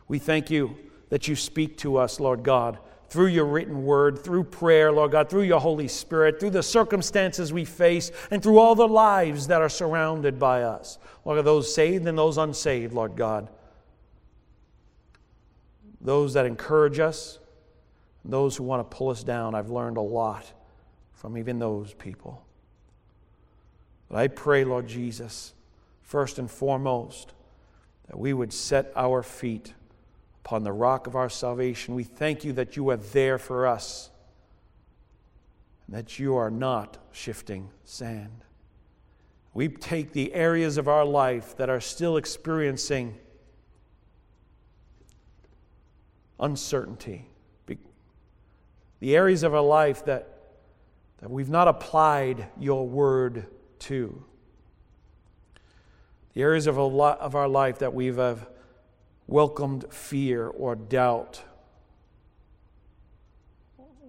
We 0.07 0.19
thank 0.19 0.49
you 0.49 0.75
that 1.13 1.27
you 1.27 1.35
speak 1.35 1.77
to 1.77 1.97
us, 1.97 2.19
Lord 2.19 2.41
God, 2.41 2.79
through 3.07 3.27
your 3.27 3.45
written 3.45 3.83
word, 3.85 4.17
through 4.17 4.45
prayer, 4.45 4.91
Lord 4.91 5.11
God, 5.11 5.29
through 5.29 5.43
your 5.43 5.59
Holy 5.59 5.87
Spirit, 5.87 6.39
through 6.39 6.49
the 6.49 6.63
circumstances 6.63 7.53
we 7.53 7.65
face, 7.65 8.11
and 8.31 8.41
through 8.41 8.57
all 8.57 8.73
the 8.73 8.87
lives 8.87 9.45
that 9.45 9.61
are 9.61 9.69
surrounded 9.69 10.39
by 10.39 10.63
us. 10.63 10.97
Lord 11.23 11.37
God, 11.37 11.45
those 11.45 11.71
saved 11.71 12.07
and 12.07 12.17
those 12.17 12.39
unsaved, 12.39 12.95
Lord 12.95 13.15
God. 13.15 13.47
Those 16.01 16.33
that 16.33 16.47
encourage 16.47 16.97
us, 16.97 17.37
those 18.25 18.57
who 18.57 18.63
want 18.63 18.79
to 18.79 18.97
pull 18.97 19.09
us 19.09 19.23
down. 19.23 19.53
I've 19.53 19.69
learned 19.69 19.97
a 19.97 20.01
lot 20.01 20.51
from 21.13 21.37
even 21.37 21.59
those 21.59 21.93
people. 21.93 22.43
But 24.09 24.17
I 24.17 24.29
pray, 24.29 24.63
Lord 24.63 24.87
Jesus, 24.87 25.53
first 26.01 26.39
and 26.39 26.49
foremost, 26.49 27.33
that 28.07 28.17
we 28.17 28.33
would 28.33 28.51
set 28.51 28.91
our 28.95 29.21
feet 29.21 29.75
upon 30.43 30.63
the 30.63 30.73
rock 30.73 31.07
of 31.07 31.15
our 31.15 31.29
salvation. 31.29 31.95
We 31.95 32.03
thank 32.03 32.43
you 32.43 32.51
that 32.53 32.75
you 32.75 32.89
are 32.89 32.97
there 32.97 33.37
for 33.37 33.65
us 33.65 34.09
and 35.87 35.95
that 35.95 36.19
you 36.19 36.35
are 36.35 36.51
not 36.51 36.97
shifting 37.13 37.69
sand. 37.85 38.43
We 39.53 39.69
take 39.69 40.11
the 40.11 40.33
areas 40.33 40.77
of 40.77 40.89
our 40.89 41.05
life 41.05 41.55
that 41.55 41.69
are 41.69 41.79
still 41.79 42.17
experiencing 42.17 43.17
uncertainty, 46.39 47.29
the 48.99 49.15
areas 49.15 49.43
of 49.43 49.53
our 49.53 49.61
life 49.61 50.03
that, 50.05 50.27
that 51.19 51.29
we've 51.29 51.49
not 51.49 51.69
applied 51.69 52.47
your 52.59 52.85
word 52.85 53.47
to, 53.79 54.25
the 56.33 56.41
areas 56.41 56.67
of, 56.67 56.77
of 56.77 57.35
our 57.35 57.47
life 57.47 57.79
that 57.79 57.93
we've 57.93 58.19
uh, 58.19 58.35
welcomed 59.27 59.85
fear 59.91 60.47
or 60.47 60.75
doubt 60.75 61.43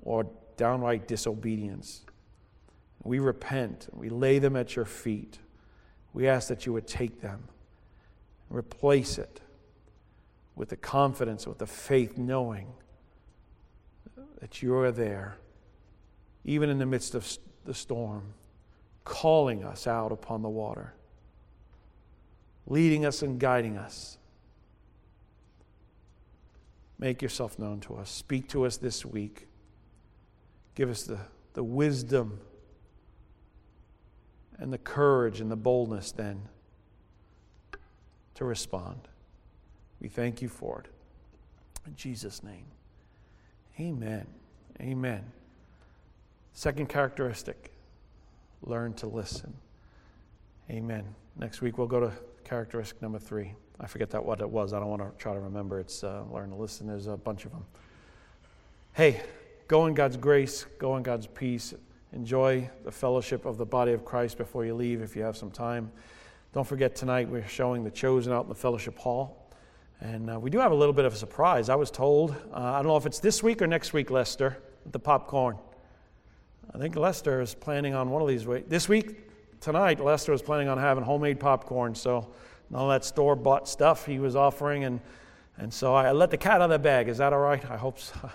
or 0.02 0.26
downright 0.56 1.08
disobedience. 1.08 2.04
We 3.02 3.18
repent. 3.18 3.88
We 3.92 4.08
lay 4.08 4.38
them 4.38 4.56
at 4.56 4.76
your 4.76 4.84
feet. 4.84 5.38
We 6.12 6.28
ask 6.28 6.48
that 6.48 6.66
you 6.66 6.72
would 6.72 6.86
take 6.86 7.20
them 7.20 7.48
replace 8.54 9.18
it 9.18 9.40
with 10.54 10.68
the 10.68 10.76
confidence, 10.76 11.46
with 11.46 11.58
the 11.58 11.66
faith, 11.66 12.16
knowing 12.16 12.68
that 14.40 14.62
you 14.62 14.74
are 14.76 14.92
there, 14.92 15.36
even 16.44 16.70
in 16.70 16.78
the 16.78 16.86
midst 16.86 17.14
of 17.14 17.26
the 17.64 17.74
storm, 17.74 18.34
calling 19.04 19.64
us 19.64 19.86
out 19.86 20.12
upon 20.12 20.42
the 20.42 20.48
water, 20.48 20.94
leading 22.66 23.04
us 23.04 23.22
and 23.22 23.40
guiding 23.40 23.76
us. 23.76 24.18
Make 26.99 27.22
yourself 27.22 27.59
known 27.59 27.80
to 27.80 27.97
us. 27.97 28.11
Speak 28.11 28.49
to 28.51 28.66
us 28.66 28.76
this 28.76 29.05
week. 29.05 29.49
Give 30.74 30.90
us 30.90 31.05
the, 31.05 31.18
the 31.55 31.64
wisdom 31.64 32.40
and 34.59 34.72
the 34.72 34.78
courage 34.78 35.40
and 35.40 35.51
the 35.51 35.57
boldness 35.57 36.12
then 36.12 36.42
to 38.34 38.45
respond. 38.45 39.01
We 40.01 40.09
thank 40.09 40.42
you 40.42 40.49
for 40.49 40.80
it. 40.80 40.86
In 41.86 41.97
Jesus' 41.97 42.42
name. 42.42 42.66
Amen. 43.80 44.26
Amen. 44.80 45.24
Second 46.53 46.88
characteristic 46.88 47.72
learn 48.62 48.95
to 48.95 49.07
listen. 49.07 49.53
Amen. 50.70 51.05
Next 51.36 51.61
week 51.61 51.78
we'll 51.78 51.86
go 51.86 52.01
to 52.01 52.12
characteristic 52.45 53.03
number 53.03 53.18
three. 53.18 53.53
I 53.81 53.87
forget 53.87 54.11
that 54.11 54.25
what 54.25 54.41
it 54.41 54.49
was. 54.49 54.72
I 54.72 54.79
don't 54.79 54.89
want 54.89 55.03
to 55.03 55.11
try 55.18 55.33
to 55.33 55.41
remember. 55.41 55.81
It's 55.81 56.05
uh, 56.05 56.22
learn 56.31 56.51
to 56.51 56.57
listen. 56.57 56.87
There's 56.87 57.07
a 57.07 57.16
bunch 57.16 57.45
of 57.45 57.53
them. 57.53 57.64
Hey, 58.93 59.20
go 59.66 59.87
in 59.87 59.95
God's 59.95 60.16
grace, 60.16 60.66
go 60.79 60.97
in 60.97 61.03
God's 61.03 61.27
peace. 61.27 61.75
Enjoy 62.12 62.70
the 62.85 62.93
fellowship 62.93 63.45
of 63.45 63.59
the 63.59 63.66
body 63.66 63.93
of 63.93 64.05
Christ 64.05 64.39
before 64.39 64.64
you 64.64 64.75
leave 64.75 65.03
if 65.03 65.16
you 65.16 65.22
have 65.22 65.37
some 65.37 65.51
time. 65.51 65.91
Don't 66.53 66.66
forget 66.66 66.95
tonight 66.95 67.29
we're 67.29 67.47
showing 67.49 67.83
the 67.83 67.91
chosen 67.91 68.33
out 68.33 68.45
in 68.45 68.49
the 68.49 68.55
fellowship 68.55 68.97
hall. 68.97 69.51
And 70.01 70.31
uh, 70.31 70.39
we 70.39 70.49
do 70.49 70.59
have 70.59 70.70
a 70.70 70.75
little 70.75 70.93
bit 70.93 71.05
of 71.05 71.12
a 71.12 71.16
surprise. 71.16 71.68
I 71.68 71.75
was 71.75 71.91
told, 71.91 72.31
uh, 72.53 72.57
I 72.57 72.77
don't 72.77 72.87
know 72.87 72.97
if 72.97 73.07
it's 73.07 73.18
this 73.18 73.43
week 73.43 73.62
or 73.62 73.66
next 73.66 73.93
week, 73.93 74.11
Lester, 74.11 74.59
the 74.93 74.99
popcorn. 75.01 75.59
I 76.72 76.79
think 76.79 76.95
Lester 76.95 77.41
is 77.41 77.55
planning 77.55 77.95
on 77.95 78.11
one 78.11 78.22
of 78.22 78.29
these. 78.29 78.45
This 78.68 78.89
week, 78.89 79.29
tonight, 79.61 79.99
Lester 79.99 80.33
is 80.33 80.43
planning 80.43 80.68
on 80.68 80.79
having 80.79 81.03
homemade 81.03 81.41
popcorn. 81.41 81.97
So, 81.97 82.33
all 82.72 82.88
that 82.88 83.04
store 83.04 83.36
bought 83.36 83.68
stuff 83.68 84.06
he 84.06 84.18
was 84.18 84.36
offering. 84.36 84.84
And, 84.84 85.00
and 85.58 85.72
so 85.72 85.94
I 85.94 86.12
let 86.12 86.30
the 86.30 86.36
cat 86.36 86.56
out 86.56 86.62
of 86.62 86.70
the 86.70 86.78
bag. 86.78 87.08
Is 87.08 87.18
that 87.18 87.32
all 87.32 87.40
right? 87.40 87.64
I 87.70 87.76
hope 87.76 87.98
so. 87.98 88.14